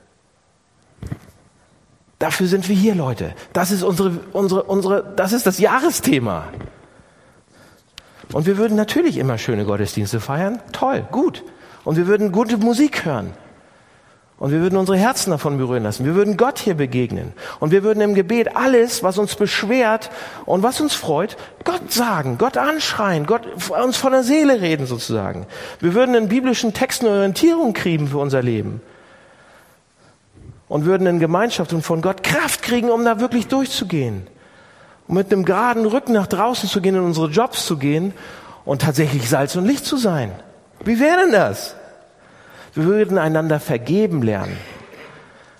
Dafür 2.20 2.48
sind 2.48 2.70
wir 2.70 2.76
hier, 2.76 2.96
Leute. 2.96 3.36
Das 3.52 3.72
ist 3.72 3.84
unsere, 3.84 4.12
unsere, 4.32 4.64
unsere, 4.64 5.14
das 5.16 5.34
ist 5.34 5.46
das 5.46 5.60
Jahresthema. 5.60 6.48
Und 8.32 8.46
wir 8.46 8.58
würden 8.58 8.78
natürlich 8.78 9.18
immer 9.18 9.38
schöne 9.38 9.66
Gottesdienste 9.66 10.20
feiern. 10.20 10.60
Toll, 10.72 11.06
gut. 11.12 11.44
Und 11.84 11.98
wir 11.98 12.08
würden 12.08 12.32
gute 12.32 12.58
Musik 12.58 13.04
hören. 13.04 13.34
Und 14.44 14.52
wir 14.52 14.60
würden 14.60 14.76
unsere 14.76 14.98
Herzen 14.98 15.32
davon 15.32 15.58
berühren 15.58 15.84
lassen. 15.84 16.04
Wir 16.04 16.16
würden 16.16 16.36
Gott 16.36 16.60
hier 16.60 16.74
begegnen. 16.74 17.32
Und 17.62 17.72
wir 17.72 17.82
würden 17.82 18.02
im 18.02 18.14
Gebet 18.14 18.58
alles, 18.58 19.02
was 19.02 19.18
uns 19.18 19.36
beschwert 19.36 20.10
und 20.46 20.64
was 20.64 20.82
uns 20.82 20.94
freut, 20.94 21.38
Gott 21.64 21.94
sagen, 21.94 22.38
Gott 22.38 22.58
anschreien, 22.58 23.26
Gott 23.26 23.44
uns 23.70 23.96
von 23.96 24.12
der 24.12 24.24
Seele 24.24 24.60
reden 24.60 24.86
sozusagen. 24.86 25.48
Wir 25.80 25.94
würden 25.94 26.14
in 26.14 26.28
biblischen 26.28 26.74
Texten 26.74 27.08
Orientierung 27.08 27.72
kriegen 27.72 28.10
für 28.10 28.18
unser 28.18 28.42
Leben. 28.42 28.82
Und 30.68 30.84
würden 30.84 31.08
in 31.08 31.20
Gemeinschaft 31.22 31.72
und 31.72 31.82
von 31.82 32.02
Gott 32.02 32.22
Kraft 32.22 32.64
kriegen, 32.64 32.92
um 32.92 33.06
da 33.06 33.22
wirklich 33.22 33.48
durchzugehen. 33.48 34.28
Um 35.08 35.16
mit 35.16 35.32
einem 35.32 35.46
geraden 35.46 35.86
Rücken 35.86 36.12
nach 36.12 36.28
draußen 36.28 36.68
zu 36.68 36.82
gehen, 36.82 36.96
in 36.96 37.04
unsere 37.04 37.30
Jobs 37.30 37.66
zu 37.66 37.78
gehen 37.78 38.14
und 38.66 38.82
tatsächlich 38.82 39.30
Salz 39.30 39.56
und 39.56 39.66
Licht 39.66 39.86
zu 39.86 39.96
sein. 39.96 40.34
Wie 40.84 41.00
wäre 41.00 41.22
denn 41.22 41.32
das? 41.32 41.78
Wir 42.74 42.86
würden 42.86 43.18
einander 43.18 43.60
vergeben 43.60 44.24
lernen, 44.24 44.58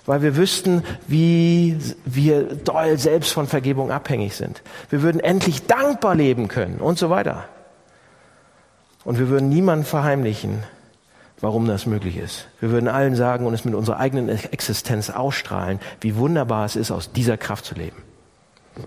weil 0.06 0.22
wir 0.22 0.36
wüssten, 0.36 0.82
wie 1.06 1.78
wir 2.04 2.42
doll 2.42 2.98
selbst 2.98 3.32
von 3.32 3.46
Vergebung 3.46 3.90
abhängig 3.90 4.34
sind. 4.34 4.62
Wir 4.90 5.02
würden 5.02 5.20
endlich 5.20 5.66
dankbar 5.66 6.14
leben 6.14 6.48
können 6.48 6.78
und 6.78 6.98
so 6.98 7.10
weiter. 7.10 7.44
Und 9.04 9.18
wir 9.18 9.28
würden 9.28 9.48
niemanden 9.48 9.84
verheimlichen, 9.84 10.64
warum 11.40 11.66
das 11.66 11.86
möglich 11.86 12.16
ist. 12.16 12.48
Wir 12.60 12.70
würden 12.70 12.88
allen 12.88 13.14
sagen 13.16 13.46
und 13.46 13.54
es 13.54 13.64
mit 13.64 13.74
unserer 13.74 13.98
eigenen 13.98 14.28
Existenz 14.28 15.10
ausstrahlen, 15.10 15.78
wie 16.00 16.16
wunderbar 16.16 16.64
es 16.64 16.74
ist, 16.74 16.90
aus 16.90 17.12
dieser 17.12 17.36
Kraft 17.36 17.64
zu 17.64 17.74
leben. 17.74 18.02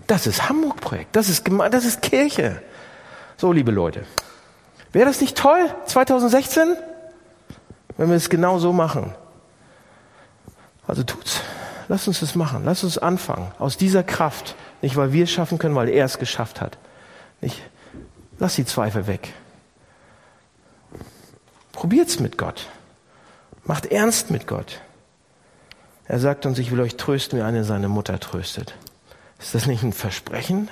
Das 0.07 0.27
ist 0.27 0.49
Hamburg-Projekt. 0.49 1.15
Das 1.15 1.29
ist, 1.29 1.47
das 1.71 1.85
ist 1.85 2.01
Kirche. 2.01 2.61
So, 3.37 3.53
liebe 3.53 3.71
Leute. 3.71 4.03
Wäre 4.91 5.05
das 5.05 5.21
nicht 5.21 5.37
toll, 5.37 5.69
2016? 5.85 6.75
Wenn 7.97 8.09
wir 8.09 8.15
es 8.15 8.29
genau 8.29 8.59
so 8.59 8.71
machen. 8.73 9.13
Also 10.87 11.03
tut's. 11.03 11.41
Lass 11.89 12.07
uns 12.07 12.19
das 12.19 12.35
machen. 12.35 12.63
Lass 12.65 12.83
uns 12.83 12.97
anfangen. 12.97 13.51
Aus 13.59 13.77
dieser 13.77 14.03
Kraft. 14.03 14.55
Nicht, 14.81 14.95
weil 14.95 15.13
wir 15.13 15.23
es 15.23 15.31
schaffen 15.31 15.57
können, 15.57 15.75
weil 15.75 15.89
er 15.89 16.05
es 16.05 16.19
geschafft 16.19 16.61
hat. 16.61 16.77
Nicht, 17.41 17.61
lass 18.39 18.55
die 18.55 18.65
Zweifel 18.65 19.07
weg. 19.07 19.33
Probiert's 21.71 22.19
mit 22.19 22.37
Gott. 22.37 22.67
Macht 23.63 23.87
ernst 23.87 24.31
mit 24.31 24.47
Gott. 24.47 24.81
Er 26.05 26.19
sagt 26.19 26.45
uns, 26.45 26.57
ich 26.57 26.71
will 26.71 26.79
euch 26.79 26.95
trösten, 26.95 27.37
wie 27.37 27.43
eine 27.43 27.63
seine 27.63 27.89
Mutter 27.89 28.19
tröstet. 28.19 28.75
Ist 29.39 29.53
das 29.53 29.67
nicht 29.67 29.83
ein 29.83 29.93
Versprechen? 29.93 30.69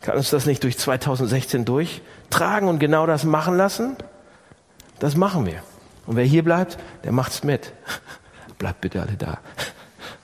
Kann 0.00 0.16
uns 0.16 0.30
das 0.30 0.46
nicht 0.46 0.62
durch 0.62 0.78
2016 0.78 1.64
durchtragen 1.64 2.68
und 2.68 2.78
genau 2.78 3.06
das 3.06 3.24
machen 3.24 3.56
lassen? 3.56 3.96
Das 4.98 5.16
machen 5.16 5.44
wir. 5.44 5.62
Und 6.10 6.16
wer 6.16 6.24
hier 6.24 6.42
bleibt, 6.42 6.76
der 7.04 7.12
macht's 7.12 7.44
mit. 7.44 7.72
Bleibt 8.58 8.80
bitte 8.80 9.00
alle 9.00 9.12
da. 9.12 9.38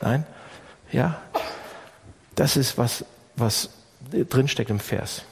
Nein? 0.00 0.26
Ja? 0.90 1.22
Das 2.34 2.56
ist 2.56 2.76
was, 2.76 3.04
was 3.36 3.70
drinsteckt 4.10 4.68
im 4.68 4.80
Vers. 4.80 5.22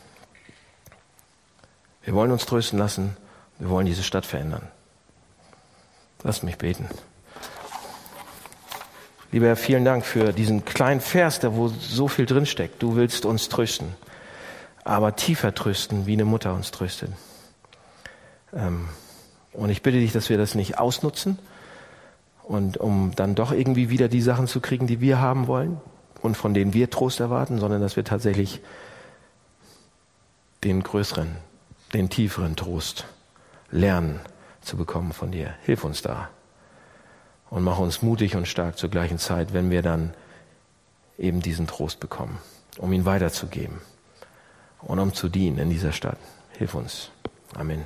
Wir 2.05 2.15
wollen 2.15 2.31
uns 2.31 2.47
trösten 2.47 2.79
lassen. 2.79 3.17
Wir 3.59 3.69
wollen 3.69 3.85
diese 3.85 4.05
Stadt 4.05 4.27
verändern. 4.27 4.69
Lass 6.23 6.45
mich 6.45 6.57
beten. 6.57 6.89
Lieber 9.33 9.47
Herr, 9.47 9.57
vielen 9.57 9.85
Dank 9.85 10.07
für 10.07 10.33
diesen 10.33 10.65
kleinen 10.65 11.01
Vers, 11.01 11.41
da 11.41 11.57
wo 11.57 11.67
so 11.67 12.07
viel 12.07 12.27
drinsteckt. 12.27 12.81
Du 12.81 12.95
willst 12.95 13.25
uns 13.25 13.49
trösten, 13.49 13.93
aber 14.85 15.17
tiefer 15.17 15.53
trösten, 15.53 16.07
wie 16.07 16.13
eine 16.13 16.25
Mutter 16.25 16.55
uns 16.55 16.71
tröstet. 16.71 17.11
Ähm, 18.53 18.89
und 19.55 19.71
ich 19.71 19.83
bitte 19.83 19.99
dich, 19.99 20.13
dass 20.13 20.29
wir 20.29 20.39
das 20.39 20.55
nicht 20.55 20.79
ausnutzen 20.79 21.39
und 22.43 22.77
um 22.77 23.13
dann 23.17 23.35
doch 23.35 23.53
irgendwie 23.53 23.89
wieder 23.89 24.09
die 24.09 24.21
Sachen 24.21 24.47
zu 24.47 24.61
kriegen, 24.61 24.87
die 24.87 25.01
wir 25.01 25.21
haben 25.21 25.47
wollen 25.47 25.81
und 26.23 26.37
von 26.37 26.55
denen 26.55 26.75
wir 26.75 26.91
Trost 26.91 27.21
erwarten, 27.21 27.59
sondern 27.59 27.81
dass 27.81 27.97
wir 27.97 28.05
tatsächlich 28.05 28.61
den 30.63 30.83
größeren, 30.83 31.37
den 31.93 32.11
tieferen 32.11 32.57
Trost 32.57 33.07
lernen 33.71 34.21
zu 34.61 34.77
bekommen 34.77 35.13
von 35.13 35.31
dir. 35.31 35.55
Hilf 35.63 35.85
uns 35.85 36.03
da 36.03 36.29
und 37.51 37.63
mach 37.63 37.79
uns 37.79 38.03
mutig 38.03 38.37
und 38.37 38.49
stark 38.49 38.79
zur 38.79 38.91
gleichen 38.91 39.19
Zeit, 39.19 39.53
wenn 39.53 39.71
wir 39.71 39.83
dann 39.83 40.15
eben 41.19 41.41
diesen 41.41 41.67
Trost 41.67 42.01
bekommen, 42.01 42.39
um 42.79 42.93
ihn 42.93 43.05
weiterzugeben 43.05 43.81
und 44.81 44.99
um 44.99 45.15
zu 45.15 45.29
dienen 45.29 45.59
in 45.59 45.71
dieser 45.71 45.93
Stadt. 45.93 46.19
Hilf 46.59 46.75
uns. 46.75 47.11
Amen. 47.55 47.85